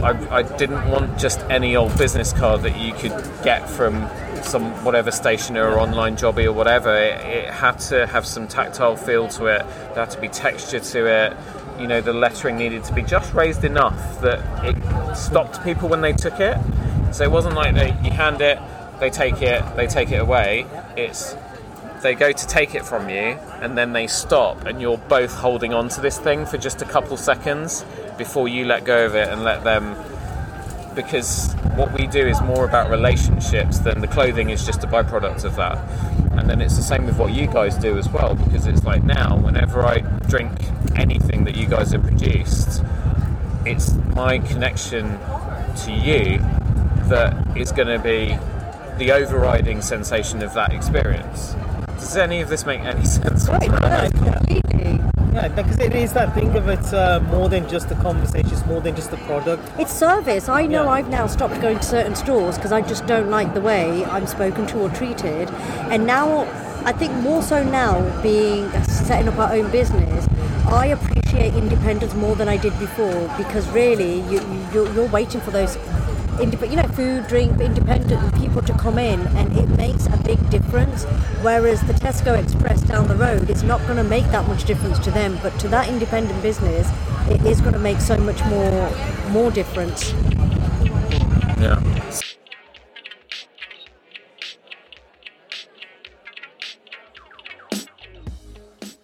[0.03, 3.11] I, I didn't want just any old business card that you could
[3.43, 4.07] get from
[4.43, 6.95] some whatever stationer or online jobby or whatever.
[6.95, 9.65] It, it had to have some tactile feel to it.
[9.93, 11.37] There had to be texture to it.
[11.79, 16.01] You know, the lettering needed to be just raised enough that it stopped people when
[16.01, 16.57] they took it.
[17.11, 18.59] So it wasn't like they, you hand it,
[18.99, 20.65] they take it, they take it away.
[20.95, 21.35] It's
[22.01, 25.73] they go to take it from you and then they stop and you're both holding
[25.73, 27.83] on to this thing for just a couple seconds
[28.17, 29.95] before you let go of it and let them
[31.03, 35.45] because what we do is more about relationships than the clothing is just a byproduct
[35.45, 35.77] of that.
[36.37, 39.03] And then it's the same with what you guys do as well, because it's like
[39.03, 40.51] now, whenever I drink
[40.95, 42.83] anything that you guys have produced,
[43.65, 45.17] it's my connection
[45.85, 46.39] to you
[47.07, 48.37] that is going to be
[48.97, 51.55] the overriding sensation of that experience.
[51.99, 53.47] Does any of this make any sense?
[53.47, 55.01] Completely.
[55.33, 58.65] Yeah, because it is that thing of it's uh, more than just a conversation, it's
[58.65, 59.61] more than just a product.
[59.77, 60.49] It's service.
[60.49, 60.89] I know Yeah.
[60.89, 64.25] I've now stopped going to certain stores because I just don't like the way I'm
[64.25, 65.49] spoken to or treated.
[65.91, 66.41] And now,
[66.83, 70.27] I think more so now, being setting up our own business,
[70.67, 75.41] I appreciate independence more than I did before because really, you, you, you're, you're waiting
[75.41, 75.77] for those.
[76.39, 80.49] Indep- you know, food, drink, independent people to come in, and it makes a big
[80.49, 81.03] difference.
[81.41, 84.99] Whereas the Tesco Express down the road, it's not going to make that much difference
[84.99, 86.89] to them, but to that independent business,
[87.27, 88.89] it is going to make so much more
[89.31, 90.13] more difference.
[91.59, 91.83] Yeah.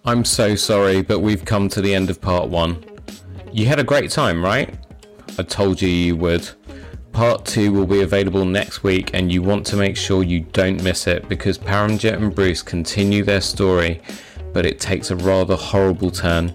[0.06, 2.82] I'm so sorry, but we've come to the end of part one.
[3.52, 4.74] You had a great time, right?
[5.38, 6.50] I told you you would.
[7.16, 10.84] Part two will be available next week, and you want to make sure you don't
[10.84, 14.02] miss it because Paramjit and Bruce continue their story,
[14.52, 16.54] but it takes a rather horrible turn.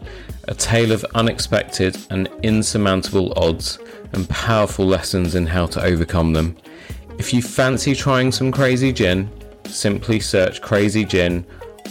[0.48, 3.78] A tale of unexpected and insurmountable odds,
[4.12, 6.54] and powerful lessons in how to overcome them.
[7.16, 9.30] If you fancy trying some crazy gin,
[9.64, 11.46] simply search Crazy Gin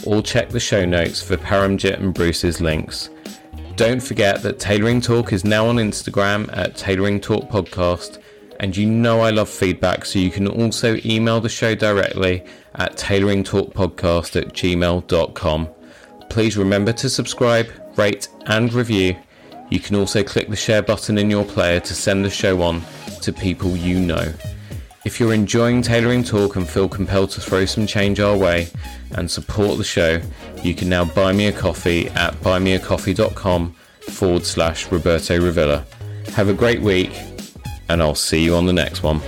[0.06, 3.10] or check the show notes for Paramjit and Bruce's links.
[3.74, 8.18] Don't forget that Tailoring Talk is now on Instagram at Tailoring Talk Podcast,
[8.60, 12.96] and you know I love feedback, so you can also email the show directly at
[12.96, 15.68] tailoringtalkpodcast at gmail.com.
[16.28, 19.16] Please remember to subscribe, rate, and review.
[19.70, 22.82] You can also click the share button in your player to send the show on
[23.22, 24.32] to people you know.
[25.06, 28.68] If you're enjoying Tailoring Talk and feel compelled to throw some change our way
[29.12, 30.20] and support the show,
[30.62, 33.72] you can now buy me a coffee at buymeacoffee.com
[34.02, 35.86] forward slash Roberto Revilla.
[36.34, 37.12] Have a great week,
[37.90, 39.20] and I'll see you on the next one.